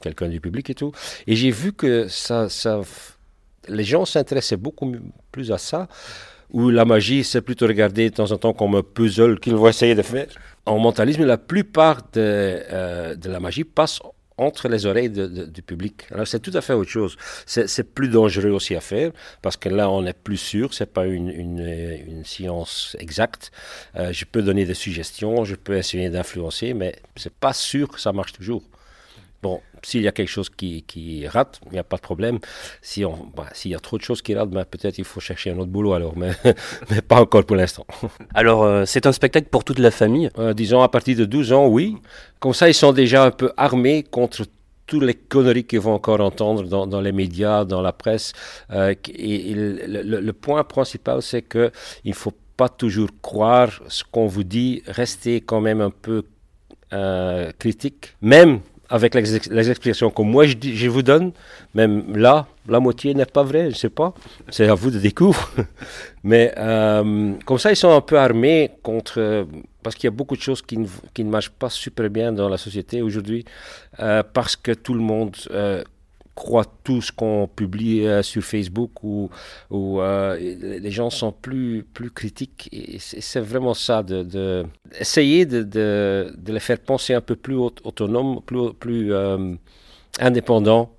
quelqu'un 0.02 0.28
du 0.28 0.42
public 0.42 0.70
et 0.70 0.76
tout. 0.76 0.92
Et 1.26 1.34
j'ai 1.38 1.50
vu 1.50 1.72
que 1.72 2.10
ça, 2.10 2.50
ça, 2.50 2.82
les 3.70 3.86
gens 3.86 4.04
s'intéressaient 4.04 4.58
beaucoup 4.58 4.94
plus 5.32 5.54
à 5.54 5.58
ça, 5.58 5.88
où 6.52 6.70
la 6.70 6.84
magie, 6.84 7.24
c'est 7.24 7.40
plutôt 7.40 7.68
regardé 7.68 8.10
de 8.10 8.16
temps 8.16 8.30
en 8.34 8.38
temps 8.38 8.52
comme 8.52 8.76
un 8.76 8.84
puzzle 8.84 9.40
qu'ils 9.40 9.56
vont 9.56 9.70
essayer 9.70 9.96
de 9.96 10.02
faire. 10.02 10.28
En 10.66 10.78
mentalisme, 10.78 11.24
la 11.24 11.38
plupart 11.38 12.02
de, 12.12 12.20
euh, 12.20 13.16
de 13.16 13.30
la 13.30 13.40
magie 13.40 13.64
passe 13.64 14.02
entre 14.38 14.68
les 14.68 14.86
oreilles 14.86 15.10
du 15.10 15.62
public. 15.62 16.08
Alors 16.12 16.28
c'est 16.28 16.40
tout 16.40 16.52
à 16.54 16.62
fait 16.62 16.74
autre 16.74 16.90
chose. 16.90 17.18
C'est 17.46 17.94
plus 17.94 18.10
dangereux 18.10 18.52
aussi 18.52 18.76
à 18.76 18.82
faire 18.82 19.12
parce 19.42 19.58
que 19.58 19.70
là 19.70 19.90
on 19.90 20.06
est 20.06 20.18
plus 20.18 20.38
sûr, 20.38 20.74
c'est 20.74 20.92
pas 20.92 21.06
une, 21.06 21.30
une, 21.30 22.24
science 22.26 22.96
exacte. 23.00 23.52
Euh, 23.96 24.12
je 24.12 24.26
peux 24.26 24.42
donner 24.42 24.66
des 24.66 24.74
suggestions, 24.74 25.46
je 25.46 25.56
peux 25.56 25.78
essayer 25.78 26.10
d'influencer, 26.10 26.74
mais 26.74 26.96
c'est 27.16 27.34
pas 27.34 27.54
sûr 27.54 27.88
que 27.90 28.00
ça 28.00 28.12
marche 28.12 28.34
toujours. 28.34 28.64
Bon, 29.42 29.62
s'il 29.84 30.02
y 30.02 30.08
a 30.08 30.12
quelque 30.12 30.30
chose 30.30 30.50
qui, 30.50 30.84
qui 30.84 31.28
rate, 31.28 31.60
il 31.68 31.74
n'y 31.74 31.80
a 31.80 31.84
pas 31.84 31.98
de 31.98 32.02
problème. 32.02 32.40
Si 32.82 33.06
on, 33.06 33.14
bah, 33.36 33.46
s'il 33.54 33.72
y 33.72 33.76
a 33.76 33.80
trop 33.80 33.98
de 33.98 34.02
choses 34.02 34.22
qui 34.22 34.34
ratent, 34.34 34.50
bah, 34.50 34.66
peut-être 34.66 34.98
il 34.98 35.06
faut 35.06 35.20
chercher 35.20 35.52
un 35.52 35.60
autre 35.60 35.70
boulot 35.70 35.94
alors, 35.94 36.18
mais, 36.18 36.32
mais 36.90 37.02
pas 37.02 37.22
encore 37.22 37.46
pour 37.46 37.56
l'instant. 37.56 37.86
Alors, 38.34 38.64
euh, 38.64 38.86
c'est 38.86 39.06
un 39.06 39.12
spectacle 39.12 39.48
pour 39.50 39.64
toute 39.64 39.80
la 39.80 39.92
famille? 39.92 40.30
Euh, 40.40 40.54
Disons, 40.54 40.82
à 40.82 40.90
partir 40.90 41.16
de 41.18 41.26
12 41.26 41.54
ans, 41.54 41.68
oui. 41.68 41.96
Comme 42.40 42.54
ça, 42.54 42.68
ils 42.68 42.74
sont 42.74 42.94
déjà 42.94 43.26
un 43.26 43.32
peu 43.32 43.52
armés 43.58 44.04
contre 44.04 44.46
toutes 44.88 45.04
les 45.04 45.14
conneries 45.14 45.66
qu'ils 45.66 45.80
vont 45.80 45.94
encore 45.94 46.22
entendre 46.22 46.64
dans, 46.64 46.88
dans, 46.88 47.02
les 47.02 47.12
médias, 47.12 47.66
dans 47.66 47.82
la 47.82 47.94
presse. 47.94 48.34
Euh, 48.72 48.96
et, 49.14 49.54
le, 49.54 50.20
le, 50.22 50.34
point 50.34 50.64
principal, 50.64 51.22
c'est 51.22 51.44
qu'il 51.44 51.72
ne 52.06 52.14
faut 52.14 52.34
pas 52.58 52.70
toujours 52.70 53.10
croire 53.22 53.82
ce 53.88 54.04
qu'on 54.04 54.28
vous 54.28 54.44
dit, 54.44 54.82
rester 54.88 55.42
quand 55.42 55.62
même 55.62 55.82
un 55.82 55.92
peu 55.92 56.24
critique, 57.60 58.16
même 58.22 58.62
avec 58.90 59.16
les, 59.16 59.70
explications 59.70 60.10
que 60.10 60.22
moi 60.22 60.46
je, 60.46 60.88
vous 60.88 61.02
donne, 61.02 61.32
même 61.74 62.16
là, 62.16 62.48
la 62.68 62.80
moitié 62.80 63.14
n'est 63.14 63.26
pas 63.26 63.44
vrai, 63.44 63.64
je 63.64 63.68
ne 63.68 63.74
sais 63.74 63.90
pas. 63.90 64.14
C'est 64.50 64.68
à 64.68 64.74
vous 64.74 64.92
de 64.92 65.00
découvrir. 65.00 65.50
Mais 66.24 66.54
euh, 66.58 67.34
comme 67.46 67.58
ça, 67.60 67.72
ils 67.72 67.76
sont 67.76 67.92
un 67.92 68.02
peu 68.02 68.18
armés 68.18 68.72
contre. 68.84 69.48
Parce 69.84 69.96
qu'il 69.96 70.06
y 70.06 70.08
a 70.08 70.12
beaucoup 70.12 70.36
de 70.36 70.42
choses 70.42 70.64
qui 70.64 70.78
ne, 70.78 70.88
qui 71.14 71.24
ne 71.24 71.30
marchent 71.30 71.52
pas 71.52 71.70
super 71.70 72.10
bien 72.10 72.32
dans 72.32 72.50
la 72.50 72.58
société 72.58 73.04
aujourd'hui, 73.04 73.46
euh, 74.00 74.24
parce 74.34 74.56
que 74.56 74.72
tout 74.72 74.96
le 74.96 75.00
monde 75.02 75.36
euh, 75.52 75.84
croient 76.36 76.66
tout 76.84 77.02
ce 77.02 77.12
qu'on 77.14 77.48
publie 77.48 78.06
euh, 78.06 78.22
sur 78.22 78.44
Facebook 78.44 79.04
ou, 79.04 79.30
euh, 79.72 80.38
les 80.38 80.92
gens 80.92 81.10
sont 81.10 81.32
plus, 81.32 81.84
plus 81.94 82.12
critiques. 82.12 82.70
C'est 83.00 83.40
vraiment 83.40 83.74
ça, 83.74 84.04
de, 84.04 84.24
de 84.24 84.66
essayer 85.00 85.46
de, 85.46 86.34
les 86.46 86.60
faire 86.60 86.80
penser 86.80 87.14
un 87.14 87.22
peu 87.22 87.38
plus 87.38 87.56
autonome, 87.56 88.42
plus, 88.46 88.74
plus 88.74 89.14
euh, 89.14 89.56
indépendant 90.20 90.92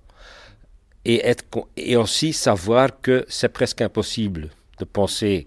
et, 1.04 1.24
être, 1.24 1.44
et 1.76 1.96
aussi 1.96 2.32
savoir 2.32 3.00
que 3.00 3.24
c'est 3.28 3.50
presque 3.50 3.82
impossible 3.82 4.48
de 4.78 4.84
penser 4.84 5.46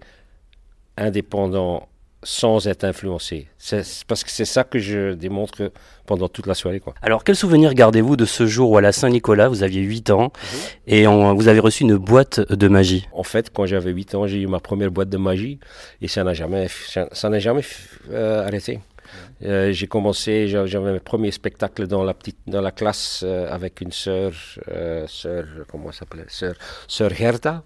indépendant 0.96 1.89
sans 2.22 2.66
être 2.68 2.84
influencé. 2.84 3.48
C'est 3.58 3.84
parce 4.06 4.24
que 4.24 4.30
c'est 4.30 4.44
ça 4.44 4.64
que 4.64 4.78
je 4.78 5.14
démontre 5.14 5.72
pendant 6.06 6.28
toute 6.28 6.46
la 6.46 6.54
soirée. 6.54 6.80
Quoi. 6.80 6.94
Alors, 7.02 7.24
quel 7.24 7.36
souvenir 7.36 7.72
gardez-vous 7.72 8.16
de 8.16 8.24
ce 8.24 8.46
jour 8.46 8.70
où 8.70 8.76
à 8.76 8.80
la 8.80 8.92
Saint-Nicolas, 8.92 9.48
vous 9.48 9.62
aviez 9.62 9.80
8 9.80 10.10
ans 10.10 10.32
mhm. 10.32 10.60
et 10.86 11.06
vous 11.06 11.48
avez 11.48 11.60
reçu 11.60 11.84
une 11.84 11.96
boîte 11.96 12.40
de 12.52 12.68
magie? 12.68 13.08
En 13.12 13.22
fait, 13.22 13.50
quand 13.50 13.66
j'avais 13.66 13.90
8 13.90 14.14
ans, 14.14 14.26
j'ai 14.26 14.40
eu 14.40 14.46
ma 14.46 14.60
première 14.60 14.90
boîte 14.90 15.08
de 15.08 15.16
magie 15.16 15.58
et 16.02 16.08
ça 16.08 16.24
n'a 16.24 16.34
jamais, 16.34 16.66
ça 16.68 17.28
n'a 17.28 17.38
jamais 17.38 17.62
euh, 18.10 18.46
arrêté. 18.46 18.80
Euh, 19.42 19.72
j'ai 19.72 19.86
commencé, 19.86 20.46
j'avais 20.46 20.92
mes 20.92 21.00
premiers 21.00 21.32
spectacles 21.32 21.86
dans 21.86 22.04
la 22.04 22.14
petite, 22.14 22.38
dans 22.46 22.60
la 22.60 22.70
classe 22.70 23.22
euh, 23.24 23.50
avec 23.50 23.80
une 23.80 23.90
sœur, 23.90 24.32
sœur, 25.06 25.44
comment 25.68 25.90
s'appelait, 25.90 26.26
sœur, 26.28 26.54
sœur 26.86 27.10
Gerda. 27.14 27.64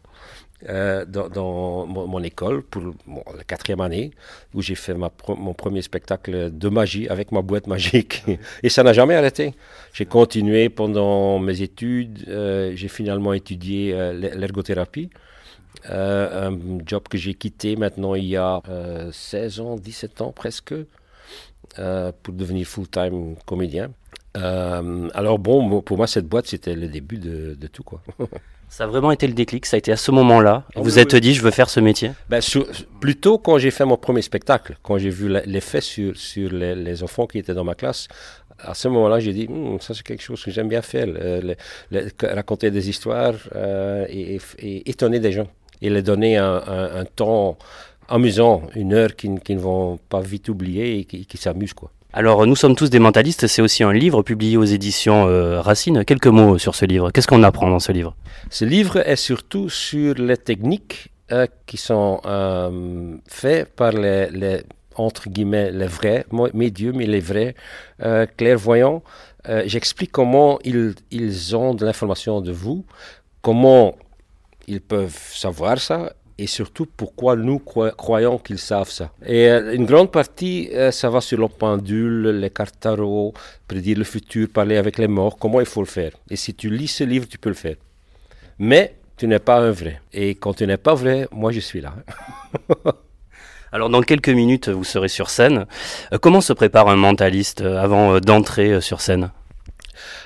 Euh, 0.69 1.05
dans, 1.05 1.87
mon, 1.87 2.23
école 2.23 2.63
pour 2.63 2.95
la 3.37 3.45
quatrième 3.45 3.83
année, 3.83 4.13
où 4.55 4.63
j'ai 4.63 4.75
fait 4.75 4.95
mon 4.95 5.53
premier 5.53 5.83
spectacle 5.83 6.51
de 6.51 6.69
magie 6.71 7.07
avec 7.09 7.33
ma 7.33 7.43
boîte 7.43 7.67
magique. 7.67 8.25
Et 8.63 8.71
ça 8.71 8.83
n'a 8.83 8.95
jamais 8.95 9.15
arrêté. 9.15 9.55
J'ai 9.93 10.07
continué 10.07 10.71
pendant 10.71 11.39
mes 11.39 11.61
études. 11.61 12.25
Euh, 12.29 12.73
j'ai 12.75 12.89
finalement 12.89 13.35
étudié 13.35 13.93
euh, 13.93 14.13
l'ergothérapie. 14.15 15.11
un 15.91 16.57
job 16.87 17.03
que 17.11 17.19
j'ai 17.19 17.35
quitté 17.35 17.77
maintenant 17.77 18.15
il 18.15 18.25
y 18.25 18.37
a 18.37 18.63
16 19.13 19.61
ans, 19.61 19.77
17 19.77 20.23
ans 20.23 20.33
presque, 20.33 20.75
pour 21.75 22.35
devenir 22.35 22.67
full-time 22.67 23.37
comédien. 23.45 23.91
alors 24.35 25.39
bon, 25.39 25.83
pour 25.83 25.99
moi, 25.99 26.07
cette 26.07 26.27
boîte, 26.27 26.47
c'était 26.47 26.75
le 26.75 26.89
début 26.89 27.19
de, 27.19 27.55
de 27.55 27.67
tout. 27.67 27.83
quoi. 27.83 28.01
Ça 28.77 28.83
a 28.83 28.87
vraiment 28.89 29.13
été 29.13 29.29
le 29.29 29.35
déclic, 29.35 29.67
ça 29.67 29.77
a 29.77 29.79
été 29.79 29.93
à 29.93 29.97
ce 29.97 30.11
moment-là. 30.11 30.65
Vous 30.75 30.83
vous 30.83 30.99
êtes 30.99 31.15
dit, 31.15 31.33
je 31.33 31.43
veux 31.43 31.53
faire 31.53 31.71
ce 31.71 31.79
métier 31.79 32.11
ben, 32.29 32.41
Plutôt 32.99 33.39
quand 33.39 33.57
j'ai 33.57 33.71
fait 33.71 33.85
mon 33.85 33.97
premier 33.97 34.21
spectacle, 34.21 34.77
quand 34.83 34.99
j'ai 34.99 35.11
vu 35.11 35.29
l'effet 35.47 35.81
sur, 35.81 36.17
sur 36.17 36.51
les, 36.51 37.01
enfants 37.05 37.29
qui 37.29 37.39
étaient 37.39 37.55
dans 37.55 37.63
ma 37.63 37.77
classe, 37.77 38.09
à 38.59 38.75
ce 38.75 38.89
moment-là, 38.89 39.21
j'ai 39.21 39.33
dit, 39.33 39.47
hmm, 39.47 39.79
ça 39.79 39.95
c'est 39.95 40.03
quelque 40.03 40.25
chose 40.25 40.43
que 40.43 40.51
j'aime 40.51 40.69
bien 40.69 40.83
faire, 40.83 41.07
raconter 42.21 42.73
des 42.73 42.89
histoires 42.91 43.37
euh, 43.55 44.07
et, 44.09 44.91
étonner 44.91 45.21
des 45.21 45.31
gens 45.31 45.47
et 45.81 45.89
leur 45.89 46.03
donner 46.03 46.37
un, 46.37 47.05
temps 47.15 47.57
amusant, 48.09 48.63
une 48.75 48.93
heure 48.93 49.15
qu'ils 49.15 49.35
ne 49.35 49.59
vont 49.61 49.99
pas 50.09 50.21
vite 50.21 50.49
oublier 50.49 50.99
et 50.99 51.05
qui, 51.05 51.27
qui 51.27 51.37
s'amusent. 51.37 51.75
quoi. 51.75 51.93
Alors, 52.17 52.47
nous 52.47 52.55
sommes 52.55 52.77
tous 52.77 52.91
des 52.91 53.01
mentalistes, 53.01 53.49
c'est 53.49 53.61
aussi 53.61 53.83
un 53.83 53.93
livre 53.93 54.23
publié 54.23 54.57
aux 54.57 54.63
éditions 54.63 55.27
euh, 55.27 55.61
Racine. 55.61 56.05
Quelques 56.05 56.29
mots 56.29 56.59
sur 56.59 56.77
ce 56.77 56.85
livre. 56.85 57.11
Qu'est-ce 57.11 57.27
qu'on 57.27 57.43
apprend 57.43 57.69
dans 57.69 57.81
ce 57.81 57.91
livre? 57.91 58.15
Ce 58.51 58.65
livre 58.65 58.99
est 58.99 59.17
surtout 59.17 59.69
sur 59.69 60.15
les 60.15 60.37
techniques 60.37 61.11
euh, 61.33 61.49
qui 61.67 61.77
sont 61.77 62.21
euh, 62.25 63.17
faites 63.27 63.75
par 63.75 63.91
les, 63.91 64.63
entre 64.95 65.29
guillemets, 65.29 65.73
les 65.73 65.89
vrais 65.89 66.25
médiums 66.55 67.01
et 67.01 67.07
les 67.07 67.19
vrais 67.19 67.57
clairvoyants. 68.37 69.03
J'explique 69.67 70.13
comment 70.13 70.61
ils, 70.65 70.95
ils 71.11 71.57
ont 71.57 71.75
de 71.75 71.85
l'information 71.85 72.41
de 72.41 72.53
vous, 72.53 72.87
comment 73.43 73.97
ils 74.69 74.81
peuvent 74.81 75.19
savoir 75.33 75.81
ça 75.81 76.13
et 76.39 76.47
surtout 76.47 76.87
pourquoi 76.87 77.37
nous 77.37 77.59
croyons 77.59 78.39
qu'ils 78.39 78.59
savent 78.59 78.91
ça. 78.91 79.11
Et 79.25 79.49
euh, 79.49 79.75
une 79.75 79.87
grande 79.87 80.11
partie, 80.11 80.69
euh, 80.73 80.91
ça 80.91 81.09
va 81.11 81.21
sur 81.21 81.39
le 81.39 81.49
pendule, 81.49 82.29
les 82.41 82.51
cartes 82.51 82.79
tarot, 82.81 83.35
prédire 83.69 83.99
le 83.99 84.05
futur, 84.05 84.49
parler 84.49 84.77
avec 84.77 84.99
les 84.99 85.09
morts, 85.09 85.37
comment 85.39 85.61
il 85.61 85.67
faut 85.67 85.81
le 85.81 85.87
faire. 85.87 86.13
Et 86.31 86.37
si 86.37 86.55
tu 86.55 86.71
lis 86.71 86.89
ce 86.89 87.05
livre, 87.05 87.27
tu 87.29 87.39
peux 87.39 87.51
le 87.51 87.55
faire. 87.55 87.77
Mais 88.59 88.97
tu 89.17 89.29
n'es 89.29 89.39
pas 89.39 89.59
un 89.59 89.71
vrai. 89.71 90.01
Et 90.13 90.31
quand 90.35 90.55
tu 90.55 90.67
n'es 90.67 90.77
pas 90.77 90.95
vrai, 90.95 91.29
moi 91.31 91.53
je 91.53 91.61
suis 91.61 91.81
là. 91.81 91.95
Alors 93.73 93.91
dans 93.91 94.03
quelques 94.03 94.29
minutes, 94.29 94.69
vous 94.69 94.85
serez 94.85 95.09
sur 95.09 95.31
scène. 95.31 95.67
Euh, 96.13 96.19
comment 96.19 96.41
se 96.41 96.53
prépare 96.53 96.89
un 96.89 96.97
mentaliste 96.97 97.61
avant 97.61 98.19
d'entrer 98.21 98.81
sur 98.81 99.01
scène? 99.01 99.31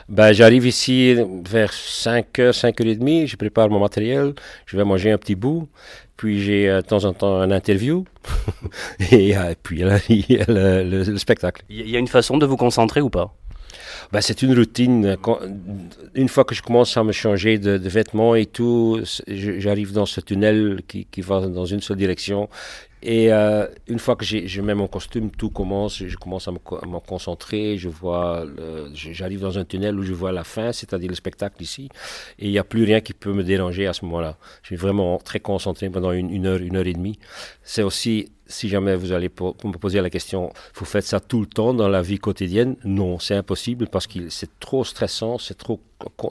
Ben, 0.08 0.32
J'arrive 0.32 0.66
ici 0.66 1.14
vers 1.14 1.72
5h, 1.72 2.52
5h30, 2.52 3.26
je 3.26 3.36
prépare 3.36 3.68
mon 3.68 3.80
matériel, 3.80 4.34
je 4.66 4.76
vais 4.76 4.84
manger 4.84 5.10
un 5.10 5.18
petit 5.18 5.34
bout, 5.34 5.68
puis 6.16 6.42
j'ai 6.42 6.68
euh, 6.68 6.80
de 6.80 6.86
temps 6.86 7.04
en 7.04 7.12
temps 7.12 7.40
un 7.40 7.50
interview, 7.50 8.04
et 9.12 9.36
euh, 9.36 9.54
puis 9.62 9.80
il 10.08 10.24
y 10.28 10.40
a 10.40 10.44
le, 10.48 11.16
spectacle. 11.16 11.62
Il 11.68 11.88
y 11.88 11.96
a 11.96 11.98
une 11.98 12.08
façon 12.08 12.38
de 12.38 12.46
vous 12.46 12.56
concentrer 12.56 13.00
ou 13.00 13.10
pas? 13.10 13.34
Ben, 14.12 14.22
c'est 14.22 14.40
une 14.40 14.54
routine. 14.56 15.16
une 16.14 16.28
fois 16.28 16.44
que 16.44 16.54
je 16.54 16.62
commence 16.62 16.96
à 16.96 17.04
me 17.04 17.12
changer 17.12 17.58
de, 17.58 17.88
vêtements 17.88 18.34
et 18.34 18.46
tout, 18.46 19.00
j'arrive 19.26 19.92
dans 19.92 20.06
ce 20.06 20.20
tunnel 20.22 20.80
qui, 20.88 21.04
qui, 21.04 21.20
va 21.20 21.46
dans 21.46 21.66
une 21.66 21.82
seule 21.82 21.98
direction. 21.98 22.48
Et 23.02 23.32
euh, 23.32 23.66
une 23.86 23.98
fois 23.98 24.16
que 24.16 24.24
je 24.24 24.60
mets 24.60 24.74
mon 24.74 24.88
costume, 24.88 25.30
tout 25.30 25.50
commence, 25.50 26.02
je 26.04 26.16
commence 26.16 26.48
à 26.48 26.52
me, 26.52 26.58
concentrer, 26.98 27.78
je 27.78 27.88
vois, 27.88 28.44
j'arrive 28.92 29.40
dans 29.40 29.58
un 29.58 29.64
tunnel 29.64 29.98
où 29.98 30.02
je 30.02 30.12
vois 30.12 30.32
la 30.32 30.44
fin, 30.44 30.72
c'est-à-dire 30.72 31.08
le 31.08 31.14
spectacle 31.14 31.62
ici, 31.62 31.88
et 32.38 32.46
il 32.46 32.50
n'y 32.50 32.58
a 32.58 32.64
plus 32.64 32.84
rien 32.84 33.00
qui 33.00 33.12
peut 33.12 33.32
me 33.32 33.44
déranger 33.44 33.86
à 33.86 33.92
ce 33.92 34.04
moment-là. 34.04 34.36
Je 34.62 34.68
suis 34.68 34.76
vraiment 34.76 35.18
très 35.18 35.40
concentré 35.40 35.88
pendant 35.90 36.12
une, 36.12 36.46
heure, 36.46 36.60
une 36.60 36.76
heure 36.76 36.86
et 36.86 36.92
demie. 36.92 37.18
C'est 37.62 37.82
aussi 37.82 38.32
si 38.48 38.68
jamais 38.68 38.96
vous 38.96 39.12
allez 39.12 39.28
me 39.28 39.76
poser 39.76 40.00
la 40.00 40.10
question, 40.10 40.52
vous 40.74 40.84
faites 40.84 41.04
ça 41.04 41.20
tout 41.20 41.40
le 41.40 41.46
temps 41.46 41.74
dans 41.74 41.88
la 41.88 42.02
vie 42.02 42.18
quotidienne? 42.18 42.76
Non, 42.84 43.18
c'est 43.18 43.34
impossible 43.34 43.88
parce 43.88 44.06
que 44.06 44.28
c'est 44.30 44.58
trop 44.58 44.84
stressant, 44.84 45.38
c'est 45.38 45.56
trop, 45.56 45.80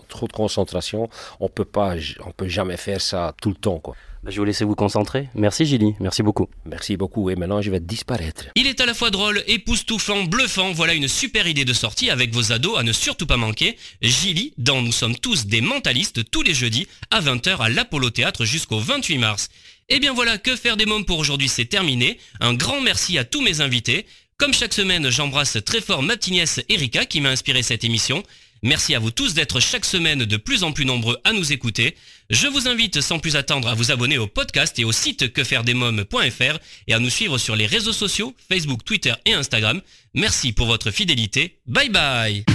trop 0.08 0.28
de 0.28 0.34
concentration. 0.34 1.10
On 1.40 1.48
peut 1.48 1.66
pas, 1.66 1.96
on 2.26 2.32
peut 2.32 2.48
jamais 2.48 2.78
faire 2.78 3.02
ça 3.02 3.34
tout 3.42 3.50
le 3.50 3.56
temps, 3.56 3.80
quoi. 3.80 3.96
Bah, 4.24 4.32
je 4.32 4.36
vais 4.36 4.40
vous 4.40 4.46
laisser 4.46 4.66
vous 4.66 4.76
concentrer. 4.76 5.30
Merci 5.36 5.66
Gilly, 5.66 5.96
merci 6.00 6.24
beaucoup. 6.24 6.50
Merci 6.66 6.98
beaucoup. 6.98 7.30
Et 7.30 7.36
maintenant, 7.36 7.62
je 7.62 7.70
vais 7.70 7.80
disparaître. 7.80 8.46
Il 8.56 8.68
est 8.68 8.82
à 8.82 8.86
la 8.86 8.94
fois 8.94 9.12
drôle, 9.12 9.44
époustouflant, 9.48 10.24
bluffant. 10.24 10.74
Voilà 10.74 10.96
une 10.96 11.08
super 11.08 11.48
idée 11.48 11.66
de 11.66 11.74
sortie 11.74 12.10
avec 12.10 12.34
vos 12.34 12.52
ados 12.52 12.78
à 12.78 12.84
ne 12.84 12.92
surtout 12.92 13.28
pas 13.28 13.38
manquer. 13.38 13.78
Gilly, 14.02 14.54
dans 14.58 14.82
Nous 14.82 14.92
sommes 14.92 15.16
tous 15.16 15.46
des 15.46 15.62
mentalistes, 15.62 16.30
tous 16.32 16.42
les 16.42 16.54
jeudis 16.54 16.88
à 17.12 17.22
20h 17.22 17.58
à 17.60 17.70
l'Apollo 17.70 18.10
Théâtre 18.10 18.44
jusqu'au 18.44 18.80
28 18.80 19.18
mars. 19.18 19.50
Et 19.90 20.00
bien 20.00 20.14
voilà, 20.14 20.38
que 20.38 20.56
faire 20.56 20.78
des 20.78 20.86
mômes 20.86 21.06
pour 21.06 21.20
aujourd'hui, 21.20 21.48
c'est 21.48 21.66
terminé. 21.66 22.20
Un 22.40 22.54
grand 22.54 22.82
merci 22.82 23.18
à 23.18 23.24
tous 23.24 23.42
mes 23.42 23.62
invités. 23.62 24.06
Comme 24.38 24.54
chaque 24.54 24.74
semaine, 24.74 25.10
j'embrasse 25.10 25.58
très 25.66 25.82
fort 25.82 26.04
ma 26.04 26.18
petite 26.18 26.66
Erika 26.70 27.06
qui 27.06 27.22
m'a 27.22 27.30
inspiré 27.30 27.64
cette 27.64 27.84
émission. 27.84 28.24
Merci 28.64 28.96
à 28.96 29.00
vous 29.00 29.12
tous 29.12 29.34
d'être 29.34 29.60
chaque 29.60 29.86
semaine 29.86 30.26
de 30.26 30.38
plus 30.38 30.64
en 30.64 30.72
plus 30.72 30.86
nombreux 30.86 31.18
à 31.24 31.32
nous 31.32 31.54
écouter. 31.54 31.96
Je 32.30 32.48
vous 32.48 32.68
invite 32.68 33.02
sans 33.02 33.20
plus 33.20 33.36
attendre 33.36 33.68
à 33.68 33.76
vous 33.76 33.92
abonner 33.92 34.18
au 34.18 34.28
podcast 34.28 34.78
et 34.80 34.84
au 34.84 34.92
site 34.92 35.32
quefairedesmoms.fr 35.32 36.60
et 36.88 36.94
à 36.94 37.00
nous 37.00 37.10
suivre 37.10 37.38
sur 37.38 37.56
les 37.56 37.66
réseaux 37.66 37.94
sociaux, 37.94 38.36
Facebook, 38.50 38.84
Twitter 38.84 39.14
et 39.26 39.34
Instagram. 39.34 39.82
Merci 40.14 40.54
pour 40.54 40.68
votre 40.68 40.92
fidélité. 40.92 41.60
Bye 41.68 41.90
bye 41.90 42.46